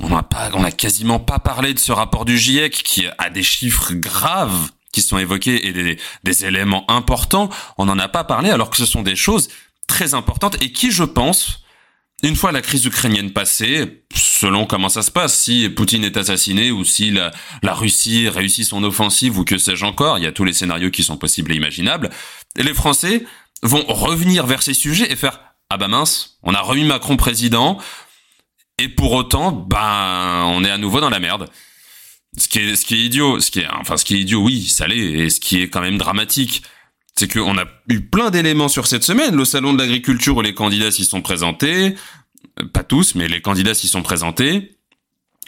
On 0.00 0.08
n'a 0.10 0.22
pas, 0.22 0.50
on 0.52 0.62
quasiment 0.70 1.20
pas 1.20 1.38
parlé 1.38 1.72
de 1.72 1.78
ce 1.78 1.92
rapport 1.92 2.24
du 2.24 2.36
GIEC 2.36 2.72
qui 2.82 3.06
a 3.16 3.30
des 3.30 3.44
chiffres 3.44 3.94
graves 3.94 4.70
qui 4.92 5.00
sont 5.00 5.18
évoqués 5.18 5.66
et 5.66 5.72
des, 5.72 5.98
des 6.24 6.44
éléments 6.44 6.88
importants. 6.90 7.48
On 7.78 7.86
n'en 7.86 7.98
a 7.98 8.08
pas 8.08 8.24
parlé 8.24 8.50
alors 8.50 8.70
que 8.70 8.76
ce 8.76 8.86
sont 8.86 9.02
des 9.02 9.16
choses 9.16 9.48
très 9.86 10.14
importantes 10.14 10.56
et 10.60 10.72
qui, 10.72 10.90
je 10.90 11.04
pense, 11.04 11.63
une 12.28 12.36
fois 12.36 12.52
la 12.52 12.62
crise 12.62 12.84
ukrainienne 12.84 13.32
passée, 13.32 14.04
selon 14.14 14.66
comment 14.66 14.88
ça 14.88 15.02
se 15.02 15.10
passe, 15.10 15.38
si 15.38 15.68
Poutine 15.68 16.04
est 16.04 16.16
assassiné 16.16 16.70
ou 16.70 16.84
si 16.84 17.10
la, 17.10 17.32
Russie 17.62 18.28
réussit 18.28 18.64
son 18.64 18.82
offensive 18.84 19.38
ou 19.38 19.44
que 19.44 19.58
sais-je 19.58 19.84
encore, 19.84 20.18
il 20.18 20.24
y 20.24 20.26
a 20.26 20.32
tous 20.32 20.44
les 20.44 20.52
scénarios 20.52 20.90
qui 20.90 21.02
sont 21.02 21.16
possibles 21.16 21.52
et 21.52 21.56
imaginables, 21.56 22.10
et 22.56 22.62
les 22.62 22.74
Français 22.74 23.24
vont 23.62 23.84
revenir 23.88 24.46
vers 24.46 24.62
ces 24.62 24.74
sujets 24.74 25.10
et 25.10 25.16
faire 25.16 25.40
ah 25.70 25.76
bah 25.76 25.88
mince, 25.88 26.38
on 26.42 26.54
a 26.54 26.60
remis 26.60 26.84
Macron 26.84 27.16
président, 27.16 27.78
Et 28.78 28.88
pour 28.88 29.12
autant, 29.12 29.50
ben, 29.52 30.44
on 30.46 30.64
est 30.64 30.70
à 30.70 30.78
nouveau 30.78 31.00
dans 31.00 31.10
la 31.10 31.20
merde. 31.20 31.48
Ce 32.36 32.48
qui 32.48 32.58
est, 32.58 32.76
ce 32.76 32.84
qui 32.84 32.94
est 32.94 32.98
idiot, 32.98 33.40
ce 33.40 33.50
qui 33.50 33.60
est, 33.60 33.68
enfin, 33.68 33.96
ce 33.96 34.04
qui 34.04 34.16
est 34.16 34.20
idiot, 34.20 34.42
oui, 34.42 34.66
ça 34.68 34.86
l'est, 34.86 34.98
et 34.98 35.30
ce 35.30 35.40
qui 35.40 35.62
est 35.62 35.68
quand 35.68 35.80
même 35.80 35.98
dramatique, 35.98 36.62
c'est 37.16 37.32
qu'on 37.32 37.56
a 37.58 37.64
eu 37.88 38.00
plein 38.00 38.30
d'éléments 38.30 38.68
sur 38.68 38.86
cette 38.86 39.04
semaine. 39.04 39.36
Le 39.36 39.44
salon 39.44 39.72
de 39.72 39.78
l'agriculture 39.78 40.36
où 40.36 40.42
les 40.42 40.54
candidats 40.54 40.90
s'y 40.90 41.04
sont 41.04 41.22
présentés, 41.22 41.94
euh, 42.60 42.66
pas 42.72 42.84
tous, 42.84 43.14
mais 43.14 43.28
les 43.28 43.40
candidats 43.40 43.74
s'y 43.74 43.88
sont 43.88 44.02
présentés. 44.02 44.76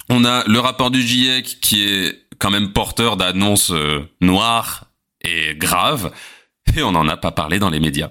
On 0.08 0.24
a 0.24 0.44
le 0.46 0.60
rapport 0.60 0.90
du 0.90 1.02
GIEC 1.02 1.58
qui 1.60 1.84
est 1.84 2.26
quand 2.38 2.50
même 2.50 2.72
porteur 2.72 3.16
d'annonces 3.16 3.72
euh, 3.72 4.08
noires 4.20 4.84
et 5.22 5.54
graves, 5.56 6.12
et 6.76 6.82
on 6.82 6.92
n'en 6.92 7.08
a 7.08 7.16
pas 7.16 7.32
parlé 7.32 7.58
dans 7.58 7.70
les 7.70 7.80
médias. 7.80 8.10